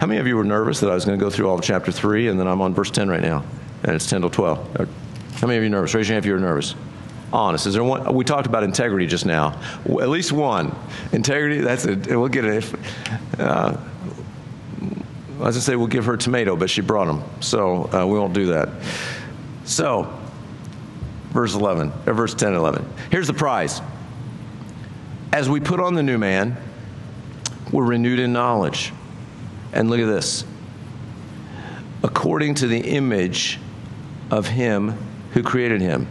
How 0.00 0.08
many 0.08 0.18
of 0.20 0.26
you 0.26 0.36
were 0.36 0.44
nervous 0.44 0.80
that 0.80 0.90
I 0.90 0.94
was 0.94 1.04
going 1.04 1.18
to 1.18 1.24
go 1.24 1.30
through 1.30 1.48
all 1.48 1.56
of 1.56 1.62
chapter 1.62 1.92
3 1.92 2.28
and 2.28 2.38
then 2.38 2.48
I'm 2.48 2.60
on 2.60 2.74
verse 2.74 2.90
10 2.90 3.08
right 3.08 3.22
now? 3.22 3.44
And 3.84 3.94
it's 3.94 4.10
10 4.10 4.22
to 4.22 4.28
12. 4.28 4.88
How 5.36 5.46
many 5.46 5.56
of 5.56 5.62
you 5.62 5.70
nervous? 5.70 5.94
Raise 5.94 6.08
your 6.08 6.14
hand 6.14 6.24
if 6.24 6.28
you're 6.28 6.40
nervous. 6.40 6.74
Honest. 7.32 7.66
Is 7.66 7.74
there 7.74 7.84
one? 7.84 8.12
We 8.12 8.24
talked 8.24 8.46
about 8.46 8.64
integrity 8.64 9.06
just 9.06 9.24
now. 9.24 9.60
At 9.84 10.08
least 10.08 10.32
one. 10.32 10.74
Integrity, 11.12 11.60
that's 11.60 11.84
it. 11.84 12.08
We'll 12.08 12.28
get 12.28 12.44
it. 12.44 12.74
Uh, 13.38 13.76
I 15.38 15.42
was 15.42 15.54
going 15.54 15.60
to 15.60 15.60
say 15.60 15.76
we'll 15.76 15.86
give 15.86 16.06
her 16.06 16.14
a 16.14 16.18
tomato, 16.18 16.56
but 16.56 16.68
she 16.68 16.80
brought 16.80 17.06
them. 17.06 17.22
So 17.40 17.84
uh, 17.92 18.04
we 18.04 18.18
won't 18.18 18.34
do 18.34 18.46
that. 18.46 18.70
So, 19.64 20.12
verse 21.30 21.54
11, 21.54 21.92
or 22.06 22.14
verse 22.14 22.34
10 22.34 22.48
and 22.48 22.56
11. 22.56 22.84
Here's 23.12 23.28
the 23.28 23.34
prize. 23.34 23.80
As 25.32 25.48
we 25.48 25.60
put 25.60 25.78
on 25.78 25.94
the 25.94 26.02
new 26.02 26.18
man, 26.18 26.56
we're 27.72 27.84
renewed 27.84 28.18
in 28.18 28.32
knowledge. 28.32 28.92
And 29.72 29.88
look 29.88 30.00
at 30.00 30.06
this. 30.06 30.44
According 32.02 32.56
to 32.56 32.66
the 32.66 32.80
image 32.80 33.60
of 34.32 34.48
him 34.48 34.96
who 35.32 35.44
created 35.44 35.80
him. 35.80 36.08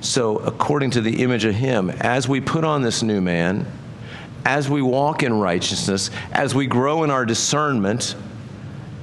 So, 0.00 0.38
according 0.38 0.92
to 0.92 1.00
the 1.02 1.22
image 1.22 1.44
of 1.44 1.54
him, 1.54 1.90
as 1.90 2.26
we 2.26 2.40
put 2.40 2.64
on 2.64 2.80
this 2.82 3.02
new 3.02 3.20
man, 3.20 3.66
as 4.44 4.68
we 4.68 4.82
walk 4.82 5.22
in 5.22 5.38
righteousness, 5.38 6.10
as 6.32 6.54
we 6.54 6.66
grow 6.66 7.04
in 7.04 7.10
our 7.10 7.24
discernment, 7.24 8.14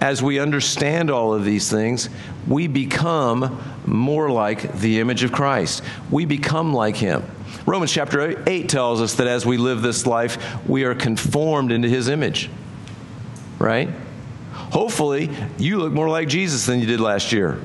as 0.02 0.24
we 0.24 0.40
understand 0.40 1.10
all 1.10 1.34
of 1.34 1.44
these 1.44 1.70
things, 1.70 2.10
we 2.48 2.68
become 2.68 3.62
more 3.86 4.30
like 4.30 4.80
the 4.80 5.00
image 5.00 5.24
of 5.24 5.32
Christ. 5.32 5.84
We 6.10 6.26
become 6.26 6.74
like 6.74 6.96
Him. 6.96 7.24
Romans 7.66 7.92
chapter 7.92 8.42
8 8.48 8.70
tells 8.70 9.02
us 9.02 9.16
that 9.16 9.28
as 9.28 9.46
we 9.46 9.58
live 9.58 9.82
this 9.82 10.06
life, 10.06 10.38
we 10.68 10.84
are 10.84 10.96
conformed 10.96 11.72
into 11.72 11.90
His 11.90 12.08
image. 12.08 12.50
Right? 13.58 13.90
Hopefully, 14.54 15.30
you 15.58 15.80
look 15.80 15.92
more 15.92 16.10
like 16.10 16.28
Jesus 16.28 16.66
than 16.66 16.80
you 16.80 16.86
did 16.86 17.02
last 17.02 17.32
year. 17.32 17.60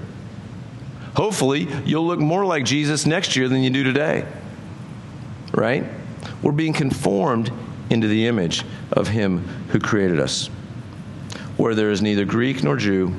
Hopefully, 1.16 1.68
you'll 1.84 2.06
look 2.06 2.18
more 2.18 2.44
like 2.44 2.64
Jesus 2.64 3.06
next 3.06 3.36
year 3.36 3.48
than 3.48 3.62
you 3.62 3.70
do 3.70 3.84
today. 3.84 4.26
Right? 5.52 5.84
We're 6.42 6.52
being 6.52 6.72
conformed 6.72 7.52
into 7.90 8.08
the 8.08 8.26
image 8.26 8.64
of 8.92 9.08
Him 9.08 9.38
who 9.68 9.78
created 9.78 10.20
us, 10.20 10.48
where 11.56 11.74
there 11.74 11.90
is 11.90 12.02
neither 12.02 12.24
Greek 12.24 12.62
nor 12.62 12.76
Jew, 12.76 13.14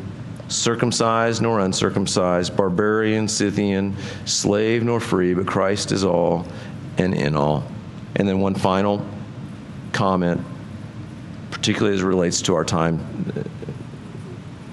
circumcised 0.47 1.41
nor 1.41 1.59
uncircumcised, 1.59 2.55
barbarian, 2.55 3.27
Scythian, 3.27 3.95
slave 4.25 4.83
nor 4.83 4.99
free, 4.99 5.33
but 5.33 5.47
Christ 5.47 5.91
is 5.91 6.03
all 6.03 6.45
and 6.97 7.13
in 7.13 7.35
all. 7.35 7.63
And 8.15 8.27
then 8.27 8.39
one 8.39 8.55
final 8.55 9.05
comment, 9.91 10.41
particularly 11.51 11.95
as 11.95 12.01
it 12.01 12.05
relates 12.05 12.41
to 12.43 12.55
our 12.55 12.65
time 12.65 12.99
uh, 13.35 13.43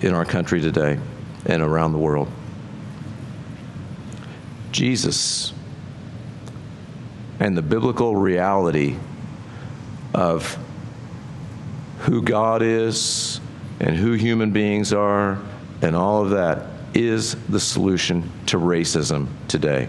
in 0.07 0.14
our 0.14 0.24
country 0.24 0.61
today 0.61 0.99
and 1.47 1.62
around 1.62 1.93
the 1.93 1.99
world. 1.99 2.28
Jesus 4.72 5.53
and 7.40 7.57
the 7.57 7.62
biblical 7.62 8.16
reality 8.16 8.97
of 10.14 10.58
who 12.00 12.22
God 12.22 12.62
is 12.62 13.40
and 13.80 13.96
who 13.96 14.12
human 14.12 14.50
beings 14.50 14.92
are 14.92 15.40
and 15.82 15.96
all 15.96 16.22
of 16.22 16.30
that 16.30 16.66
is 16.94 17.34
the 17.48 17.60
solution 17.60 18.30
to 18.46 18.56
racism 18.58 19.28
today. 19.48 19.88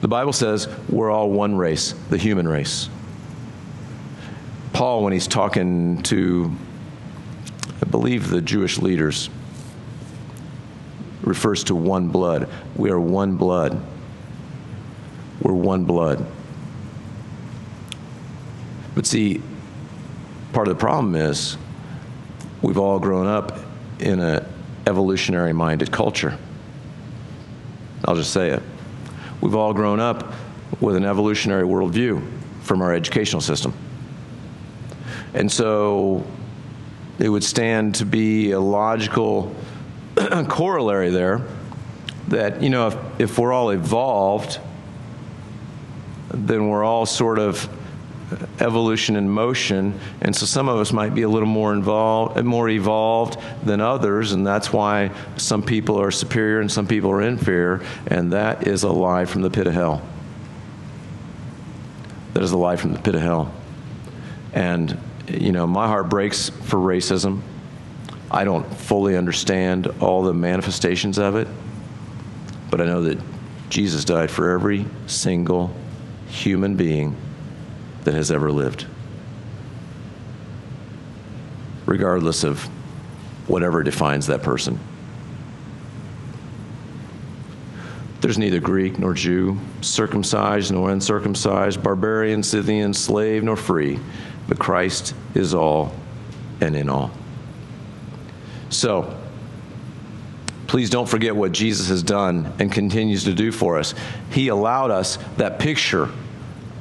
The 0.00 0.08
Bible 0.08 0.32
says 0.32 0.68
we're 0.88 1.10
all 1.10 1.30
one 1.30 1.56
race, 1.56 1.94
the 2.10 2.18
human 2.18 2.48
race. 2.48 2.88
Paul, 4.72 5.04
when 5.04 5.12
he's 5.12 5.28
talking 5.28 6.02
to 6.04 6.54
I 7.80 7.86
believe 7.86 8.30
the 8.30 8.40
Jewish 8.40 8.78
leaders 8.78 9.28
refers 11.22 11.64
to 11.64 11.74
one 11.74 12.08
blood. 12.08 12.48
We 12.76 12.90
are 12.90 13.00
one 13.00 13.36
blood. 13.36 13.80
We're 15.40 15.52
one 15.52 15.84
blood. 15.84 16.26
But 18.94 19.06
see, 19.06 19.42
part 20.52 20.68
of 20.68 20.74
the 20.76 20.80
problem 20.80 21.14
is 21.14 21.56
we've 22.62 22.78
all 22.78 22.98
grown 22.98 23.26
up 23.26 23.58
in 23.98 24.20
an 24.20 24.46
evolutionary 24.86 25.52
minded 25.52 25.90
culture. 25.90 26.38
I'll 28.04 28.16
just 28.16 28.32
say 28.32 28.50
it. 28.50 28.62
We've 29.40 29.54
all 29.54 29.74
grown 29.74 30.00
up 30.00 30.32
with 30.80 30.96
an 30.96 31.04
evolutionary 31.04 31.64
worldview 31.64 32.22
from 32.62 32.82
our 32.82 32.94
educational 32.94 33.40
system. 33.40 33.72
And 35.34 35.50
so 35.50 36.24
it 37.18 37.28
would 37.28 37.44
stand 37.44 37.96
to 37.96 38.06
be 38.06 38.52
a 38.52 38.60
logical 38.60 39.54
corollary 40.48 41.10
there 41.10 41.46
that, 42.28 42.62
you 42.62 42.70
know, 42.70 42.88
if, 42.88 42.96
if 43.20 43.38
we're 43.38 43.52
all 43.52 43.70
evolved, 43.70 44.60
then 46.30 46.68
we're 46.68 46.84
all 46.84 47.06
sort 47.06 47.38
of 47.38 47.68
evolution 48.60 49.16
in 49.16 49.28
motion, 49.28 49.98
and 50.20 50.34
so 50.34 50.46
some 50.46 50.68
of 50.68 50.78
us 50.78 50.92
might 50.92 51.14
be 51.14 51.22
a 51.22 51.28
little 51.28 51.48
more 51.48 51.72
involved, 51.72 52.42
more 52.44 52.68
evolved 52.68 53.38
than 53.64 53.80
others, 53.80 54.32
and 54.32 54.46
that's 54.46 54.72
why 54.72 55.10
some 55.36 55.62
people 55.62 56.00
are 56.00 56.10
superior 56.10 56.60
and 56.60 56.70
some 56.70 56.86
people 56.86 57.10
are 57.10 57.22
inferior, 57.22 57.82
and 58.06 58.32
that 58.32 58.66
is 58.66 58.82
a 58.82 58.90
lie 58.90 59.24
from 59.24 59.42
the 59.42 59.50
pit 59.50 59.66
of 59.66 59.74
hell. 59.74 60.02
That 62.34 62.42
is 62.42 62.52
a 62.52 62.58
lie 62.58 62.76
from 62.76 62.92
the 62.92 63.00
pit 63.00 63.14
of 63.14 63.20
hell. 63.20 63.54
And 64.52 64.98
you 65.28 65.52
know, 65.52 65.66
my 65.66 65.86
heart 65.86 66.08
breaks 66.08 66.48
for 66.48 66.78
racism. 66.78 67.40
I 68.30 68.44
don't 68.44 68.64
fully 68.76 69.16
understand 69.16 69.86
all 70.00 70.22
the 70.22 70.34
manifestations 70.34 71.18
of 71.18 71.36
it, 71.36 71.48
but 72.70 72.80
I 72.80 72.84
know 72.84 73.02
that 73.02 73.18
Jesus 73.70 74.04
died 74.04 74.30
for 74.30 74.50
every 74.50 74.86
single 75.06 75.74
human 76.26 76.74
being 76.76 77.16
that 78.04 78.14
has 78.14 78.30
ever 78.30 78.52
lived, 78.52 78.86
regardless 81.86 82.44
of 82.44 82.62
whatever 83.46 83.82
defines 83.82 84.26
that 84.26 84.42
person. 84.42 84.78
There's 88.20 88.38
neither 88.38 88.58
Greek 88.58 88.98
nor 88.98 89.12
Jew, 89.12 89.58
circumcised 89.82 90.72
nor 90.72 90.90
uncircumcised, 90.90 91.82
barbarian, 91.82 92.42
Scythian, 92.42 92.94
slave 92.94 93.42
nor 93.42 93.56
free, 93.56 93.98
but 94.48 94.58
Christ 94.58 95.14
is 95.34 95.52
all 95.52 95.94
and 96.62 96.74
in 96.74 96.88
all. 96.88 97.10
So, 98.70 99.14
please 100.66 100.88
don't 100.88 101.08
forget 101.08 101.36
what 101.36 101.52
Jesus 101.52 101.88
has 101.88 102.02
done 102.02 102.52
and 102.58 102.72
continues 102.72 103.24
to 103.24 103.34
do 103.34 103.52
for 103.52 103.78
us. 103.78 103.94
He 104.30 104.48
allowed 104.48 104.90
us 104.90 105.18
that 105.36 105.58
picture 105.58 106.08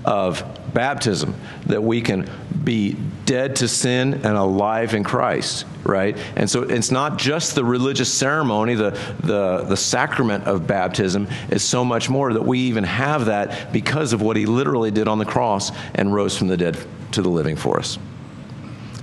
of 0.06 0.44
baptism, 0.74 1.36
that 1.68 1.84
we 1.84 2.02
can 2.02 2.30
be 2.64 2.96
dead 3.26 3.56
to 3.58 3.68
sin 3.68 4.14
and 4.14 4.26
alive 4.26 4.94
in 4.94 5.04
Christ, 5.04 5.66
right? 5.84 6.18
And 6.36 6.50
so 6.50 6.64
it's 6.64 6.92
not 6.92 7.18
just 7.18 7.56
the 7.56 7.64
religious 7.64 8.12
ceremony, 8.12 8.76
the, 8.76 8.92
the, 9.22 9.66
the 9.68 9.78
sacrament 9.78 10.46
of 10.46 10.66
baptism 10.68 11.28
is 11.50 11.64
so 11.64 11.84
much 11.84 12.10
more 12.10 12.34
that 12.34 12.44
we 12.44 12.60
even 12.60 12.84
have 12.84 13.26
that 13.26 13.74
because 13.74 14.14
of 14.14 14.22
what 14.22 14.38
he 14.38 14.46
literally 14.46 14.92
did 14.92 15.08
on 15.08 15.20
the 15.20 15.26
cross 15.26 15.72
and 15.96 16.14
rose 16.14 16.38
from 16.38 16.48
the 16.48 16.58
dead 16.58 16.78
to 17.12 17.22
the 17.22 17.30
living 17.30 17.56
for 17.56 17.80
us. 17.80 17.98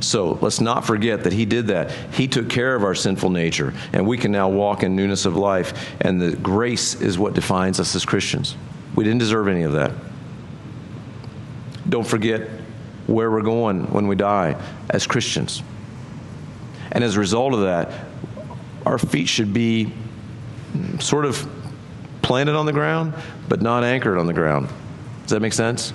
So 0.00 0.38
let's 0.40 0.60
not 0.60 0.86
forget 0.86 1.24
that 1.24 1.32
He 1.32 1.44
did 1.44 1.68
that. 1.68 1.90
He 2.14 2.26
took 2.26 2.48
care 2.48 2.74
of 2.74 2.84
our 2.84 2.94
sinful 2.94 3.30
nature, 3.30 3.74
and 3.92 4.06
we 4.06 4.16
can 4.16 4.32
now 4.32 4.48
walk 4.48 4.82
in 4.82 4.96
newness 4.96 5.26
of 5.26 5.36
life. 5.36 5.94
And 6.00 6.20
the 6.20 6.34
grace 6.36 6.94
is 6.94 7.18
what 7.18 7.34
defines 7.34 7.78
us 7.78 7.94
as 7.94 8.04
Christians. 8.04 8.56
We 8.94 9.04
didn't 9.04 9.18
deserve 9.18 9.48
any 9.48 9.62
of 9.62 9.72
that. 9.72 9.92
Don't 11.90 12.06
forget 12.06 12.48
where 13.06 13.30
we're 13.30 13.42
going 13.42 13.90
when 13.92 14.06
we 14.06 14.16
die 14.16 14.56
as 14.88 15.06
Christians. 15.06 15.62
And 16.92 17.04
as 17.04 17.16
a 17.16 17.20
result 17.20 17.54
of 17.54 17.62
that, 17.62 17.92
our 18.86 18.98
feet 18.98 19.28
should 19.28 19.52
be 19.52 19.92
sort 21.00 21.24
of 21.24 21.48
planted 22.22 22.54
on 22.54 22.66
the 22.66 22.72
ground, 22.72 23.14
but 23.48 23.60
not 23.60 23.84
anchored 23.84 24.18
on 24.18 24.26
the 24.26 24.32
ground. 24.32 24.68
Does 25.22 25.30
that 25.30 25.40
make 25.40 25.52
sense? 25.52 25.92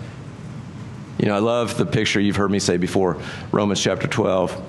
You 1.18 1.28
know, 1.28 1.36
I 1.36 1.40
love 1.40 1.78
the 1.78 1.86
picture 1.86 2.20
you've 2.20 2.36
heard 2.36 2.52
me 2.52 2.60
say 2.60 2.78
before 2.78 3.18
Romans 3.52 3.82
chapter 3.82 4.08
12. 4.08 4.62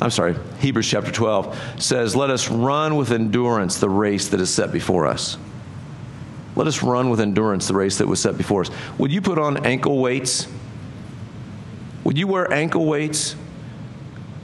I'm 0.00 0.10
sorry, 0.10 0.36
Hebrews 0.60 0.88
chapter 0.88 1.10
12 1.10 1.82
says, 1.82 2.14
Let 2.14 2.30
us 2.30 2.48
run 2.48 2.96
with 2.96 3.10
endurance 3.10 3.80
the 3.80 3.90
race 3.90 4.28
that 4.28 4.40
is 4.40 4.48
set 4.52 4.70
before 4.70 5.06
us. 5.06 5.36
Let 6.54 6.68
us 6.68 6.82
run 6.82 7.10
with 7.10 7.20
endurance 7.20 7.66
the 7.66 7.74
race 7.74 7.98
that 7.98 8.06
was 8.06 8.20
set 8.20 8.36
before 8.36 8.62
us. 8.62 8.70
Would 8.98 9.12
you 9.12 9.20
put 9.20 9.38
on 9.38 9.66
ankle 9.66 9.98
weights 9.98 10.46
would 12.08 12.16
you 12.16 12.26
wear 12.26 12.50
ankle 12.50 12.86
weights 12.86 13.36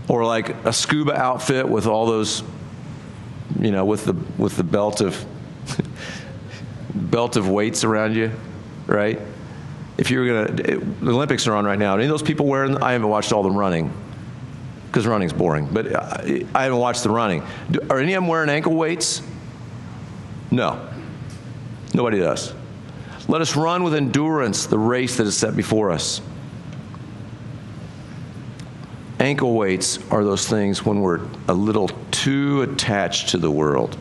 or 0.07 0.23
like 0.27 0.51
a 0.67 0.73
scuba 0.73 1.19
outfit 1.19 1.67
with 1.67 1.87
all 1.87 2.05
those, 2.05 2.43
you 3.59 3.71
know, 3.71 3.87
with 3.87 4.05
the 4.05 4.13
with 4.37 4.59
the 4.59 4.63
belt 4.63 5.01
of 5.01 5.25
belt 6.95 7.37
of 7.37 7.49
weights 7.49 7.83
around 7.83 8.17
you, 8.17 8.33
right? 8.87 9.19
If 9.97 10.11
you 10.11 10.21
were 10.21 10.27
gonna, 10.27 10.63
it, 10.63 11.01
the 11.01 11.11
Olympics 11.11 11.47
are 11.47 11.55
on 11.55 11.65
right 11.65 11.79
now. 11.79 11.95
Any 11.95 12.05
of 12.05 12.11
those 12.11 12.21
people 12.21 12.45
wearing? 12.45 12.77
I 12.83 12.93
haven't 12.93 13.09
watched 13.09 13.33
all 13.33 13.43
the 13.43 13.51
running 13.51 13.91
because 14.89 15.07
running's 15.07 15.33
boring, 15.33 15.67
but 15.73 15.97
I, 15.97 16.45
I 16.55 16.65
haven't 16.65 16.81
watched 16.81 17.03
the 17.03 17.09
running. 17.09 17.45
Do, 17.71 17.81
are 17.89 17.99
any 17.99 18.13
of 18.13 18.23
them 18.23 18.29
wearing 18.29 18.51
ankle 18.51 18.75
weights? 18.75 19.23
No, 20.51 20.87
nobody 21.95 22.19
does. 22.19 22.53
Let 23.27 23.41
us 23.41 23.57
run 23.57 23.85
with 23.85 23.95
endurance 23.95 24.67
the 24.67 24.79
race 24.79 25.17
that 25.17 25.27
is 25.27 25.35
set 25.35 25.57
before 25.57 25.93
us. 25.93 26.21
Ankle 29.25 29.55
weights 29.55 29.99
are 30.11 30.23
those 30.23 30.47
things 30.47 30.85
when 30.85 31.01
we're 31.01 31.23
a 31.49 31.55
little 31.55 31.89
too 32.11 32.61
attached 32.61 33.31
to 33.31 33.39
the 33.39 33.51
world, 33.51 33.97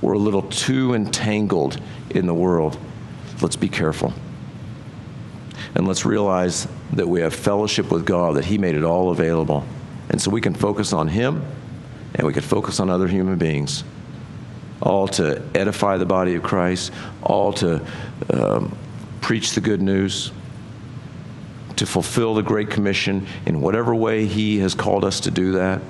we're 0.00 0.12
a 0.12 0.18
little 0.18 0.42
too 0.42 0.94
entangled 0.94 1.80
in 2.10 2.26
the 2.26 2.32
world. 2.32 2.78
Let's 3.42 3.56
be 3.56 3.68
careful. 3.68 4.14
And 5.74 5.88
let's 5.88 6.04
realize 6.04 6.68
that 6.92 7.08
we 7.08 7.22
have 7.22 7.34
fellowship 7.34 7.90
with 7.90 8.06
God, 8.06 8.36
that 8.36 8.44
He 8.44 8.56
made 8.56 8.76
it 8.76 8.84
all 8.84 9.10
available. 9.10 9.66
And 10.10 10.22
so 10.22 10.30
we 10.30 10.40
can 10.40 10.54
focus 10.54 10.92
on 10.92 11.08
Him 11.08 11.44
and 12.14 12.24
we 12.24 12.32
can 12.32 12.42
focus 12.42 12.78
on 12.78 12.88
other 12.88 13.08
human 13.08 13.36
beings, 13.36 13.82
all 14.80 15.08
to 15.08 15.42
edify 15.56 15.96
the 15.96 16.06
body 16.06 16.36
of 16.36 16.44
Christ, 16.44 16.92
all 17.24 17.52
to 17.54 17.84
um, 18.32 18.78
preach 19.22 19.56
the 19.56 19.60
good 19.60 19.82
news 19.82 20.30
to 21.78 21.86
fulfill 21.86 22.34
the 22.34 22.42
Great 22.42 22.70
Commission 22.70 23.26
in 23.46 23.60
whatever 23.60 23.94
way 23.94 24.26
He 24.26 24.58
has 24.58 24.74
called 24.74 25.04
us 25.04 25.20
to 25.20 25.30
do 25.30 25.52
that. 25.52 25.80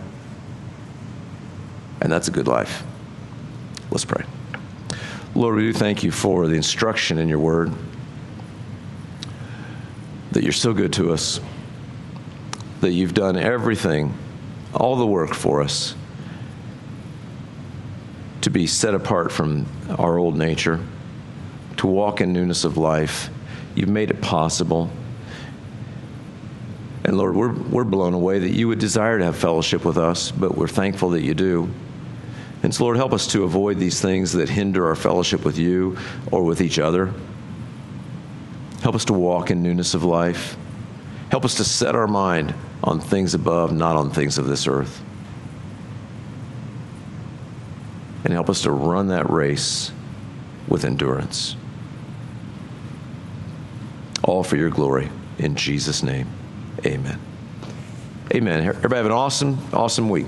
And 2.01 2.12
that's 2.12 2.28
a 2.28 2.30
good 2.30 2.47
life. 2.47 2.84
Let's 3.91 4.05
pray. 4.05 4.24
Lord, 5.34 5.57
we 5.57 5.62
do 5.62 5.72
thank 5.72 6.03
you 6.03 6.11
for 6.11 6.47
the 6.47 6.55
instruction 6.55 7.18
in 7.18 7.28
your 7.28 7.39
word, 7.39 7.72
that 10.32 10.43
you're 10.43 10.53
so 10.53 10.72
good 10.72 10.93
to 10.95 11.12
us, 11.12 11.41
that 12.80 12.93
you've 12.93 13.14
done 13.14 13.36
everything, 13.36 14.14
all 14.74 14.97
the 14.97 15.07
work 15.07 15.34
for 15.34 15.62
us 15.62 15.95
to 18.43 18.51
be 18.51 18.66
set 18.66 18.95
apart 18.95 19.32
from 19.32 19.66
our 19.99 20.18
old 20.18 20.36
nature, 20.36 20.80
to 21.78 21.86
walk 21.86 22.20
in 22.20 22.32
newness 22.32 22.64
of 22.64 22.76
life. 22.76 23.30
You've 23.74 23.89
made 23.89 24.11
it 24.11 24.20
possible. 24.20 24.91
And 27.05 27.16
Lord, 27.16 27.34
we're, 27.34 27.53
we're 27.53 27.84
blown 27.84 28.14
away 28.14 28.38
that 28.40 28.51
you 28.51 28.68
would 28.68 28.78
desire 28.78 29.18
to 29.18 29.24
have 29.24 29.36
fellowship 29.36 29.84
with 29.84 29.96
us, 29.96 30.30
but 30.30 30.57
we're 30.57 30.68
thankful 30.68 31.11
that 31.11 31.22
you 31.22 31.34
do. 31.34 31.70
And 32.62 32.74
so, 32.74 32.84
Lord, 32.84 32.96
help 32.96 33.12
us 33.12 33.26
to 33.28 33.44
avoid 33.44 33.78
these 33.78 34.01
things 34.01 34.32
that 34.32 34.49
hinder 34.49 34.86
our 34.86 34.96
fellowship 34.96 35.44
with 35.44 35.59
you 35.59 35.96
or 36.32 36.42
with 36.42 36.61
each 36.61 36.78
other. 36.78 37.12
Help 38.82 38.94
us 38.94 39.05
to 39.07 39.12
walk 39.12 39.51
in 39.51 39.62
newness 39.62 39.94
of 39.94 40.03
life. 40.03 40.57
Help 41.30 41.44
us 41.44 41.57
to 41.57 41.64
set 41.64 41.94
our 41.94 42.07
mind 42.07 42.55
on 42.82 43.01
things 43.01 43.34
above, 43.34 43.72
not 43.72 43.96
on 43.96 44.11
things 44.11 44.38
of 44.38 44.46
this 44.46 44.66
earth. 44.66 45.03
And 48.24 48.32
help 48.32 48.51
us 48.51 48.62
to 48.62 48.72
run 48.72 49.09
that 49.09 49.30
race 49.30 49.92
with 50.66 50.84
endurance. 50.84 51.57
All 54.24 54.42
for 54.42 54.57
your 54.57 54.70
glory. 54.70 55.11
In 55.38 55.55
Jesus' 55.55 56.03
name. 56.03 56.28
Amen. 56.87 57.18
Amen. 58.35 58.66
Everybody 58.66 58.97
have 58.97 59.07
an 59.07 59.12
awesome, 59.12 59.59
awesome 59.72 60.09
week. 60.11 60.26